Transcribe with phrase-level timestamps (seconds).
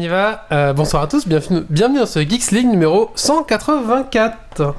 [0.00, 0.46] On y va.
[0.50, 4.74] Euh, bonsoir à tous, bienvenue, bienvenue dans ce Geeks League numéro 184.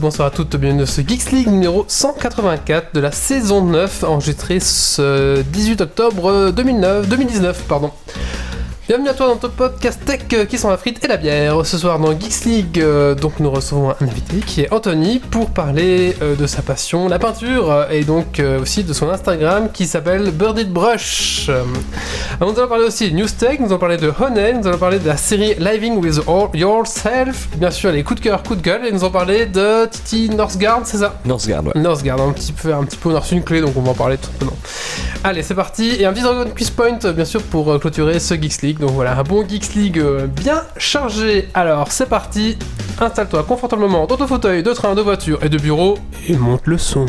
[0.00, 4.58] Bonsoir à toutes, bienvenue dans ce Geeks League numéro 184 de la saison 9, enregistré
[4.58, 7.62] ce 18 octobre 2009, 2019.
[7.68, 7.90] Pardon.
[8.88, 11.66] Bienvenue à toi dans ton podcast tech euh, qui sont la frite et la bière.
[11.66, 15.50] Ce soir dans Geeks League, euh, donc nous recevons un invité qui est Anthony pour
[15.50, 19.88] parler euh, de sa passion, la peinture, et donc euh, aussi de son Instagram qui
[19.88, 21.50] s'appelle Birded Brush.
[22.40, 25.08] Nous allons parler aussi de Newstech, nous allons parler de Honey, nous allons parler de
[25.08, 28.86] la série Living with All Yourself, bien sûr les coups de cœur, coups de gueule,
[28.86, 31.18] et nous allons parler de Titi Northgard, c'est ça?
[31.24, 31.72] Northgard, ouais.
[31.74, 33.90] Northgard, un petit peu, un petit peu, on a reçu une clé, donc on va
[33.90, 34.56] en parler tout simplement.
[35.24, 35.96] Allez, c'est parti.
[35.98, 38.75] Et un petit Dragon Quiz Point, bien sûr, pour clôturer ce Geeks League.
[38.78, 41.48] Donc voilà, un bon Geeks League euh, bien chargé.
[41.54, 42.58] Alors, c'est parti.
[43.00, 46.78] Installe-toi confortablement dans ton fauteuil de train, de voiture et de bureau et monte le
[46.78, 47.06] son.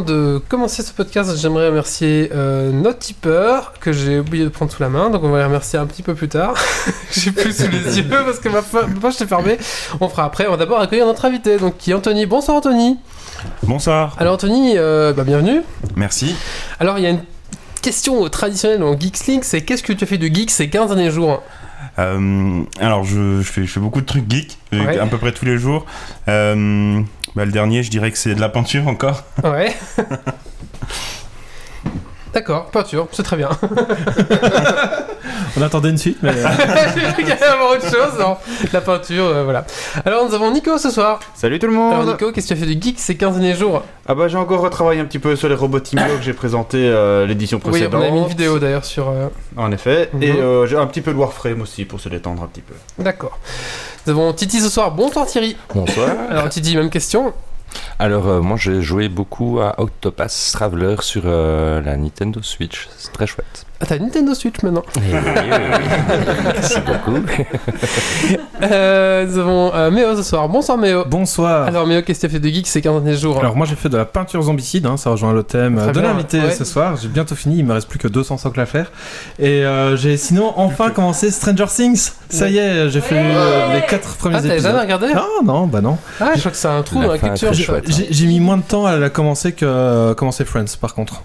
[0.00, 4.72] Avant de commencer ce podcast, j'aimerais remercier euh, notre tipeur que j'ai oublié de prendre
[4.72, 6.54] sous la main, donc on va les remercier un petit peu plus tard.
[7.12, 9.58] j'ai plus sous les yeux parce que ma, poche s'est fermée.
[10.00, 10.46] On fera après.
[10.46, 12.24] On va d'abord accueillir notre invité, donc qui est Anthony.
[12.24, 12.98] Bonsoir Anthony.
[13.64, 14.16] Bonsoir.
[14.18, 15.60] Alors Anthony, euh, bah, bienvenue.
[15.96, 16.34] Merci.
[16.78, 17.24] Alors il y a une
[17.82, 20.88] question traditionnelle dans Geeks League, c'est qu'est-ce que tu as fait de geek ces 15
[20.88, 21.42] derniers jours?
[21.98, 24.98] Euh, alors, je, je fais, je fais beaucoup de trucs geeks, euh, Ouais.
[24.98, 25.86] à peu près tous les jours.
[26.28, 27.00] Euh,
[27.34, 29.22] bah, le dernier, je dirais que c'est de la peinture encore.
[29.44, 29.74] Ouais.
[32.32, 33.48] D'accord, peinture, c'est très bien.
[35.56, 36.46] On attendait une suite, mais euh,
[37.18, 38.36] J'ai y avoir autre chose, non
[38.72, 39.64] La peinture, euh, voilà.
[40.06, 41.18] Alors nous avons Nico ce soir.
[41.34, 43.32] Salut tout le Alors monde Nico, qu'est-ce que tu as fait de geek ces 15
[43.32, 46.22] derniers jours Ah bah j'ai encore retravaillé un petit peu sur les robots Timo que
[46.22, 48.00] j'ai présenté euh, l'édition Oui, précédente.
[48.04, 49.08] on a mis une vidéo d'ailleurs sur...
[49.08, 49.26] euh,
[49.56, 50.08] En effet.
[50.12, 50.22] Mhm.
[50.22, 52.74] Et euh, j'ai un petit peu de Warframe aussi pour se détendre un petit peu.
[53.02, 53.36] D'accord.
[54.06, 54.92] Nous avons Titi ce soir.
[54.92, 55.56] Bonsoir Thierry.
[55.74, 56.10] Bonsoir.
[56.30, 57.32] Alors Titi, même question.
[57.98, 62.88] Alors, euh, moi, j'ai joué beaucoup à Octopath Traveler sur euh, la Nintendo Switch.
[62.96, 63.66] C'est très chouette.
[63.82, 64.82] Ah, t'as Nintendo Switch maintenant.
[66.54, 67.18] Merci beaucoup.
[68.62, 70.46] Euh, nous avons euh, Méo ce soir.
[70.46, 71.02] Bonsoir Méo.
[71.06, 71.66] bonsoir.
[71.66, 73.64] Alors Méo, qu'est-ce que tu as fait de geek ces 15 derniers jours Alors moi
[73.66, 76.50] j'ai fait de la peinture zombicide, hein, ça rejoint le thème Très de l'invité ouais.
[76.52, 76.96] ce soir.
[77.00, 78.92] J'ai bientôt fini, il me reste plus que 200 socles à faire.
[79.38, 82.10] Et euh, j'ai sinon enfin commencé Stranger Things.
[82.28, 83.14] Ça y est, j'ai fait
[83.72, 84.60] les 4 premiers Ah, épisodes.
[84.60, 85.06] jamais regardé?
[85.14, 85.96] Ah non, bah non.
[86.20, 87.54] Ah, je crois que c'est un trou La dans la culture.
[87.54, 91.22] J'ai j'ai mis moins de temps à la commencer que euh, commencer Friends par contre.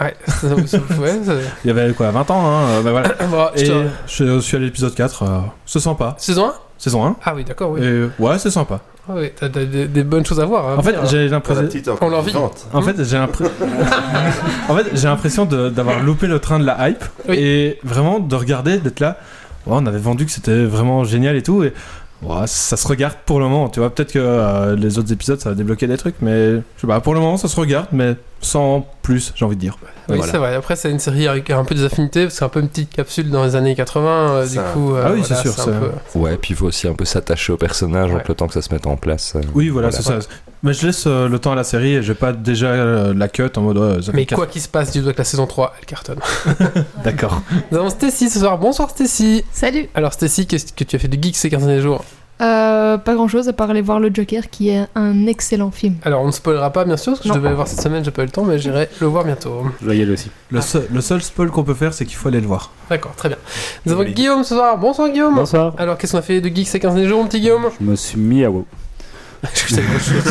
[0.00, 0.34] Ouais, ça,
[0.66, 1.32] ça, ouais, ça-
[1.64, 3.08] Il y avait quoi, 20 ans hein euh, bah voilà.
[3.30, 5.26] Bon, je Et te- je suis à l'épisode 4, euh,
[5.64, 6.14] c'est sympa.
[6.18, 7.16] Saison 1 Saison 1.
[7.24, 7.80] Ah oui, d'accord, oui.
[7.82, 8.80] Et ouais, c'est sympa.
[9.08, 10.68] Ah oui, t'as t'as des, des bonnes choses à voir.
[10.68, 11.66] hein, En fait, j'ai l'impression
[12.02, 12.34] On l'envie.
[12.72, 13.16] En fait, j'ai
[14.68, 17.36] en fait, j'ai l'impression de- d'avoir loupé le train de la hype Oui.
[17.38, 19.16] et vraiment de regarder, d'être là.
[19.66, 21.64] On avait vendu que c'était vraiment génial et tout.
[21.64, 21.72] Et
[22.22, 23.68] ouais, ça se regarde pour le moment.
[23.68, 26.60] Tu vois, peut-être que euh, les autres épisodes ça va débloquer des trucs, mais je
[26.80, 27.00] sais pas.
[27.00, 29.76] Pour le moment, ça se regarde, mais sans plus, j'ai envie de dire.
[30.08, 30.30] Oui, Voilà.
[30.32, 30.54] c'est vrai.
[30.54, 32.68] Après, c'est une série avec un peu des affinités, parce que c'est un peu une
[32.68, 34.30] petite capsule dans les années 80.
[34.30, 34.62] euh, du Ça.
[34.72, 36.94] coup, euh, Ah oui, voilà, c'est sûr, c'est- peu- Ouais, puis il faut aussi un
[36.94, 38.18] peu s'attacher au personnage, Ouais.
[38.18, 39.34] donc le temps que ça se mette en place.
[39.36, 40.02] euh, Oui, voilà, Voilà.
[40.04, 40.28] c'est ça.
[40.62, 43.28] Mais je laisse euh, le temps à la série et j'ai pas déjà euh, la
[43.28, 44.02] cut en mode.
[44.02, 46.18] ça Mais quoi qu'il se passe, dis-toi que la saison 3, elle cartonne.
[47.04, 47.42] D'accord.
[47.70, 48.58] Nous avons Stacy ce soir.
[48.58, 49.44] Bonsoir Stacy.
[49.52, 52.04] Salut Alors Stacy, qu'est-ce que tu as fait de geek ces 15 derniers jours?
[52.40, 55.94] Euh, Pas grand chose à part aller voir le Joker qui est un excellent film.
[56.02, 57.34] Alors on ne spoilera pas bien sûr, parce que Non.
[57.34, 59.24] je devais le voir cette semaine, j'ai pas eu le temps, mais j'irai le voir
[59.24, 59.62] bientôt.
[59.82, 60.30] Je vais y aller aussi.
[60.50, 62.70] Le, seul- le seul spoil qu'on peut faire, c'est qu'il faut aller le voir.
[62.90, 63.38] D'accord, très bien.
[63.86, 64.12] Nous avons Oui.
[64.12, 64.76] Guillaume ce soir.
[64.78, 65.34] Bonsoir Guillaume.
[65.34, 65.74] Bonsoir.
[65.78, 67.84] Alors qu'est-ce qu'on a fait de geek ces 15 derniers jours, mon petit Guillaume Je
[67.84, 68.64] me suis mis à WoW.
[69.54, 70.22] Je savais pas chose.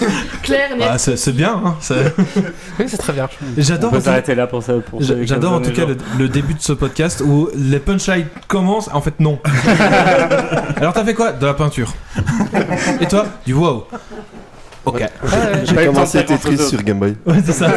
[0.42, 0.88] Claire, net.
[0.90, 1.76] Ah, c'est c'est bien, hein.
[1.80, 2.14] c'est-
[2.78, 3.28] Oui, c'est très bien.
[3.56, 3.92] J'adore.
[3.92, 4.74] On peut s'arrêter là pour ça.
[5.22, 5.86] J'adore en 15 tout cas
[6.18, 9.38] le, début de ce podcast où les punchlines commencent, en fait non.
[10.76, 11.92] Alors t'as fait quoi De la peinture?
[13.00, 13.86] Et toi Du wow?
[14.84, 15.00] Ok.
[15.00, 15.10] Ouais,
[15.60, 17.16] J'ai J'ai pas commencé faire Tetris sur Game Boy.
[17.24, 17.68] Ouais, c'est ça.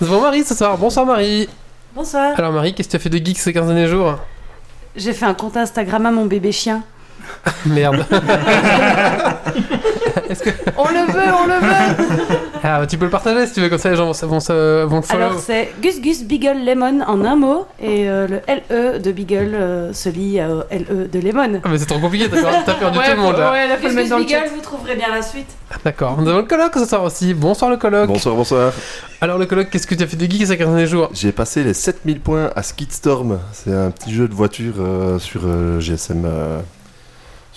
[0.00, 0.76] Nous avons Marie ce soir.
[0.76, 1.48] Bonsoir Marie.
[1.94, 2.32] Bonsoir.
[2.36, 4.18] Alors Marie, qu'est-ce que tu as fait de geek ces 15 derniers jours?
[4.96, 6.82] J'ai fait un compte Instagram à mon bébé chien.
[7.66, 8.04] Merde.
[10.76, 12.26] On le veut, on le veut
[12.62, 15.02] Ah, bah, tu peux le partager si tu veux, comme ça les gens vont, le
[15.02, 15.02] follow.
[15.14, 19.54] Alors c'est Gus Gus Beagle Lemon en un mot et euh, le LE de Beagle
[19.54, 21.60] euh, se lie au LE de Lemon.
[21.64, 23.52] Ah, mais c'est trop compliqué, t'as perdu, Ouais, tout le monde là.
[23.52, 25.48] Ouais, là, Gus Gus Beagle, vous trouverez bien la suite.
[25.84, 27.34] D'accord, nous avons le colloque ce soir aussi.
[27.34, 28.08] Bonsoir le colloque.
[28.08, 28.72] Bonsoir, bonsoir.
[29.20, 31.10] Alors le colloque, qu'est-ce que tu as fait de geek ces 15 derniers jours?
[31.12, 33.38] J'ai passé les 7000 points à Skidstorm.
[33.52, 36.26] C'est un petit jeu de voiture euh, sur euh, GSM.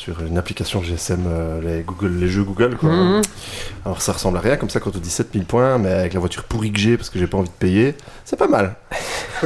[0.02, 2.76] Sur une application GSM, euh, les, Google, les jeux Google.
[2.76, 2.90] Quoi.
[2.90, 3.22] Mhm.
[3.86, 6.20] Alors ça ressemble à rien comme ça quand on dit 7000 points, mais avec la
[6.20, 7.94] voiture pourrie que j'ai parce que j'ai pas envie de payer,
[8.26, 8.76] c'est pas mal.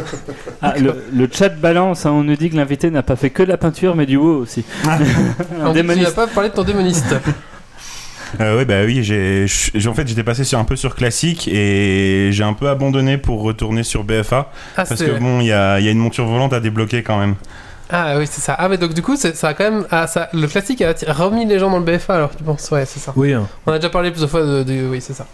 [0.62, 3.44] Ah, le, le chat balance, hein, on nous dit que l'invité n'a pas fait que
[3.44, 4.66] de la peinture mais du WoW aussi.
[4.86, 5.04] On un que
[5.54, 6.16] Tu n'as démoniste.
[6.16, 7.16] pas parlé de ton démoniste.
[8.42, 9.46] Euh, ouais, bah oui, j'ai,
[9.88, 13.42] en fait, j'étais passé sur un peu sur classique et j'ai un peu abandonné pour
[13.44, 16.26] retourner sur BFA Ah, parce que bon, il y a, il y a une monture
[16.26, 17.36] volante à débloquer quand même.
[17.98, 18.56] Ah oui, c'est ça.
[18.58, 19.86] Ah, mais donc du coup, c'est- ça a quand même.
[19.92, 20.28] Ah, ça...
[20.34, 22.70] Le classique a atti- remis les gens dans le BFA alors tu penses?
[22.72, 23.14] Ouais, c'est ça.
[23.16, 23.48] Oui, hein.
[23.66, 25.26] On a déjà parlé plusieurs fois de, de- Oui, c'est ça.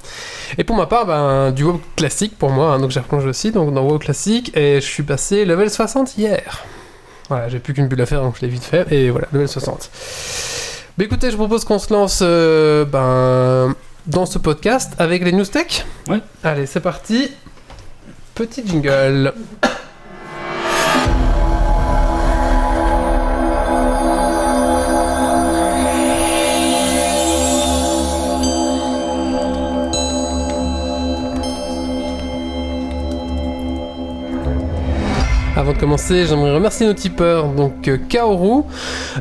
[0.57, 3.51] Et pour ma part, ben, du WoW classique pour moi, hein, donc j'ai replongé aussi
[3.51, 6.63] donc dans WoW classique et je suis passé level 60 hier.
[7.29, 9.47] Voilà, j'ai plus qu'une bulle à faire donc je l'ai vite fait et voilà, level
[9.47, 9.89] 60.
[10.97, 13.73] Mais écoutez, je propose qu'on se lance euh, ben,
[14.07, 15.85] dans ce podcast avec les news tech.
[16.09, 16.19] Ouais.
[16.43, 17.31] Allez, c'est parti.
[18.35, 19.33] Petit jingle.
[35.81, 38.61] Commencer, j'aimerais remercier nos tipeurs, donc euh, Kaoru,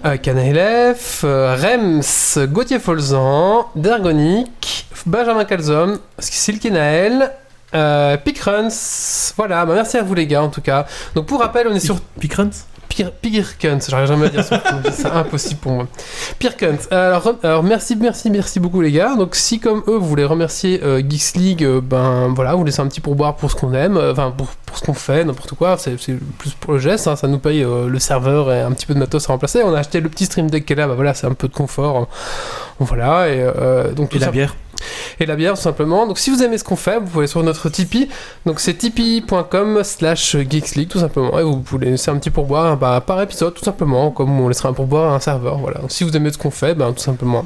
[0.04, 7.32] euh, Canelef, euh, Rems, Gauthier Folzan, Dergonic, Benjamin Calzom, Silky Naël,
[7.74, 8.68] euh, Picruns,
[9.38, 10.84] voilà, bah merci à vous les gars en tout cas.
[11.14, 12.50] Donc pour rappel, on est sur Picruns
[12.90, 14.60] Pire, Pirkuns, j'arrive jamais à dire ça,
[14.92, 15.86] c'est impossible pour moi.
[16.40, 19.14] Pirkuns, alors, rem- alors merci, merci, merci beaucoup les gars.
[19.16, 22.80] Donc si comme eux vous voulez remercier euh, Geeks League, euh, ben voilà, vous laissez
[22.82, 25.54] un petit pourboire pour ce qu'on aime, euh, enfin pour, pour ce qu'on fait, n'importe
[25.54, 26.18] quoi, c'est plus
[26.58, 29.24] pour le geste, hein, ça nous paye le serveur et un petit peu de matos
[29.30, 29.62] à remplacer.
[29.64, 31.46] On a acheté le petit stream deck qui est là, bah voilà, c'est un peu
[31.48, 31.96] de confort.
[31.96, 32.06] hein.
[32.80, 33.44] Voilà, et
[33.94, 34.56] donc Et tout la ça- bière
[35.18, 36.06] et la bière tout simplement.
[36.06, 38.08] Donc si vous aimez ce qu'on fait, vous pouvez sur notre Tipeee.
[38.46, 41.38] Donc c'est tipeee.com slash geeksleague tout simplement.
[41.38, 44.68] Et vous pouvez laisser un petit pourboire bah, par épisode tout simplement, comme on laissera
[44.68, 45.58] un pourboire à un serveur.
[45.58, 45.80] Voilà.
[45.80, 47.44] Donc si vous aimez ce qu'on fait, ben tout simplement.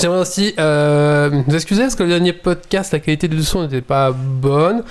[0.00, 3.80] J'aimerais aussi euh, nous excuser parce que le dernier podcast, la qualité du son n'était
[3.80, 4.84] pas bonne.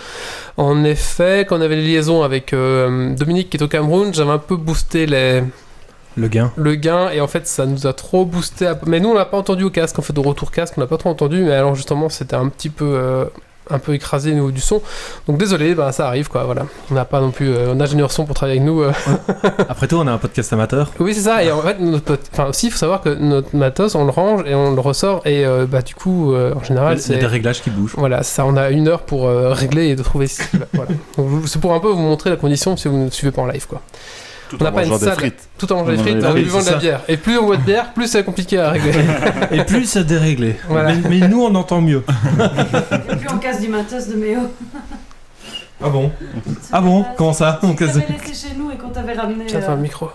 [0.58, 4.32] En effet, quand on avait les liaisons avec euh, Dominique qui est au Cameroun, j'avais
[4.32, 5.44] un peu boosté les,
[6.18, 6.52] Le gain.
[6.58, 9.26] le gain et en fait ça nous a trop boosté à- mais nous on l'a
[9.26, 11.54] pas entendu au casque en fait de retour casque on l'a pas trop entendu mais
[11.54, 13.26] alors justement c'était un petit peu euh,
[13.70, 14.82] un peu écrasé au niveau du son
[15.28, 18.12] donc désolé bah ça arrive quoi voilà on n'a pas non plus euh, un ingénieur
[18.12, 18.92] son pour travailler avec nous euh.
[19.70, 20.90] Après tout, on a un podcast amateur.
[21.00, 23.94] oui c'est ça et en fait notre enfin aussi il faut savoir que notre matos
[23.96, 27.26] on le range et on le ressort et bah du coup en général c'est des
[27.28, 27.94] réglages qui bougent.
[27.98, 30.28] voilà, ça, on a une heure pour régler et de trouver.
[30.74, 30.92] Voilà.
[31.46, 33.68] C'est pour un peu vous montrer la condition si vous ne suivez pas en live,
[33.68, 33.82] quoi.
[34.50, 35.14] Tout On n'a pas une salle.
[35.16, 35.50] frites.
[35.58, 37.02] Tout en mangeant des frites, en buvant de la bière.
[37.08, 38.94] Et plus on boit de bière, plus c'est compliqué à régler.
[39.52, 40.56] Et plus c'est déréglé.
[40.70, 40.94] Voilà.
[40.96, 42.04] Mais, mais nous, on entend mieux.
[43.12, 44.40] Et puis on casse du matos de Méo.
[45.84, 46.12] Ah bon
[46.72, 49.46] Ah bon Comment ça On On casse- laissé chez nous et qu'on t'avait ramené.
[49.46, 50.10] Tiens, euh, micro.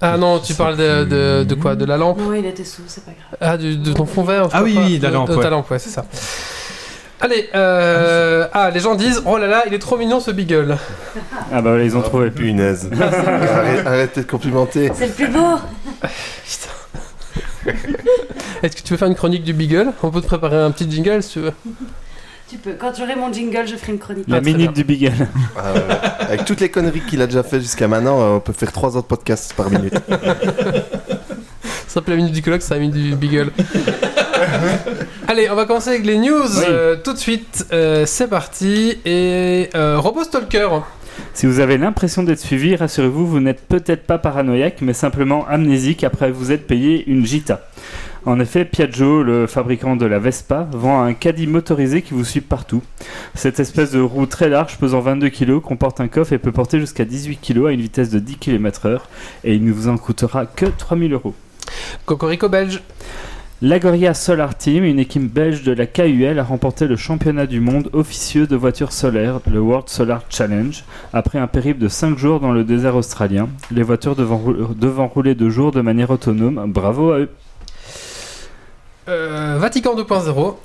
[0.00, 1.76] Ah non, tu parles de, de, de quoi?
[1.76, 2.18] De la lampe?
[2.18, 3.38] Non, il était sous, c'est pas grave.
[3.40, 5.70] Ah, du- de ton fond vert Ah oui, oui, de la lampe, De ta lampe,
[5.70, 6.04] ouais, c'est ça.
[7.20, 8.46] Allez, euh...
[8.52, 10.76] ah, les gens disent Oh là là, il est trop mignon ce Beagle.
[11.50, 12.30] Ah bah voilà, ils ont trouvé.
[12.30, 12.90] Punaise.
[12.92, 14.90] Arrête- Arrêtez de complimenter.
[14.94, 15.56] C'est le plus beau
[18.62, 19.92] Est-ce que tu veux faire une chronique du Beagle?
[20.02, 21.52] On peut te préparer un petit jingle si tu veux.
[22.48, 22.72] Tu peux.
[22.78, 24.26] Quand j'aurai mon jingle, je ferai une chronique.
[24.28, 24.72] La Ah, minute bien.
[24.72, 25.26] du Beagle.
[25.58, 25.80] Ah ouais.
[26.20, 28.96] Avec toutes les conneries qu'il a déjà fait jusqu'à maintenant, euh, on peut faire 3
[28.96, 29.94] autres podcasts par minute.
[31.88, 33.50] Ça s'appelle la minute du colloque, c'est la minute du Beagle.
[35.28, 36.64] Allez, on va commencer avec les news Oui.
[36.68, 37.66] euh, tout de suite.
[37.72, 38.98] Euh, c'est parti.
[39.04, 40.68] Et euh, Robot Stalker.
[41.34, 46.04] Si vous avez l'impression d'être suivi, rassurez-vous, vous n'êtes peut-être pas paranoïaque, mais simplement amnésique
[46.04, 47.62] après vous être payé une gita.
[48.26, 52.40] En effet, Piaggio, le fabricant de la Vespa, vend un caddie motorisé qui vous suit
[52.40, 52.82] partout.
[53.34, 56.80] Cette espèce de roue très large, pesant 22 kg, comporte un coffre et peut porter
[56.80, 58.98] jusqu'à 18 kg à une vitesse de 10 km/h,
[59.44, 61.34] et il ne vous en coûtera que 3000 euros.
[62.04, 62.82] Cocorico belge.
[63.62, 67.88] L'Agoria Solar Team, une équipe belge de la KUL, a remporté le championnat du monde
[67.94, 70.84] officieux de voitures solaires, le World Solar Challenge,
[71.14, 73.48] après un périple de 5 jours dans le désert australien.
[73.70, 76.70] Les voitures devant, rou- devant rouler de jour de manière autonome.
[76.70, 77.30] Bravo à eux.
[79.08, 80.56] Euh, Vatican 2.0.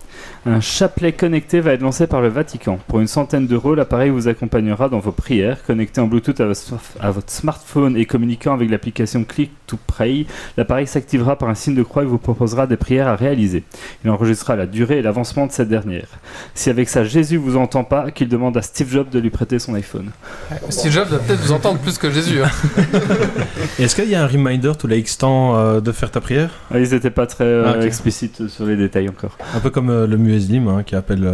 [0.43, 2.79] Un chapelet connecté va être lancé par le Vatican.
[2.87, 5.63] Pour une centaine d'euros, l'appareil vous accompagnera dans vos prières.
[5.67, 10.25] Connecté en Bluetooth à votre, smartphone et communiquant avec l'application Click to Pray,
[10.57, 13.63] l'appareil s'activera par un signe de croix et vous proposera des prières à réaliser.
[14.03, 16.07] Il enregistrera la durée et l'avancement de cette dernière.
[16.55, 19.59] Si avec ça Jésus vous entend pas, qu'il demande à Steve Jobs de lui prêter
[19.59, 20.09] son iPhone.
[20.69, 22.41] Steve Jobs va peut-être vous entendre plus que Jésus.
[22.41, 22.49] hein.
[23.77, 26.49] Est-ce qu'il y a un reminder tous les X temps euh, de faire ta prière?
[26.73, 29.37] Ah, Ils n'étaient pas très euh, Ah, explicites sur les détails encore.
[29.55, 31.29] Un peu comme euh, le Mueslim hein, qui appelle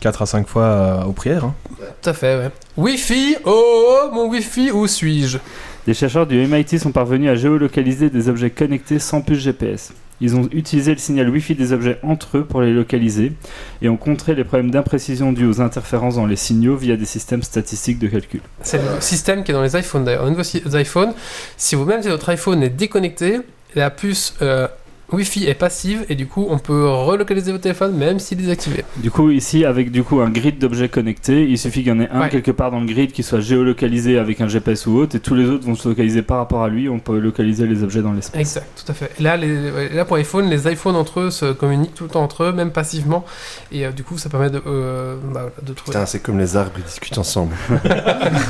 [0.00, 1.44] 4 à 5 fois euh, aux prières.
[1.44, 1.54] hein.
[2.02, 2.50] Tout à fait, ouais.
[2.76, 5.38] Wi-Fi, oh, mon Wi-Fi, où suis-je?
[5.86, 9.92] Des chercheurs du MIT sont parvenus à géolocaliser des objets connectés sans puce GPS.
[10.20, 13.32] Ils ont utilisé le signal Wi-Fi des objets entre eux pour les localiser
[13.80, 17.42] et ont contré les problèmes d'imprécision dus aux interférences dans les signaux via des systèmes
[17.42, 18.40] statistiques de calcul.
[18.62, 20.24] C'est le système qui est dans les iPhones d'ailleurs.
[20.24, 21.12] Au niveau si- des iPhones,
[21.56, 23.40] si vous même si votre iPhone est déconnecté,
[23.74, 24.68] la puce euh,
[25.12, 28.84] Wi-Fi est passive et du coup on peut relocaliser votre téléphone même s'il est désactivé.
[28.96, 32.00] Du coup, ici, avec du coup un grid d'objets connectés, il suffit qu'il y en
[32.00, 32.28] ait un Ouais.
[32.28, 35.34] quelque part dans le grid qui soit géolocalisé avec un GPS ou autre, et tous
[35.34, 36.88] les autres vont se localiser par rapport à lui.
[36.88, 38.40] On peut localiser les objets dans l'espace.
[38.40, 39.10] Exact, tout à fait.
[39.20, 42.22] Là, les, ouais, là pour iPhone, les iPhones entre eux se communiquent tout le temps
[42.22, 43.24] entre eux, même passivement,
[43.72, 45.92] et euh, du coup ça permet de, euh, bah, de trouver.
[45.92, 47.54] Putain, c'est comme les arbres, ils discutent ensemble.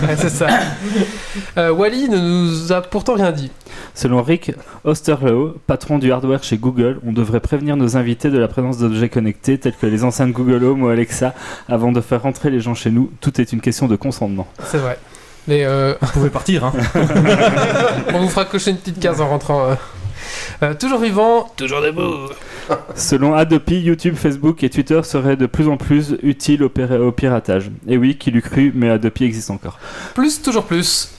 [0.02, 0.48] Ouais, c'est ça.
[1.56, 3.50] Euh, Wally ne nous a pourtant rien dit.
[3.94, 4.52] Selon Rick
[4.84, 9.08] Osterloh, patron du hardware chez Google, on devrait prévenir nos invités de la présence d'objets
[9.08, 11.34] connectés tels que les enceintes Google Home ou Alexa
[11.68, 13.10] avant de faire rentrer les gens chez nous.
[13.20, 14.46] Tout est une question de consentement.
[14.64, 14.98] C'est vrai.
[15.48, 16.64] Mais euh, Vous pouvez partir.
[16.64, 16.72] Hein.
[18.14, 19.70] on vous fera cocher une petite case en rentrant.
[19.70, 19.74] euh.
[20.62, 22.14] Euh, toujours vivant, toujours debout.
[22.94, 27.10] Selon Adopi, YouTube, Facebook et Twitter seraient de plus en plus utiles au, pir- au
[27.10, 27.70] piratage.
[27.88, 29.78] Et oui, qui l'eût cru, mais Adopi existe encore.
[30.14, 31.10] Plus, toujours plus.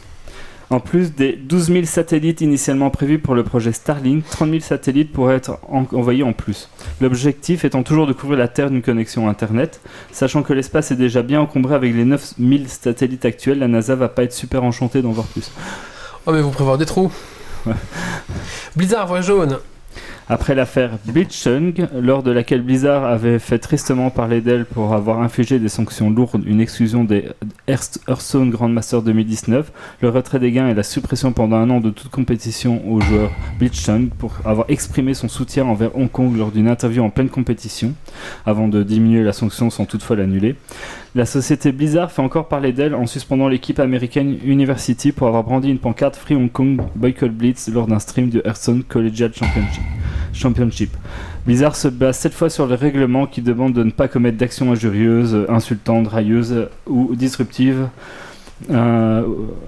[0.73, 5.11] En plus des 12 000 satellites initialement prévus pour le projet Starlink, 30 000 satellites
[5.13, 6.67] pourraient être en- envoyés en plus.
[6.99, 9.81] L'objectif étant toujours de couvrir la Terre d'une connexion Internet.
[10.11, 13.93] Sachant que l'espace est déjà bien encombré avec les 9 000 satellites actuels, la NASA
[13.93, 15.51] va pas être super enchantée d'en voir plus.
[16.25, 17.11] Oh, mais vous prévoir des trous.
[17.67, 17.73] Ouais.
[18.75, 19.59] Blizzard, voix jaune.
[20.29, 25.59] Après l'affaire Blitzchung, lors de laquelle Blizzard avait fait tristement parler d'elle pour avoir infligé
[25.59, 27.25] des sanctions lourdes, une exclusion des
[27.67, 31.89] Hearth- Hearthstone Grandmaster 2019, le retrait des gains et la suppression pendant un an de
[31.89, 36.69] toute compétition au joueur Blitzchung pour avoir exprimé son soutien envers Hong Kong lors d'une
[36.69, 37.93] interview en pleine compétition,
[38.45, 40.55] avant de diminuer la sanction sans toutefois l'annuler.
[41.15, 45.69] La société Blizzard fait encore parler d'elle en suspendant l'équipe américaine University pour avoir brandi
[45.69, 49.83] une pancarte Free Hong Kong Boycott Blitz lors d'un stream du Hearthstone Collegiate Championship.
[50.33, 50.91] Championship.
[51.45, 54.71] Blizzard se base cette fois sur le règlement qui demande de ne pas commettre d'actions
[54.71, 57.87] injurieuses, insultantes, railleuses ou disruptives.
[58.69, 59.23] Euh,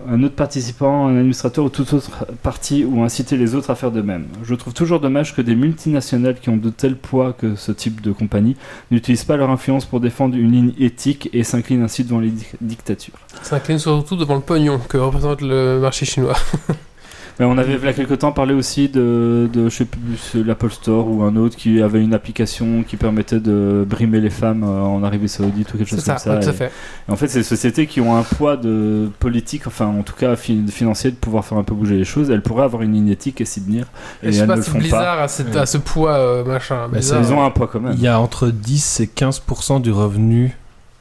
[0.10, 3.92] un autre participant, un administrateur ou toute autre partie ou inciter les autres à faire
[3.92, 4.26] de même.
[4.44, 8.00] Je trouve toujours dommage que des multinationales qui ont de tels poids que ce type
[8.00, 8.56] de compagnie
[8.92, 12.46] n'utilisent pas leur influence pour défendre une ligne éthique et s'inclinent ainsi devant les di-
[12.62, 13.16] dictatures.
[13.42, 16.38] Ça incline surtout devant le pognon que représente le marché chinois.
[17.40, 20.00] Mais on avait il y a quelque temps parlé aussi de, de je sais plus,
[20.32, 24.30] c'est l'Apple Store ou un autre qui avait une application qui permettait de brimer les
[24.30, 26.38] femmes euh, en Arabie Saoudite ou quelque chose ça, comme ça.
[26.40, 26.72] tout à Et- fait.
[27.10, 30.14] et en fait, c'est des sociétés qui ont un poids de politique, enfin en tout
[30.16, 32.30] cas fi- financier, de pouvoir faire un peu bouger les choses.
[32.30, 33.88] Elles pourraient avoir une ligne éthique et s'y tenir.
[34.24, 35.24] Et, Et je sais pas ne si font Blizzard pas.
[35.24, 36.84] a, cette- a ce poids euh, machin.
[36.84, 37.94] Bah, Blizzard, Ils ont un poids quand même.
[37.96, 40.58] Il y a entre 10 et 15% du revenu,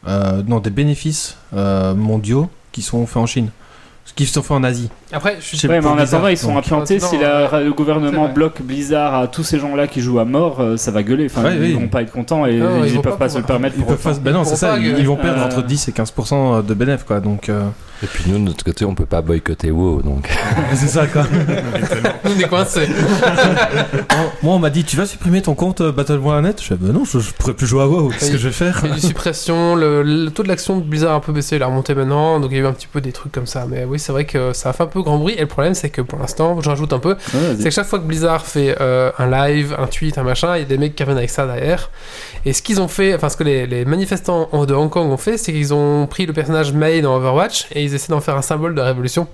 [0.08, 3.50] euh, non, des bénéfices euh, mondiaux qui sont faits en Chine.
[4.06, 4.90] Ce qui sont faits en Asie.
[5.12, 7.00] Après, je suis Ouais, mais en Blizzard, attendant, ils sont implantés.
[7.00, 10.76] Si la- le gouvernement bloque Blizzard à tous ces gens-là qui jouent à mort, euh,
[10.76, 11.26] ça va gueuler.
[11.26, 11.72] Enfin, Ouais, ils oui.
[11.72, 13.76] vont pas être contents et Non, ils, ils vont peuvent pas pas, se le permettre.
[13.78, 15.88] Ils pour peuvent pas- ben non, Ils c'est ça, ils, vont perdre Euh, entre 10
[15.88, 17.20] et 15% de bénéfices, quoi.
[17.20, 17.62] Donc, euh,
[18.02, 20.28] Et puis nous, de notre côté, on peut pas boycotter WoW, donc.
[20.74, 21.24] c'est ça, quoi.
[22.24, 22.88] on est coincés.
[24.42, 27.04] Moi, on m'a dit, tu vas supprimer ton compte euh, Battle.net Je fais, ben non,
[27.04, 28.10] je, je pourrais plus jouer à WoW.
[28.10, 28.80] Qu'est-ce que je vais faire?
[28.82, 31.20] Il y a eu des suppressions, le, le taux de l'action de Blizzard a un
[31.20, 33.12] peu baissé, il a remonté maintenant, donc il y a eu un petit peu des
[33.12, 33.66] trucs comme ça.
[33.68, 35.74] Mais oui, c'est vrai que ça a fait un peu grand bruit, et le problème
[35.74, 37.56] c'est que pour l'instant, je rajoute un peu, Ouais, vas-y.
[37.58, 40.60] c'est que chaque fois que Blizzard fait euh, un live, un tweet, un machin, il
[40.60, 41.90] y a des mecs qui reviennent avec ça derrière.
[42.44, 45.16] Et ce qu'ils ont fait, enfin ce que les, les manifestants de Hong Kong ont
[45.16, 48.36] fait, c'est qu'ils ont pris le personnage Mei dans Overwatch et ils essaient d'en faire
[48.36, 49.26] un symbole de révolution.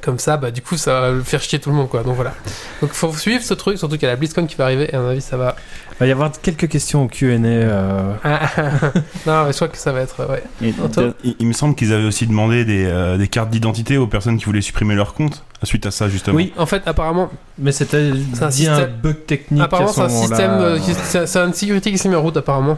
[0.00, 2.02] Comme ça, bah du coup, ça va faire chier tout le monde, quoi.
[2.02, 2.32] Donc voilà.
[2.80, 4.96] Donc faut suivre ce truc, surtout qu'il y a la BlizzCon qui va arriver, et
[4.96, 5.54] à mon avis, ça va.
[5.92, 7.36] Il va y avoir quelques questions au Q&A.
[7.46, 8.40] euh, Ah,
[9.26, 10.42] non, mais je crois que ça va être, ouais.
[10.62, 10.74] Et
[11.22, 14.38] Il, il me semble qu'ils avaient aussi demandé des, euh, des cartes d'identité aux personnes
[14.38, 16.36] qui voulaient supprimer leur compte suite à ça justement.
[16.36, 19.62] Oui, En fait, apparemment, mais c'était C'est un dit un système- bug technique.
[19.62, 22.36] apparemment, c'est un système, euh, qui- c'est c'est une sécurité qui s'est mis en route,
[22.36, 22.76] apparemment.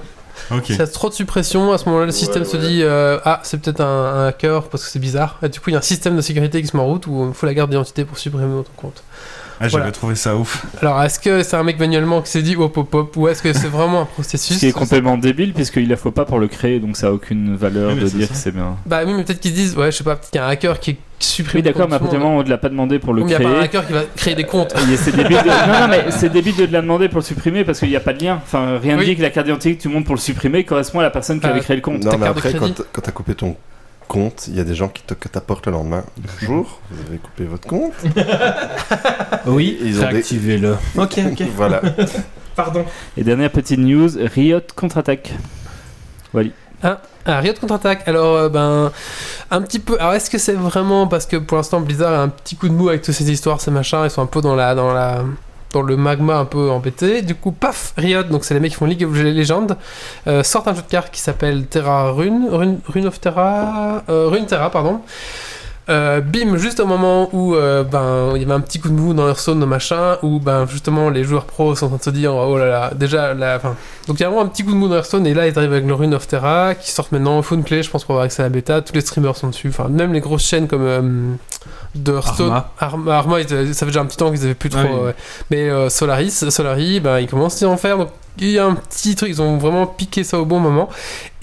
[0.51, 0.67] Ok.
[0.67, 3.41] S'il y a trop de suppression, à ce moment-là, le système se dit euh, Ah,
[3.45, 5.39] c'est peut-être un, un hacker parce que c'est bizarre.
[5.43, 7.07] Et du coup, il y a un système de sécurité qui se met en route
[7.07, 9.03] où il faut la garde d'identité pour supprimer votre compte.
[9.65, 9.93] Ah, j'avais Voilà.
[9.93, 10.65] trouvé ça ouf.
[10.83, 13.43] Alors, est-ce que c'est un mec manuellement qui s'est dit hop hop hop ou est-ce
[13.43, 16.39] que c'est vraiment un processus Ce qui est complètement débile puisqu'il la faut pas pour
[16.39, 18.33] le créer donc ça a aucune valeur Oui, de dire ça.
[18.35, 18.77] que c'est bien.
[18.87, 20.47] Bah oui, mais peut-être qu'ils se disent, ouais, je sais pas, peut-être qu'il y a
[20.47, 21.61] un hacker qui supprime.
[21.61, 22.33] Oui d'accord mais à tout le partir du monde.
[22.33, 23.63] moment où on ne l'a pas demandé pour le Il n'y a pas un créer.
[23.65, 24.75] hacker qui va créer des comptes.
[24.99, 25.49] C'est débile de...
[25.73, 28.01] non, non, mais c'est débile de la demander pour le supprimer parce qu'il n'y a
[28.01, 28.41] pas de lien.
[28.43, 29.07] Enfin, rien ne Oui.
[29.07, 31.41] dit que la carte d'identité que tu montes pour le supprimer correspond à la personne
[31.41, 32.05] qui Euh, avait créé le compte.
[32.05, 33.57] Non, mais après, quand, quand t'as coupé ton
[34.09, 36.05] compte, il y a des gens qui toquent à ta porte le lendemain.
[36.41, 37.93] Bonjour, vous avez coupé votre compte
[39.47, 40.77] Oui, Ils ont des- réactivez-le.
[40.97, 41.43] Ok, ok.
[41.57, 41.81] Voilà.
[42.57, 42.85] Pardon.
[43.17, 45.33] Et dernière petite news, Riot contre-attaque.
[46.83, 48.07] Ah, Riot contre-attaque.
[48.07, 48.93] Alors, euh, ben,
[49.51, 49.97] un petit peu.
[49.99, 52.75] Alors, est-ce que c'est vraiment parce que pour l'instant Blizzard a un petit coup de
[52.75, 55.23] mou avec toutes ces histoires, ces machins, ils sont un peu dans la, dans la,
[55.83, 57.23] le magma un peu embêté.
[57.23, 59.67] Du coup, paf, Riot, donc c'est les mecs qui font League of Legends,
[60.27, 64.29] euh, sortent un jeu de cartes qui s'appelle Terra Rune, Rune, Rune of Terra, euh,
[64.29, 65.01] Rune Terra, pardon.
[65.91, 68.95] Euh, bim, juste au moment où euh, ben il y avait un petit coup de
[68.95, 72.09] mou dans Hearthstone, machin, où ben justement les joueurs pros sont en train de se
[72.11, 73.75] dire oh là là, déjà la, donc
[74.09, 75.73] il y a vraiment un petit coup de mou dans Hearthstone et là ils arrivent
[75.73, 78.41] avec le Rune of Terra qui sortent maintenant au Play, je pense pour avoir accès
[78.41, 81.03] à la bêta, tous les streamers sont dessus, enfin même les grosses chaînes comme euh,
[81.95, 83.13] de Hearthstone, Arma.
[83.17, 85.01] Arma, ça fait déjà un petit temps qu'ils avaient plus trop, Ah oui.
[85.09, 85.15] ouais.
[85.51, 88.75] mais euh, Solaris, Solari, ben ils commencent à en faire, donc il y a un
[88.75, 90.89] petit truc, ils ont vraiment piqué ça au bon moment.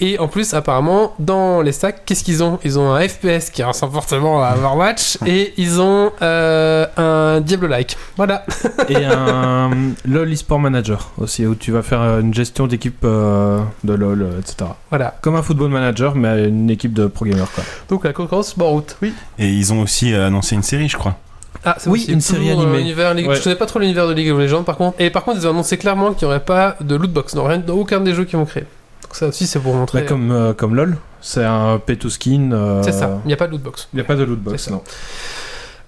[0.00, 2.58] Et en plus, apparemment, dans les stacks, qu'est-ce qu'ils ont?
[2.64, 7.96] Ils ont un FPS qui ressemble forcément à Overwatch et ils ont euh, un Diablo-like.
[8.16, 8.44] Voilà.
[8.88, 9.70] Et un
[10.04, 14.26] LoL eSport Manager aussi, où tu vas faire euh, une gestion d'équipe euh, de LoL,
[14.38, 14.70] etc.
[14.90, 15.14] Voilà.
[15.22, 17.64] Comme un football manager, mais une équipe de pro gamers, quoi.
[17.88, 18.96] Donc la concurrence bord route.
[19.00, 19.14] Oui.
[19.38, 21.16] Et ils ont aussi annoncé une série, je crois.
[21.64, 23.26] Ah, c'est Oui, une série euh, animée.
[23.26, 23.36] Ouais.
[23.36, 25.00] Je connais pas trop l'univers de League of Legends par contre.
[25.00, 27.58] Et par contre, ils ont annoncé clairement qu'il n'y aurait pas de lootbox dans, rien,
[27.58, 28.64] dans aucun des jeux qu'ils vont créer.
[29.02, 30.00] Donc ça aussi, c'est pour montrer.
[30.02, 32.50] Bah, comme, euh, comme LoL, c'est un pay to skin.
[32.52, 33.20] euh, C'est ça.
[33.24, 33.88] Il n'y a pas de lootbox.
[33.92, 34.82] Il n'y a pas de lootbox, non.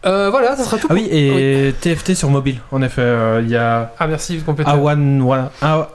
[0.07, 0.87] Euh, voilà, ça sera tout.
[0.90, 3.40] Ah oui, et TFT sur mobile, en effet.
[3.43, 4.71] Il y a Ah merci, vous complétez.
[4.71, 5.88] A1 voilà, A-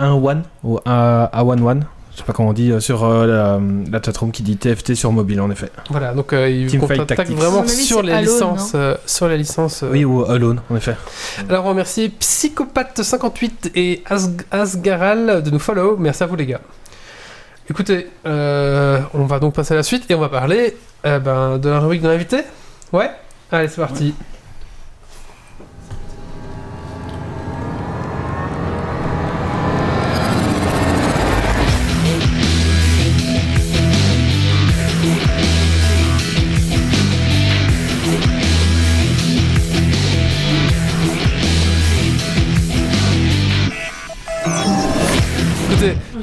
[0.00, 4.02] A11 ou A- A11, je sais pas comment on dit, euh, sur euh, la, la
[4.02, 5.70] chatroom qui dit TFT sur mobile, en effet.
[5.90, 7.36] Voilà, donc euh, ils Tactics.
[7.36, 8.72] vraiment sur les Alone, licences.
[8.74, 9.82] euh, sur les licences.
[9.82, 10.94] euh, Oui, ou Alone, en effet.
[11.48, 15.96] Alors on remercie Psychopathe58 et As- Asgaral de nous follow.
[15.98, 16.60] Merci à vous les gars.
[17.70, 21.58] Écoutez, euh, on va donc passer à la suite et on va parler euh, ben,
[21.58, 22.38] de la rubrique de l'invité.
[22.92, 23.10] Ouais?
[23.50, 24.14] Allez, c'est parti.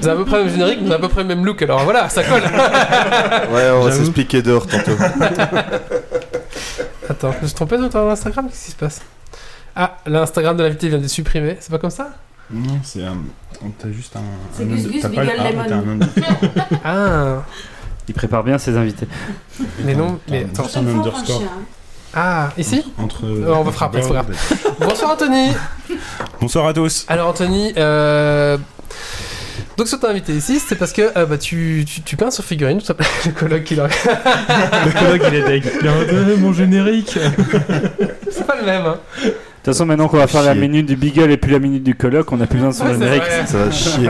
[0.02, 1.46] Vous avez à peu près le même générique, vous avez à peu près le même
[1.46, 2.42] look, alors voilà, ça colle.
[3.54, 4.92] Ouais, on va s'expliquer dehors tantôt.
[7.10, 9.02] Attends, je me suis trompé dans ton Instagram Qu'est-ce qui se passe?
[9.76, 12.10] Ah, l'Instagram de l'invité vient de supprimer, c'est pas comme ça?
[12.52, 13.18] Non, c'est un.
[13.78, 14.22] T'as juste un.
[14.54, 16.00] C'est Gus Gus t'as pas le Beagle A, Lemon.
[16.84, 17.44] Ah,
[18.08, 19.08] Il prépare bien ses invités.
[19.84, 20.68] mais non, mais un- attends.
[20.80, 21.44] un underscore.
[22.14, 22.84] Ah, ici?
[22.98, 23.26] Entre.
[23.26, 24.36] Euh, on va frapper, c'est pas grave.
[24.80, 25.52] Bonsoir Anthony
[26.42, 27.06] Bonsoir à tous.
[27.08, 28.58] Alors Anthony, euh...
[29.80, 32.32] donc si on t'a invité ici, c'est parce que euh, bah, tu, tu, tu peins
[32.32, 33.10] sur figurine, tout simplement.
[33.26, 33.88] le colloque qu'il a.
[34.86, 35.64] Le collègue, il est deg.
[35.82, 37.18] Il a mon générique.
[38.30, 39.00] c'est pas le même, hein.
[39.24, 41.84] De toute façon, maintenant qu'on va faire la minute du Beagle et puis la minute
[41.84, 43.24] du colloque, on n'a plus besoin de son générique.
[43.46, 44.10] Ça va chier.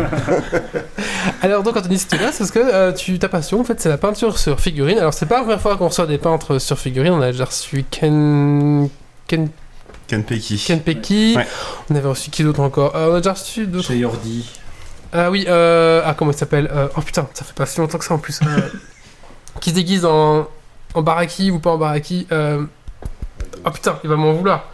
[1.43, 3.79] Alors donc Anthony, si tu là, c'est parce que euh, tu, ta passion, en fait,
[3.79, 4.97] c'est la peinture sur figurine.
[4.97, 7.45] Alors c'est pas la première fois qu'on reçoit des peintres sur figurine, on a déjà
[7.45, 8.89] reçu Ken...
[9.27, 9.49] Ken,
[10.07, 10.63] Ken Pecky.
[10.65, 11.45] Ken Pecky, Ouais.
[11.91, 12.95] on avait reçu qui d'autre encore?
[12.95, 13.87] Euh, On a déjà reçu d'autres...
[13.87, 14.49] Chez Yordi.
[15.13, 16.01] Ah oui, euh...
[16.05, 18.17] Ah comment il s'appelle Euh, Oh putain, ça fait pas si longtemps que ça en
[18.19, 18.39] plus.
[18.43, 18.61] Euh,
[19.61, 20.47] qui se déguise en...
[20.93, 22.63] en baraki ou pas en baraki euh...
[23.65, 24.65] Oh putain, il va m'en vouloir.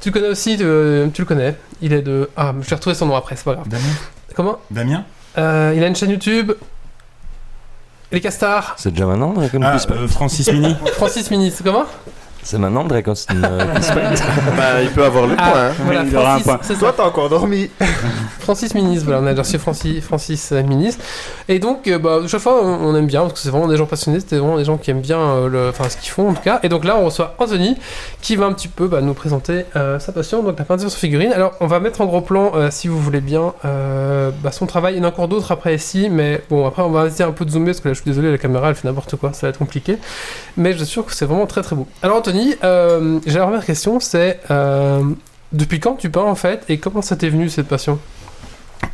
[0.00, 1.56] Tu le connais aussi, tu le connais.
[1.80, 2.30] Il est de...
[2.36, 3.68] Ah, je vais retrouver son nom après, c'est pas grave.
[3.68, 3.82] Damien
[4.34, 4.58] Comment?
[4.70, 5.04] Damien?
[5.38, 6.52] Euh, Il a une chaîne YouTube.
[8.12, 8.74] Les Castars.
[8.76, 10.76] C'est déjà maintenant Ah, euh, Francis Mini.
[10.94, 11.84] Francis Mini, c'est comment?
[12.44, 13.94] C'est maintenant Dragon euh, Quest
[14.56, 15.60] Bah, il peut avoir le Ah, point.
[15.62, 15.72] hein.
[15.84, 16.76] voilà, Il aura un Francis, point.
[16.78, 17.70] Toi, t'as encore dormi.
[18.40, 20.96] Francis Minis, voilà, on a déjà reçu Francis, Francis euh, Minis.
[21.48, 23.78] Et donc, euh, bah, chaque fois, on, on aime bien, parce que c'est vraiment des
[23.78, 26.28] gens passionnés, c'est vraiment des gens qui aiment bien euh, le, enfin, ce qu'ils font
[26.28, 26.60] en tout cas.
[26.62, 27.76] Et donc là, on reçoit Anthony,
[28.20, 30.98] qui va un petit peu bah, nous présenter euh, sa passion, donc la peinture sur
[31.00, 31.32] figurine.
[31.32, 34.66] Alors, on va mettre en gros plan, euh, si vous voulez bien, euh, bah, son
[34.66, 34.94] travail.
[34.94, 37.32] Il y en a encore d'autres après ici, mais bon, après, on va essayer un
[37.32, 39.32] peu de zoomer, parce que là, je suis désolé, la caméra, elle fait n'importe quoi,
[39.32, 39.96] ça va être compliqué.
[40.58, 41.86] Mais je suis sûr que c'est vraiment très très beau.
[42.02, 44.40] Alors, Anthony, euh, j'ai la première question, c'est...
[44.50, 45.02] euh,
[45.52, 47.98] depuis quand tu peins en fait et comment ça t'est venu cette passion?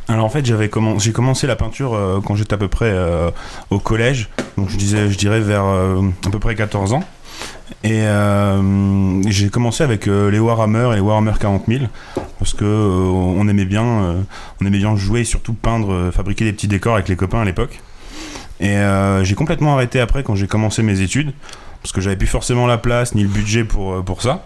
[0.07, 2.93] Alors en fait, j'avais j'ai commencé la peinture euh, quand j'étais à peu près
[3.69, 4.29] au collège.
[4.57, 7.03] Donc je disais, je dirais vers à peu près 14 ans.
[7.83, 8.03] Et
[9.27, 11.85] j'ai commencé avec les Warhammer et les Warhammer 40 000
[12.37, 14.17] parce que on aimait bien,
[14.59, 17.79] aimait bien jouer et surtout peindre, fabriquer des petits décors avec les copains à l'époque.
[18.59, 18.77] Et
[19.23, 21.33] j'ai complètement arrêté après quand j'ai commencé mes études
[21.81, 24.45] parce que j'avais plus forcément la place ni le budget pour euh, pour ça.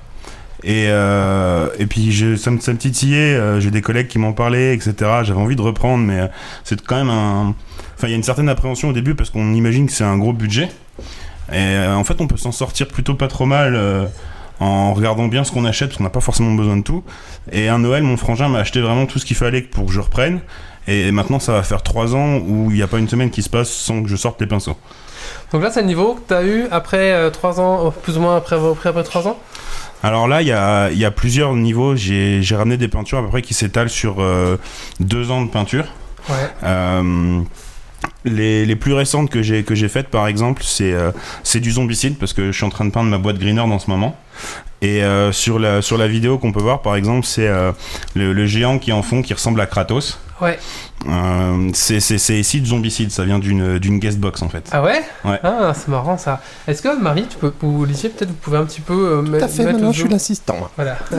[0.63, 4.33] Et, euh, et puis ça, me, ça me titillait, euh, j'ai des collègues qui m'en
[4.33, 4.95] parlaient, etc.
[5.23, 6.29] J'avais envie de reprendre, mais
[6.63, 7.53] c'est quand même un.
[7.95, 10.17] Enfin, il y a une certaine appréhension au début parce qu'on imagine que c'est un
[10.17, 10.69] gros budget.
[11.53, 14.09] Et en fait, on peut s'en sortir plutôt pas trop mal
[14.59, 17.03] en regardant bien ce qu'on achète parce qu'on n'a pas forcément besoin de tout.
[17.51, 19.99] Et un Noël, mon frangin m'a acheté vraiment tout ce qu'il fallait pour que je
[19.99, 20.39] reprenne.
[20.87, 23.43] Et maintenant, ça va faire 3 ans où il n'y a pas une semaine qui
[23.43, 24.77] se passe sans que je sorte les pinceaux.
[25.51, 28.21] Donc là, c'est le niveau que tu as eu après 3 ans, euh, plus ou
[28.21, 29.37] moins après, après, après 3 ans
[30.03, 31.95] Alors là, il y a, y a plusieurs niveaux.
[31.95, 34.17] J'ai j'ai ramené des peintures à peu près qui s'étalent sur
[34.99, 35.85] 2 ans de peinture.
[36.29, 36.69] Ouais.
[38.25, 41.11] Les, les plus récentes que j'ai que j'ai faites par exemple c'est euh,
[41.43, 43.77] c'est du zombicide parce que je suis en train de peindre ma boîte greener dans
[43.79, 44.17] ce moment
[44.81, 47.71] et euh, sur la sur la vidéo qu'on peut voir par exemple c'est euh,
[48.15, 50.59] le, le géant qui est en fond qui ressemble à Kratos Ouais.
[51.07, 54.67] Euh, c'est c'est c'est ici du zombicide ça vient d'une d'une guest box en fait
[54.73, 55.01] Ah ouais?
[55.23, 55.39] Ouais.
[55.43, 56.41] Ah, c'est marrant ça.
[56.67, 59.39] Est-ce que Marie, tu peux, ou Olivier, peut-être vous pouvez un petit peu euh, me-
[59.39, 60.69] Tout à fait, mettre maintenant je suis l'assistant.
[60.75, 60.97] Voilà.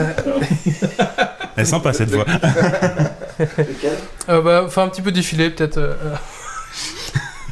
[1.55, 2.25] Elle est sympa cette voix
[4.29, 5.77] euh, bah, faut un petit peu défiler, peut-être.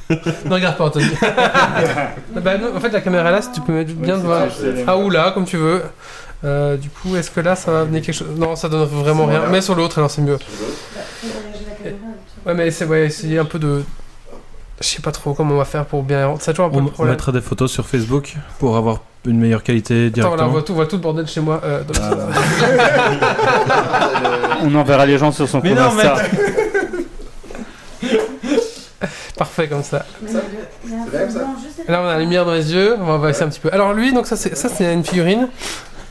[0.45, 1.05] ne regarde pas, Anthony.
[2.35, 4.45] bah, non, en fait, la caméra est là, si tu peux mettre bien devant.
[4.87, 5.81] Ah ou là, comme tu veux.
[6.43, 8.27] Euh, du coup, est-ce que là, ça va venir quelque chose?
[8.37, 9.43] Non, ça donne vraiment rien.
[9.49, 10.37] Mais sur l'autre, alors c'est mieux.
[12.45, 13.81] Ouais, mais c'est ouais, essayer un peu de.
[14.81, 16.35] Je sais pas trop comment on va faire pour bien.
[16.39, 17.15] C'est toujours un peu On, le on problème.
[17.15, 20.51] mettra des photos sur Facebook pour avoir une meilleure qualité Attends, voilà, on directement.
[20.51, 21.61] voit tout, on voit tout le bordel chez moi.
[21.63, 21.81] euh,
[24.63, 26.15] On enverra les gens sur son Mais compte non, Insta.
[29.37, 30.05] Parfait comme ça.
[31.87, 32.95] Là, on a la lumière dans les yeux.
[32.99, 33.69] On va essayer un petit peu.
[33.71, 35.47] Alors lui, donc ça, c'est ça, c'est une figurine.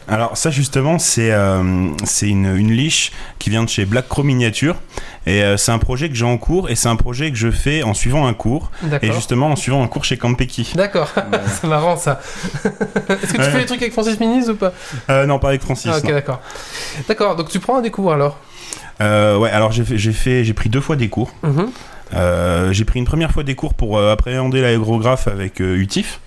[0.06, 4.22] Alors ça justement c'est euh, c'est une, une liche qui vient de chez Black Crow
[4.22, 4.76] Miniature
[5.24, 7.50] et euh, c'est un projet que j'ai en cours et c'est un projet que je
[7.50, 9.12] fais en suivant un cours et D'accord.
[9.14, 10.72] justement en suivant un cours chez Campeki.
[10.74, 11.10] D'accord.
[11.46, 12.20] c'est marrant ça.
[13.08, 13.50] Est-ce que tu Ouais.
[13.50, 14.74] fais des trucs avec Francis Minis ou pas?
[15.08, 15.90] Euh, non pas avec Francis.
[15.90, 16.42] Ah, ok, d'accord.
[17.08, 17.36] D'accord.
[17.36, 18.36] Donc tu prends des cours alors?
[19.00, 21.32] Euh, ouais alors j'ai fait j'ai pris deux fois des cours.
[21.42, 21.70] Mhm.
[22.72, 26.20] J'ai pris une première fois des cours pour euh, appréhender l'aérographe avec euh, UTIF.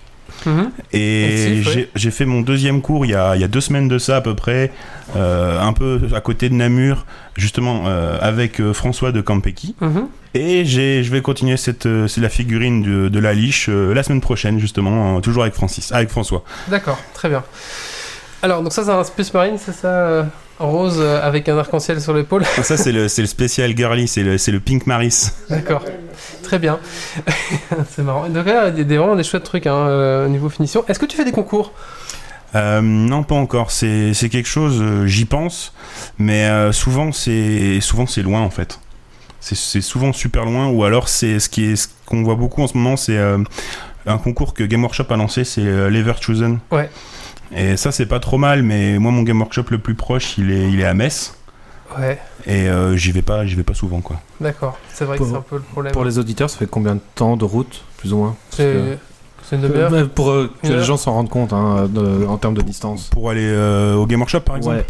[0.46, 0.70] Mhm.
[0.92, 1.62] Et
[1.94, 4.16] j'ai fait mon deuxième cours il y a, il y a deux semaines de ça
[4.16, 4.70] à peu près,
[5.16, 9.74] euh, un peu à côté de Namur, justement euh, avec euh, François de Campeki.
[9.80, 10.06] Mhm.
[10.34, 13.94] Et j'ai, je vais continuer cette, euh, c'est la figurine de, de la liche euh,
[13.94, 16.44] la semaine prochaine justement, euh, toujours avec Francis, avec François.
[16.68, 16.98] D'accord.
[17.14, 17.42] Très bien.
[18.42, 20.24] Alors donc ça c'est un Space Marine, c'est ça euh,
[20.58, 22.44] rose euh, avec un arc-en-ciel sur l'épaule.
[22.62, 25.30] Ça c'est le, le spécial girly, c'est le, Pink Maris.
[25.48, 25.84] D'accord.
[26.42, 26.78] Très bien.
[27.90, 28.28] c'est marrant.
[28.28, 30.84] Donc là, il y a des- vraiment des chouettes trucs hein, euh, au niveau finition.
[30.88, 31.72] Est-ce que tu fais des concours?
[32.54, 33.70] Euh, non, pas encore.
[33.70, 35.74] C'est, quelque chose, euh, j'y pense,
[36.18, 38.80] mais euh, souvent c'est, souvent c'est loin en fait.
[39.40, 42.66] C'est, souvent super loin, ou alors c'est ce qui est, ce qu'on voit beaucoup en
[42.66, 43.16] ce moment, c'est
[44.08, 46.58] un concours que Game Workshop a lancé, c'est euh, l'Everchosen.
[46.70, 46.90] Ouais.
[47.54, 50.50] Et ça c'est pas trop mal, mais moi mon Game Workshop le plus proche, il
[50.50, 51.34] est, il est à Metz,
[51.98, 52.18] Ouais.
[52.46, 54.20] et euh, j'y vais pas, j'y vais pas souvent quoi.
[54.40, 54.76] D'accord.
[54.92, 55.92] C'est vrai que c'est un peu le problème.
[55.92, 58.98] Pour les auditeurs, ça fait combien de temps de route, plus ou moins C'est
[59.48, 59.92] c'est une demi-heure.
[59.94, 63.08] Euh, Pour euh, que les gens s'en rendent compte hein, de- en termes de distance.
[63.08, 64.86] Pour aller euh, au Game Workshop par exemple, Ouais.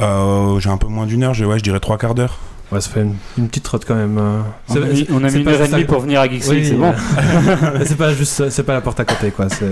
[0.00, 2.36] euh, j'ai un peu moins d'une heure, ouais, je dirais trois quarts d'heure.
[2.72, 4.18] ouais, ça fait une, une petite trotte quand même.
[4.18, 4.40] euh.
[4.68, 6.00] On C'est- a mis, on a c'est mis une pas heure et juste demie pour
[6.00, 6.92] venir à Geeks Oui, c'est bon.
[7.86, 9.48] C'est pas juste, c'est pas la porte à côté quoi.
[9.48, 9.70] C'est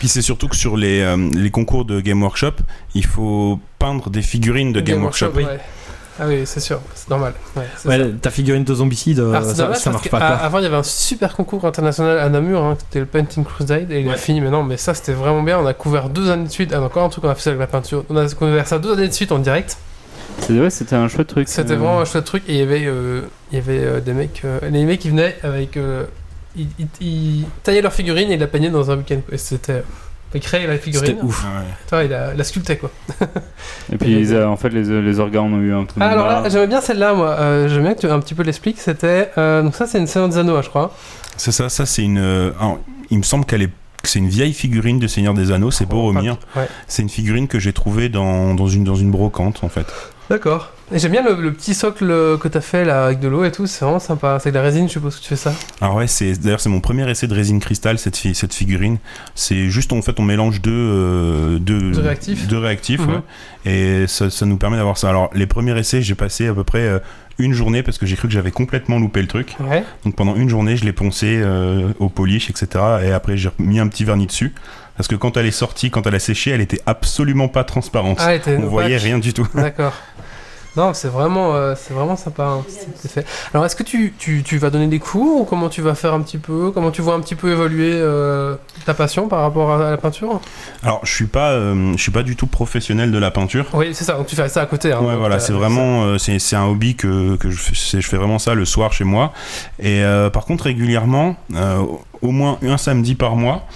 [0.00, 2.54] Puis c'est surtout que sur les, euh, les concours de Game Workshop,
[2.96, 5.32] il faut peindre des figurines de Game, Workshop.
[5.36, 5.44] ouais.
[6.18, 7.32] Ah oui, c'est sûr, c'est normal.
[7.86, 10.36] Ouais, ta figurine de zombicide, euh, Alors, c'est ça, dommage ça parce marche pas ah,
[10.36, 10.46] quoi.
[10.46, 13.90] Avant, il y avait un super concours international à Namur, hein, c'était le Painting Crusade,
[13.92, 15.58] et il a fini maintenant, mais ça c'était vraiment bien.
[15.58, 16.72] On a couvert deux années de suite.
[16.74, 18.04] Ah, encore un truc qu'on a fait ça avec la peinture.
[18.10, 19.76] On a couvert ça deux années de suite en direct.
[20.40, 21.48] C'est vrai, c'était un chouette truc.
[21.48, 24.00] C'était Euh, vraiment un chouette truc, et il y avait, euh, il y avait euh,
[24.00, 24.42] des mecs.
[24.44, 25.78] euh, les mecs qui venaient avec.
[26.58, 27.06] Euh, ils, ils-
[27.40, 29.20] ils taillaient leur figurine et ils la peignaient dans un week-end.
[29.32, 29.82] Et c'était.
[30.32, 31.06] Ils créaient la figurine.
[31.08, 31.44] C'était ouf.
[31.44, 31.64] Ah ouais.
[31.88, 32.90] Toi, il la, la sculptait quoi.
[33.92, 36.26] Et puis, ils, euh, en fait, les, les organes ont eu un de Ah, alors
[36.28, 37.30] là, j'aimais bien celle-là, moi.
[37.30, 38.78] Euh, J'aime bien que tu un petit peu l'expliques.
[38.78, 39.30] C'était.
[39.38, 40.94] euh, donc, ça, c'est une Seigneur des Anneaux, hein, je crois.
[41.36, 42.18] C'est ça, ça c'est une.
[42.18, 42.78] euh, alors,
[43.10, 43.70] il me semble qu'elle est.
[44.02, 46.36] que C'est une vieille figurine de Seigneur des Anneaux, c'est Boromir.
[46.54, 46.68] Ouais.
[46.86, 49.86] C'est une figurine que j'ai trouvée dans, dans, une, dans une brocante en fait.
[50.28, 50.72] D'accord.
[50.92, 52.06] J'aime bien le, le petit socle
[52.38, 54.38] que t'as fait là avec de l'eau et tout, c'est vraiment sympa.
[54.42, 55.52] C'est de la résine, je suppose que tu fais ça.
[55.80, 58.98] Alors ouais, c'est d'ailleurs c'est mon premier essai de résine cristal cette, fi- cette figurine.
[59.34, 62.48] C'est juste en fait on mélange deux euh, deux, réactifs.
[62.48, 63.70] deux réactifs, ouais.
[63.70, 65.08] et ça, ça nous permet d'avoir ça.
[65.10, 66.98] Alors les premiers essais j'ai passé à peu près euh,
[67.38, 69.54] une journée parce que j'ai cru que j'avais complètement loupé le truc.
[69.60, 69.84] Ouais.
[70.04, 72.68] Donc pendant une journée je l'ai poncé euh, au polish etc.
[73.04, 74.52] Et après j'ai mis un petit vernis dessus.
[74.96, 78.18] parce que quand elle est sortie, quand elle a séché, elle était absolument pas transparente.
[78.20, 79.46] Ah, On voyait rien du tout.
[79.54, 79.94] D'accord.
[80.76, 82.44] Non, c'est vraiment, euh, c'est vraiment sympa.
[82.44, 82.64] hein,
[83.04, 83.24] effet.
[83.52, 86.14] Alors, est-ce que tu, tu, tu vas donner des cours ou comment tu vas faire
[86.14, 86.70] un petit peu?
[86.72, 88.54] Comment tu vois un petit peu évoluer euh,
[88.86, 90.40] ta passion par rapport à, à la peinture?
[90.84, 93.66] Alors, je suis pas, euh, je suis pas du tout professionnel de la peinture.
[93.74, 94.14] Oui, c'est ça.
[94.14, 94.92] Donc tu fais ça à côté.
[94.92, 98.00] Hein, Ouais, voilà, c'est vraiment, euh, c'est c'est un hobby que, que je, fais, c'est-
[98.00, 99.32] je fais vraiment ça le soir chez moi.
[99.80, 101.82] Et euh, par contre, régulièrement, euh,
[102.22, 103.66] au moins un samedi par mois,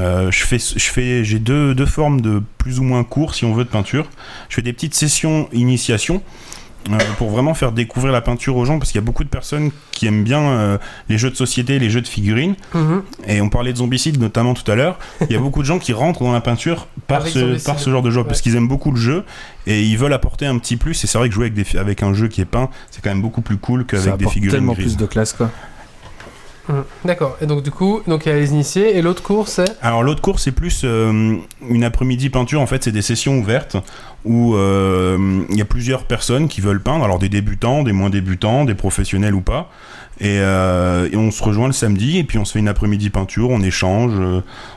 [0.00, 3.44] euh, je fais, je fais, j'ai deux, deux formes de plus ou moins cours, si
[3.44, 4.06] on veut, de peinture.
[4.48, 6.22] Je fais des petites sessions initiation.
[6.90, 9.28] euh, pour vraiment faire découvrir la peinture aux gens parce qu'il y a beaucoup de
[9.28, 10.78] personnes qui aiment bien euh,
[11.10, 13.02] les jeux de société, les jeux de figurines Mhm.
[13.26, 14.98] et on parlait de zombicide notamment tout à l'heure.
[15.20, 17.66] Il y a beaucoup de gens qui rentrent dans la peinture par, Avec ce, Zombicide.
[17.66, 19.24] par ce genre de jeu, parce qu'ils aiment beaucoup le jeu
[19.66, 21.04] et ils veulent apporter un petit plus.
[21.04, 23.04] Et c'est vrai que jouer avec, des, fi- avec un jeu qui est peint, c'est
[23.04, 24.94] quand même beaucoup plus cool qu'avec des figurines tellement grises.
[24.94, 25.50] plus de classe, quoi.
[26.68, 26.84] Mhm.
[27.04, 27.36] D'accord.
[27.40, 30.02] Et donc du coup, donc il y a les initiés et l'autre cours c'est Alors
[30.02, 31.36] l'autre cours, c'est plus euh,
[31.68, 32.60] une après-midi peinture.
[32.60, 33.76] En fait, c'est des sessions ouvertes
[34.24, 37.04] où euh, il y a plusieurs personnes qui veulent peindre.
[37.04, 39.70] Alors des débutants, des moins débutants, des professionnels ou pas.
[40.22, 43.08] Et, euh, et on se rejoint le samedi et puis on se fait une après-midi
[43.08, 44.12] peinture, on échange.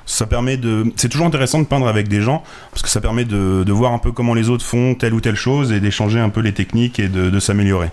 [0.05, 0.85] Ça permet de.
[0.95, 3.99] C'est toujours intéressant de peindre avec des gens parce que ça permet de, voir un
[3.99, 6.99] peu comment les autres font telle ou telle chose et d'échanger un peu les techniques
[6.99, 7.89] et de s'améliorer.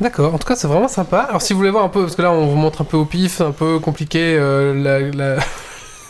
[0.00, 1.18] D'accord, en tout cas c'est vraiment sympa.
[1.28, 2.96] Alors si vous voulez voir un peu, parce que là on vous montre un peu
[2.96, 5.00] au pif, un peu compliqué euh, la,
[5.36, 5.40] la...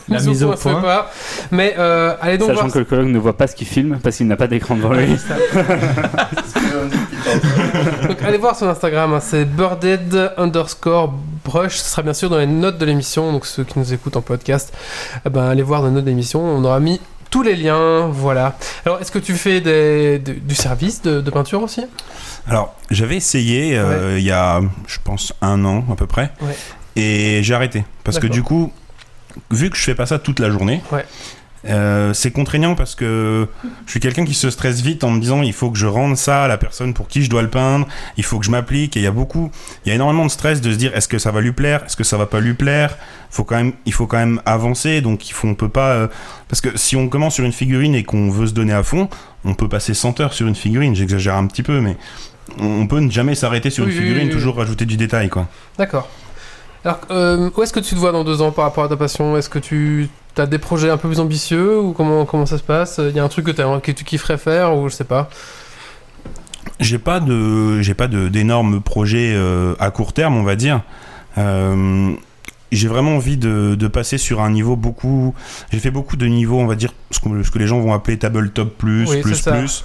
[0.08, 0.80] La mise au point.
[0.82, 1.12] pas.
[1.52, 2.72] Mais euh, allez donc Sachant voir.
[2.72, 4.92] que le collègue ne voit pas ce qu'il filme parce qu'il n'a pas d'écran devant
[4.94, 5.06] lui.
[8.08, 11.12] Donc allez voir son Instagram, hein, c'est birded underscore
[11.44, 11.76] brush.
[11.76, 13.32] Ce sera bien sûr dans les notes de l'émission.
[13.32, 14.72] Donc ceux qui nous écoutent en podcast,
[15.24, 16.40] eh ben, allez voir dans les notes de l'émission.
[16.44, 18.08] On aura mis tous les liens.
[18.10, 18.56] Voilà.
[18.84, 21.82] Alors est-ce que tu fais des, de- du service de, de peinture aussi?
[22.48, 26.32] Alors, j'avais essayé euh, il y a, je pense, un an à peu près.
[26.40, 26.56] Ouais.
[26.96, 27.84] Et j'ai arrêté.
[28.04, 28.72] Parce que du coup,
[29.50, 31.06] vu que je fais pas ça toute la journée, Ouais.
[31.68, 33.46] euh, c'est contraignant parce que
[33.86, 36.16] je suis quelqu'un qui se stresse vite en me disant il faut que je rende
[36.16, 38.96] ça à la personne pour qui je dois le peindre, il faut que je m'applique.
[38.96, 39.50] Et il y a beaucoup,
[39.86, 41.84] il y a énormément de stress de se dire est-ce que ça va lui plaire,
[41.86, 42.98] est-ce que ça va pas lui plaire?
[43.30, 45.00] Faut quand même, il faut quand même avancer.
[45.00, 46.08] Donc il faut, on peut pas, euh,
[46.48, 49.08] parce que si on commence sur une figurine et qu'on veut se donner à fond,
[49.44, 50.94] on peut passer 100 heures sur une figurine.
[50.94, 51.96] J'exagère un petit peu, mais
[52.58, 54.32] on peut ne jamais s'arrêter sur Oui, une figurine, oui, oui.
[54.32, 55.48] toujours rajouter du détail, quoi.
[55.78, 56.08] D'accord.
[56.84, 58.96] Alors euh, où est-ce que tu te vois dans deux ans par rapport à ta
[58.96, 59.36] passion?
[59.36, 62.62] Est-ce que tu as des projets un peu plus ambitieux ou comment, comment ça se
[62.62, 62.98] passe?
[62.98, 65.30] Il y a un truc que, que tu kifferais faire ou je sais pas?
[66.80, 70.80] J'ai pas de, j'ai pas d'énormes projets euh, à court terme, on va dire.
[71.38, 72.12] Euh,
[72.72, 75.34] j'ai vraiment envie de, de passer sur un niveau beaucoup.
[75.70, 77.92] J'ai fait beaucoup de niveaux, on va dire ce que, ce que les gens vont
[77.92, 79.84] appeler tabletop plus, Oui, plus plus.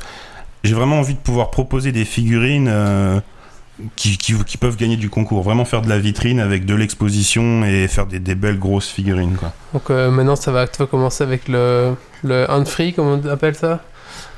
[0.64, 3.20] J'ai vraiment envie de pouvoir proposer des figurines euh,
[3.96, 5.42] qui, qui, qui peuvent gagner du concours.
[5.44, 9.36] Vraiment faire de la vitrine avec de l'exposition et faire des, des belles grosses figurines,
[9.36, 9.54] quoi.
[9.74, 11.94] Donc euh, maintenant ça va, tu vas commencer avec le,
[12.24, 13.82] le hand free, comment on appelle ça?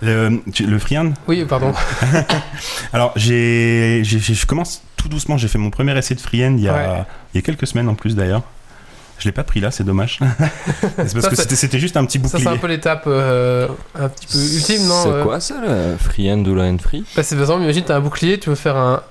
[0.02, 1.74] Le, le freehand Oui, pardon.
[2.94, 5.38] Alors, j'ai, je commence tout doucement.
[5.38, 7.04] J'ai fait mon premier essai de freehand il y a, Ouais.
[7.34, 8.42] il y a quelques semaines en plus d'ailleurs.
[9.20, 10.20] Je l'ai pas pris là, c'est dommage.
[10.80, 12.44] c'est parce Ça, que c'était, c'était juste un petit Ça bouclier.
[12.44, 13.68] c'est un peu l'étape euh,
[14.00, 17.04] un petit peu ultime, non C'est euh quoi ça, le freehand ou le hand free?
[17.16, 19.02] Bah, c'est par exemple, imagine t'as un bouclier, tu veux faire un,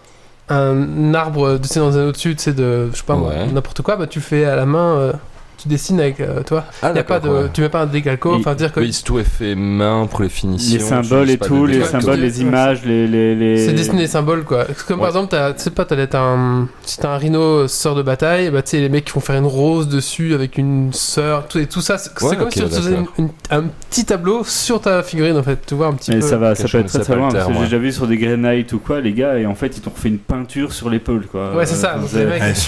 [0.48, 3.46] un arbre, tu sais, dans un au-dessus, tu sais, de, je sais pas moi, Ouais.
[3.52, 5.12] n'importe quoi, bah tu fais à la main, euh,
[5.58, 6.64] tu dessines avec euh, toi.
[6.82, 7.48] Ah, Y a pas de, ouais.
[7.52, 10.28] tu mets pas un décalco, enfin dire que Oui, tout est fait main pour les
[10.28, 10.78] finitions.
[10.78, 13.06] les symboles et tout, les symboles, les images, les.
[13.06, 14.64] les, les- c'est dessiner des symboles quoi.
[14.64, 17.66] Parce que, Comme par exemple, t'as- tu sais pas, t'as un, si t'as un rhino
[17.68, 20.58] sœur de bataille, bah tu sais, les mecs qui vont faire une rose dessus avec
[20.58, 23.14] une sœur, tout, et tout ça, c'est Ouais, comme ok, si tu faisais une- d'accord.
[23.18, 26.26] une- un petit tableau sur ta figurine en fait, tu vois un petit Mais peu.
[26.26, 28.16] ça va, ça peut être très très loin parce que j'ai déjà vu sur des
[28.16, 31.26] Granites ou quoi, les gars, et en fait ils t'ont refait une peinture sur l'épaule
[31.26, 31.54] quoi.
[31.54, 32.24] Ouais, c'est ça, les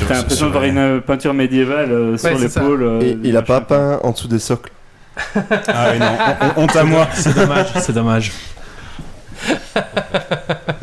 [0.09, 2.80] T'as l'impression de voir une euh, peinture médiévale euh, sur l'épaule.
[2.83, 4.71] Euh, Et il a pas peint en dessous des socles.
[5.69, 6.07] Ah ouais, non,
[6.57, 7.09] hon- honte à moi.
[7.15, 8.33] C'est dommage, c'est dommage.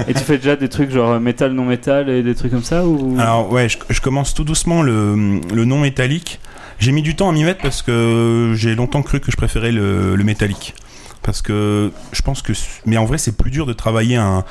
[0.08, 2.86] Et tu fais déjà des trucs genre métal, non métal et des trucs comme ça
[2.86, 3.16] ou?
[3.20, 6.40] Alors ouais, je, je commence tout doucement le, le non métallique.
[6.80, 9.72] J'ai mis du temps à m'y mettre parce que j'ai longtemps cru que je préférais
[9.72, 10.76] le, le métallique.
[11.24, 12.54] Parce que je pense que...
[12.86, 14.44] Mais en vrai, c'est plus dur de travailler un-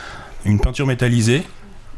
[0.44, 1.42] une peinture métallisée.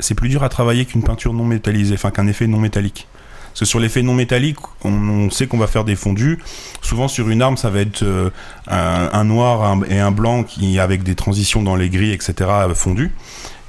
[0.01, 3.09] C'est plus dur à travailler qu'une peinture non métallisée, enfin qu'un effet non métallique.
[3.51, 6.39] Parce que sur l'effet non métallique, on, sait qu'on va faire des fondus.
[6.83, 8.31] Souvent sur une arme, ça va être euh,
[8.67, 12.35] un, noir et un blanc qui avec des transitions dans les gris, etc.
[12.41, 13.11] euh, fondus.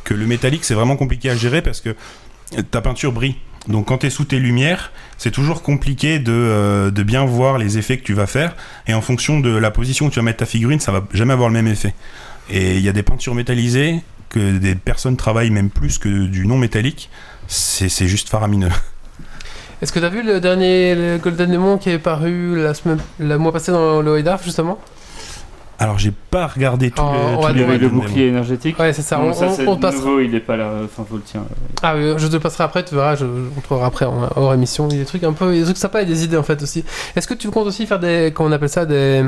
[0.04, 1.96] Que le métallique, c'est vraiment compliqué à gérer parce que
[2.72, 3.36] ta peinture brille.
[3.68, 7.58] Donc quand tu es sous tes lumières, c'est toujours compliqué de, euh, de bien voir
[7.58, 8.56] les effets que tu vas faire.
[8.88, 11.34] Et en fonction de la position où tu vas mettre ta figurine, ça va jamais
[11.34, 11.94] avoir le même effet.
[12.50, 16.48] Et il y a des peintures métallisées que des personnes travaillent même plus que du
[16.48, 17.10] non métallique.
[17.48, 18.70] C'est juste faramineux.
[19.82, 23.38] Est-ce que t'as vu le dernier le Golden Demon qui est paru la semaine, le
[23.38, 24.78] mois passé dans le Haïdar justement?
[25.82, 28.78] Alors j'ai pas regardé tout Oh, le, bouclier énergétique.
[28.80, 29.18] Ouais, c'est ça.
[29.18, 30.02] Non, on, ça on- c'est on le passera.
[30.06, 30.72] nouveau, il est pas là.
[30.84, 31.44] Enfin, faut le tien.
[31.82, 34.54] Ah oui, je te le passerai après, tu verras, je, on trouvera après en, hors
[34.54, 34.88] émission.
[34.90, 36.62] Il y a des trucs un peu, des trucs sympas et des idées en fait
[36.62, 36.84] aussi.
[37.16, 39.24] Est-ce que tu comptes aussi faire des, comment on appelle ça, des,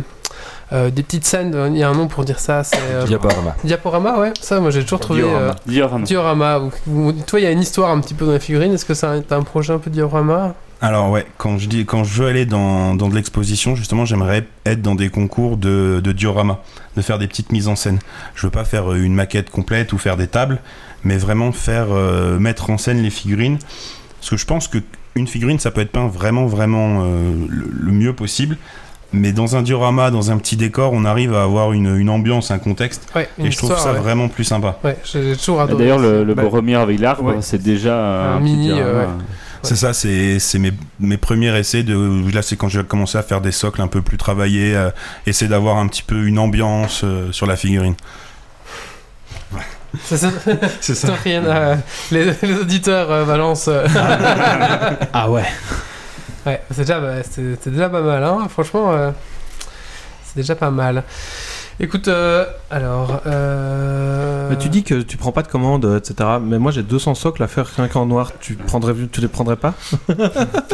[0.73, 3.55] euh, des petites scènes Il y a un nom pour dire ça, c'est euh, Diaporama.
[3.63, 4.33] diaporama, ouais.
[4.41, 5.21] Ça, moi j'ai toujours trouvé.
[5.23, 6.03] euh, Diorama.
[6.05, 6.59] diorama.
[6.59, 6.71] où-
[7.07, 8.73] où- toi, il y a une histoire un petit peu dans les figurines.
[8.73, 10.53] Est-ce que ça, t'as un projet un peu diorama?
[10.83, 14.47] Alors ouais, quand je dis quand je veux aller dans, dans de l'exposition, justement, j'aimerais
[14.65, 16.59] être dans des concours de, de diorama,
[16.97, 17.99] de faire des petites mises en scène.
[18.33, 20.59] Je veux pas faire euh, une maquette complète ou faire des tables,
[21.03, 23.59] mais vraiment faire euh, mettre en scène les figurines.
[24.19, 24.79] Parce que je pense que
[25.13, 28.57] une figurine, ça peut être peint vraiment vraiment euh, le, le mieux possible.
[29.13, 32.49] Mais dans un diorama, dans un petit décor, on arrive à avoir une, une ambiance,
[32.49, 33.27] un contexte, Ouais.
[33.37, 33.99] une et je trouve histoire, ça ouais.
[33.99, 34.79] vraiment plus sympa.
[34.85, 35.83] Ouais, j'ai toujours adoré.
[35.83, 37.41] D'ailleurs, le, le Bah, Boromir avec l'arbre, ouais.
[37.41, 38.87] c'est déjà Un un, petit mini, diorama.
[38.87, 39.11] euh, ouais.
[39.63, 43.23] C'est ça, c'est c'est mes, mes premiers essais de là c'est quand j'ai commencé à
[43.23, 44.89] faire des socles un peu plus travaillés, euh,
[45.27, 47.95] essayer d'avoir un petit peu une ambiance euh, sur la figurine.
[50.03, 50.31] C'est ça.
[50.79, 50.95] C'est
[51.27, 51.75] euh,
[52.11, 53.67] les, les auditeurs euh, balancent.
[53.67, 53.85] euh,
[55.13, 55.43] Ah ouais.
[56.45, 58.47] ouais, c'est déjà, bah, pas mal, hein.
[58.49, 59.11] Franchement, euh,
[60.23, 61.03] c'est déjà pas mal.
[61.79, 63.21] Écoute, euh, alors.
[63.25, 64.49] Euh...
[64.51, 66.29] Mais tu dis que tu prends pas de commandes, euh, etc.
[66.41, 68.33] Mais moi j'ai 200 socles à faire rien qu'en noir.
[68.39, 69.73] Tu, prendrais, tu les prendrais pas?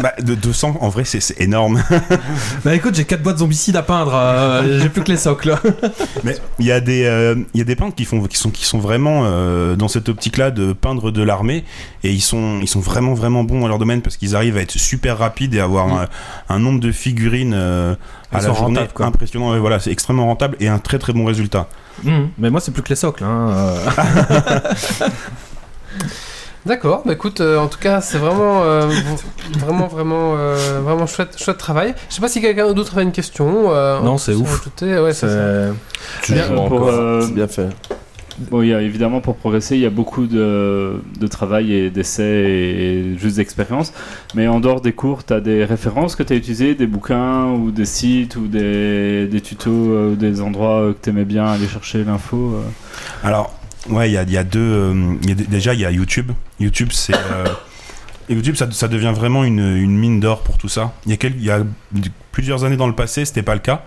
[0.02, 1.82] Bah, de 200, en vrai, c'est énorme.
[2.66, 4.14] Bah écoute, j'ai 4 boîtes zombicides à peindre.
[4.14, 5.56] euh, j'ai plus que les socles.
[6.24, 8.50] Mais il y a des, euh, il y a des peintres qui font, qui sont,
[8.50, 11.64] qui sont vraiment euh, dans cette optique-là de peindre de l'armée,
[12.04, 14.62] et ils sont, ils sont vraiment, vraiment bons dans leur domaine parce qu'ils arrivent à
[14.62, 16.08] être super rapides et avoir un,
[16.50, 17.96] un nombre de figurines euh,
[18.32, 19.52] à la journée impressionnant.
[19.52, 21.68] Ouais, voilà, c'est extrêmement rentable et un très, très bon résultat.
[22.04, 22.30] Mhm.
[22.38, 23.24] Mais moi c'est plus que les socles.
[23.24, 23.50] Hein.
[23.50, 25.10] euh.
[26.66, 28.90] D'accord, bah écoute, euh, en tout cas, c'est vraiment, euh,
[29.58, 31.96] vraiment, vraiment, euh, vraiment chouette, chouette travail.
[32.10, 33.72] Je sais pas si quelqu'un d'autre avait une question.
[33.72, 34.68] euh, Non, on c'est ouf.
[34.82, 35.28] Ouais, c'est
[36.30, 37.70] Bien, euh, bien fait.
[38.40, 41.90] Bon, il y a, évidemment, pour progresser, il y a beaucoup de, de travail et
[41.90, 43.94] d'essais et juste d'expérience.
[44.36, 47.46] Mais en dehors des cours, tu as des références que tu as utilisées, des bouquins
[47.46, 51.26] ou des sites ou des, des tutos euh, ou des endroits euh, que tu aimais
[51.26, 52.54] bien aller chercher l'info.
[52.56, 53.28] euh?
[53.28, 53.58] Alors,
[53.90, 54.94] ouais, il y a, y a deux.
[55.50, 56.32] déjà, il y a YouTube.
[56.60, 57.14] YouTube, c'est.
[58.30, 60.94] YouTube, ça, ça devient vraiment une, une mine d'or pour tout ça.
[61.06, 61.60] Il y a, quel- il y a
[61.92, 63.84] d- plusieurs années dans le passé, c'était pas le cas.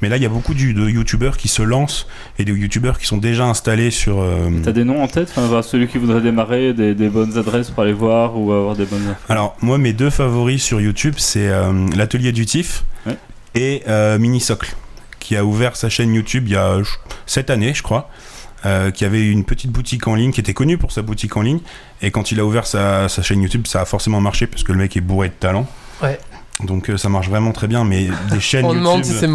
[0.00, 2.06] Mais là, il y a beaucoup de YouTubeurs qui se lancent
[2.38, 4.20] et des YouTubeurs qui sont déjà installés sur.
[4.20, 5.28] euh, T'as des noms en tête?
[5.30, 8.74] Enfin, voilà, Celui qui voudrait démarrer, des, des bonnes adresses pour aller voir ou avoir
[8.74, 9.14] des bonnes.
[9.28, 13.16] Alors, moi, mes deux favoris sur YouTube, c'est euh, l'Atelier du TIF Ouais.
[13.54, 14.74] et euh, Mini Socle,
[15.20, 16.78] qui a ouvert sa chaîne YouTube il y a
[17.26, 18.08] cette année, je crois.
[18.64, 21.42] Euh, qui avait une petite boutique en ligne, qui était connu pour sa boutique en
[21.42, 21.60] ligne.
[22.00, 24.78] Et quand il a ouvert sa, chaîne YouTube, ça a forcément marché parce que le
[24.78, 25.66] mec est bourré de talent.
[26.64, 27.84] Donc euh, ça marche vraiment très bien.
[27.84, 28.80] Mais des chaînes On YouTube.
[28.84, 29.26] demande si c'est.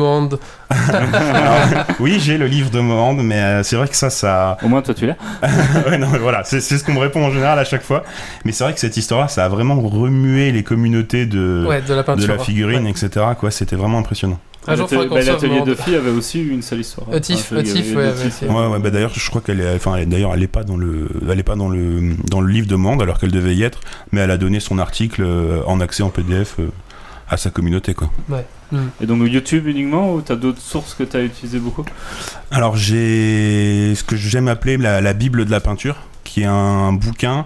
[0.69, 4.57] Alors, oui, j'ai le livre de Mohand, mais euh, c'est vrai que ça, ça.
[4.63, 5.15] Au moins, toi, tu l'as.
[5.89, 8.03] ouais, non, mais voilà, c'est c'est ce qu'on me répond en général à chaque fois.
[8.45, 11.93] Mais c'est vrai que cette histoire-là, ça a vraiment remué les communautés de, Ouais, de
[11.93, 12.27] la de peinture.
[12.35, 12.91] la figurine, Ouais.
[12.91, 13.25] etc.
[13.39, 14.39] Quoi, c'était vraiment impressionnant.
[14.69, 17.07] Un jour, faudrait qu'on Bah, L'atelier de filles avait aussi une sale histoire.
[17.13, 18.13] Euh, Tiff, Enfin, euh, y ouais.
[18.29, 20.65] Tiff, Ouais, ouais, bah d'ailleurs, je crois qu'elle est, enfin, elle- d'ailleurs, elle est pas
[20.65, 23.55] dans le, elle est pas dans le, dans le livre de Mande alors qu'elle devait
[23.55, 23.79] y être,
[24.11, 26.67] mais elle a donné son article euh, en accès en PDF euh,
[27.29, 28.09] à sa communauté, quoi.
[29.01, 31.85] Et donc YouTube uniquement ou t'as d'autres sources que t'as utilisées beaucoup?
[32.51, 36.91] Alors j'ai ce que j'aime appeler la, la Bible de la peinture, qui est un
[36.93, 37.45] bouquin.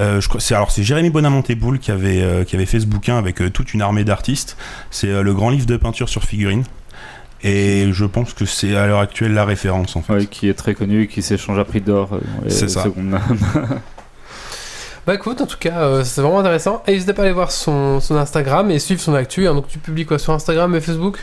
[0.00, 2.86] euh, je crois, c'est alors c'est Jérémy Bonamonte-Boule qui avait euh, qui avait fait ce
[2.86, 4.56] bouquin avec euh, toute une armée d'artistes.
[4.90, 6.64] C'est euh, le grand livre de peinture sur figurine.
[7.44, 10.12] Et je pense que c'est à l'heure actuelle la référence en fait.
[10.12, 12.10] Ouais, qui est très connu et qui s'échange à prix d'or.
[12.14, 12.84] euh, C'est ça.
[15.06, 16.82] Bah écoute, en tout cas, euh, c'est vraiment intéressant.
[16.86, 19.48] Et n'hésitez pas à aller voir son, son Instagram et suivre son actu.
[19.48, 19.54] hein.
[19.54, 21.18] Donc tu publies quoi sur Instagram et Facebook?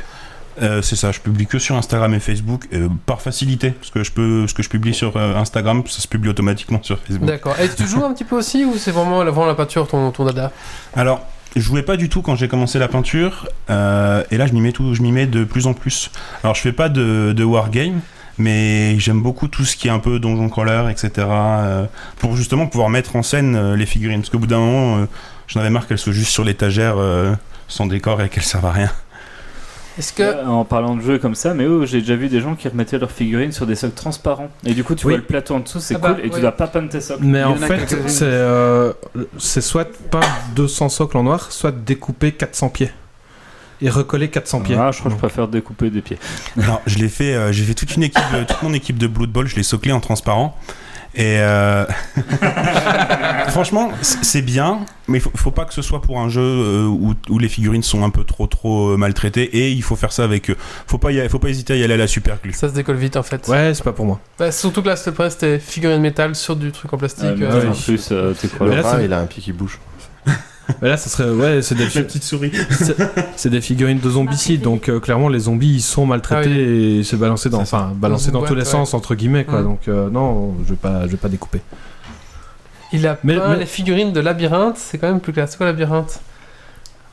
[0.61, 4.03] Euh, c'est ça, je publie que sur Instagram et Facebook euh, par facilité, parce que
[4.03, 7.25] je peux, ce que je publie sur euh, Instagram, ça se publie automatiquement sur Facebook.
[7.25, 7.55] D'accord.
[7.61, 10.25] Et tu joues un petit peu aussi ou c'est vraiment, vraiment la peinture ton, ton
[10.25, 10.51] dada?
[10.93, 11.21] Alors,
[11.55, 14.73] je jouais pas du tout quand j'ai commencé la peinture, et là je m'y mets
[14.73, 16.11] tout, je m'y mets de plus en plus.
[16.43, 18.01] Alors je fais pas de, de wargame,
[18.39, 21.12] mais j'aime beaucoup tout ce qui est un peu donjon crawler, etc.
[21.30, 21.86] euh,
[22.17, 25.06] pour justement pouvoir mettre en scène euh, les figurines, parce qu'au bout d'un moment, euh,
[25.47, 27.34] j'en avais marre qu'elles soient juste sur l'étagère euh,
[27.67, 28.91] sans décor et qu'elles servent à rien.
[29.97, 30.45] Est-ce que.
[30.47, 32.97] En parlant de jeux comme ça, mais oh, j'ai déjà vu des gens qui remettaient
[32.97, 34.49] leurs figurines sur des socles transparents.
[34.66, 35.11] Et du coup, tu Oui.
[35.13, 37.01] vois le plateau en dessous, c'est Ah bah, cool, et tu dois pas peindre tes
[37.01, 37.26] socles.
[37.26, 38.93] Mais en fait, euh,
[39.38, 42.91] c'est soit peindre 200 socles en noir, soit découper 400 pieds.
[43.82, 44.75] Et recoller 400 pieds.
[44.77, 46.17] Ah, je crois que je préfère découper des pieds.
[46.61, 49.07] Alors, je l'ai fait, euh, j'ai fait toute une équipe, de- toute mon équipe de
[49.07, 50.57] Blood Bowl, je l'ai soclé en transparent.
[51.15, 51.86] Et euh,
[53.49, 56.86] franchement, c'est bien, mais il faut, faut pas que ce soit pour un jeu euh,
[56.86, 59.43] où, où les figurines sont un peu trop trop maltraitées.
[59.57, 60.51] Et il faut faire ça avec.
[60.88, 62.53] Faut pas, y aller- faut pas hésiter à y aller à la super glue.
[62.53, 63.47] Ça se décolle vite en fait.
[63.47, 64.19] Ouais, c'est pas pour moi.
[64.38, 67.25] Bah, surtout que là, c'était presque c'était figurine métal sur du truc en plastique.
[67.38, 69.80] Mais euh, En plus, euh, Mais Le là, il a un pied qui bouge.
[70.82, 71.30] Mais là, ça serait.
[71.30, 72.51] Ouais, c'est des, La petite souris.
[72.70, 72.95] c'est-
[73.36, 77.03] c'est des figurines de zombicides, donc euh, clairement, les zombies ils sont maltraités Ah et
[77.03, 79.61] c'est balancé dans, enfin, balancé Dans tous les sens, entre guillemets, quoi.
[79.61, 79.65] Mm.
[79.65, 81.61] Donc, euh, non, je vais pas, je vais pas découper.
[82.91, 85.51] Il a Mais- peint mais- les figurines de labyrinthe, c'est quand même plus classe.
[85.51, 86.20] C'est quoi labyrinthe?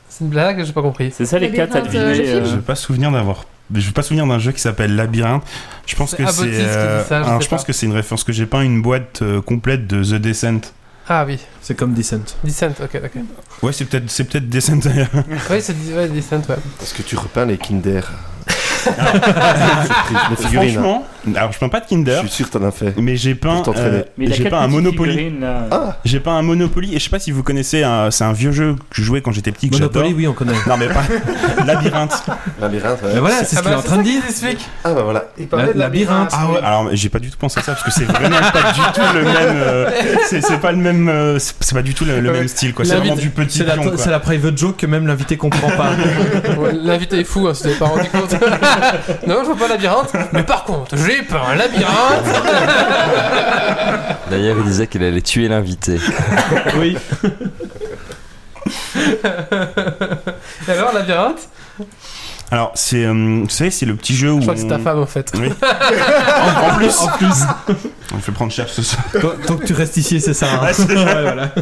[0.09, 1.11] C'est une blague, j'ai pas compris.
[1.15, 2.41] C'est ça les quatre à deviner.
[2.43, 3.45] n'ai pas souvenir d'avoir.
[3.75, 5.43] Je n'ai pas souvenir d'un jeu qui s'appelle Labyrinthe.
[5.87, 6.43] Je pense C'est que c'est.
[6.45, 7.67] qui dit euh, ça, je je pense pas.
[7.67, 10.61] que c'est une référence que j'ai peint une boîte euh, complète de The Descent.
[11.09, 12.19] Ah oui, C'est comme Descent.
[12.43, 13.23] Descent, ok, ok.
[13.63, 15.09] Ouais, c'est peut-être c'est peut-être Descent d'ailleurs.
[15.51, 16.57] oui, c'est ouais, Descent, ouais.
[16.83, 18.03] Est-ce que tu repeins les Kinder?
[18.87, 20.69] Surprise, Les figurines.
[20.79, 20.83] hein.
[20.83, 22.95] Franchement, alors je peins pas de Kinder, Je suis sûr que t'en as fait.
[22.99, 23.63] mais j'ai peint.
[23.77, 25.33] Euh, j'ai peint un Monopoly.
[25.71, 28.33] Ah J'ai pas un Monopoly et je sais pas si vous connaissez, un- c'est un
[28.33, 30.53] vieux jeu que je jouais quand j'étais petit que Monopoly, oui, on connaît.
[30.67, 31.03] Non mais pas
[31.67, 32.23] Labyrinthe.
[32.61, 33.11] Labyrinthe, ouais.
[33.15, 34.23] Mais voilà, c'est Ah ce qu'il est bah, en train de dire.
[34.85, 35.25] Ah bah voilà.
[35.39, 36.31] Il parlait de labyrinthe.
[36.33, 36.59] Ah ouais.
[36.63, 39.15] Alors j'ai pas du tout pensé à ça parce que c'est vraiment pas du tout
[39.15, 39.35] le même.
[39.57, 39.91] euh,
[40.29, 41.09] c'est pas le même.
[41.09, 42.85] euh, c'est pas du tout le, même style quoi.
[42.85, 43.65] C'est vraiment du petit
[43.97, 45.91] C'est la, private joke que même l'invité comprend pas.
[46.83, 48.33] L'invité est fou, hein, si pas rendu compte.
[49.27, 52.25] non, je vois pas labyrinthe, mais par contre, j'ai peint un labyrinthe.
[54.31, 55.99] D'ailleurs, il disait qu'il allait tuer l'invité.
[56.79, 56.97] oui.
[60.69, 61.49] Et alors, labyrinthe?
[62.51, 64.37] Alors c'est, euh, vous savez, c'est le petit jeu où.
[64.37, 65.33] Je crois que c'est ta femme en fait.
[65.37, 65.53] Oui.
[65.63, 67.01] En plus.
[67.01, 67.43] En plus.
[68.15, 69.03] On fait prendre cher ce soir.
[69.47, 70.47] Tant, que tu restes ici, c'est ça.
[70.55, 70.65] hein.
[70.65, 71.53] Ouais, c'est- Ouais, voilà.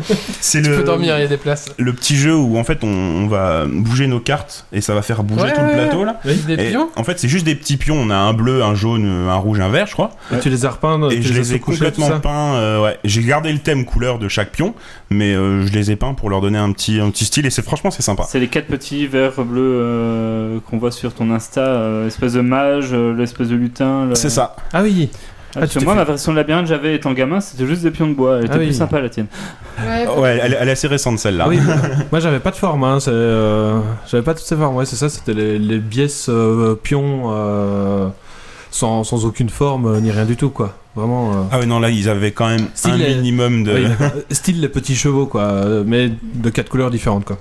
[0.40, 0.76] C'est Tu le.
[0.76, 1.66] peux dormir, il y a des places.
[1.78, 5.03] Le petit jeu où en fait on, on va bouger nos cartes et ça va
[5.03, 6.20] faire bouger Ouais, tout le plateau là.
[6.24, 7.97] Des Et pions en fait c'est juste des petits pions.
[7.99, 10.11] On a un bleu, un jaune, un rouge, un vert, je crois.
[10.34, 12.55] Et tu les as repeints, Et je les ai complètement peints.
[12.57, 12.99] euh, ouais.
[13.05, 14.74] J'ai gardé le thème couleur de chaque pion,
[15.11, 17.51] mais euh, je les ai peints pour leur donner un petit, un petit style et
[17.51, 18.24] c'est franchement c'est sympa.
[18.28, 22.40] C'est les quatre petits verts bleus euh, qu'on voit sur ton Insta, euh, espèce de
[22.42, 24.07] mage, euh, l'espèce de lutin.
[24.07, 24.57] le- C'est ça.
[24.72, 25.09] Ah oui.
[25.57, 28.14] Ah, moi, fait- ma version de labyrinthe, j'avais étant gamin, c'était juste des pions de
[28.14, 28.38] bois.
[28.38, 28.74] Elle était Ah plus oui.
[28.74, 29.26] sympa la tienne.
[29.78, 30.07] Ouais.
[30.07, 31.44] Ouais, elle, elle est assez récente celle-là.
[31.46, 31.59] Ah oui,
[32.11, 33.78] moi j'avais pas de forme, hein, euh,
[34.11, 38.09] j'avais pas toutes ces formes, ouais, c'est ça, c'était les, les biais euh, pions euh,
[38.70, 40.74] sans, sans aucune forme euh, ni rien du tout, quoi.
[40.96, 41.32] Vraiment.
[41.32, 43.72] euh, Ah ouais non là ils avaient quand même Style, un minimum de.
[43.74, 43.86] oui,
[44.30, 47.36] style les petits chevaux, quoi, mais de quatre couleurs différentes, quoi.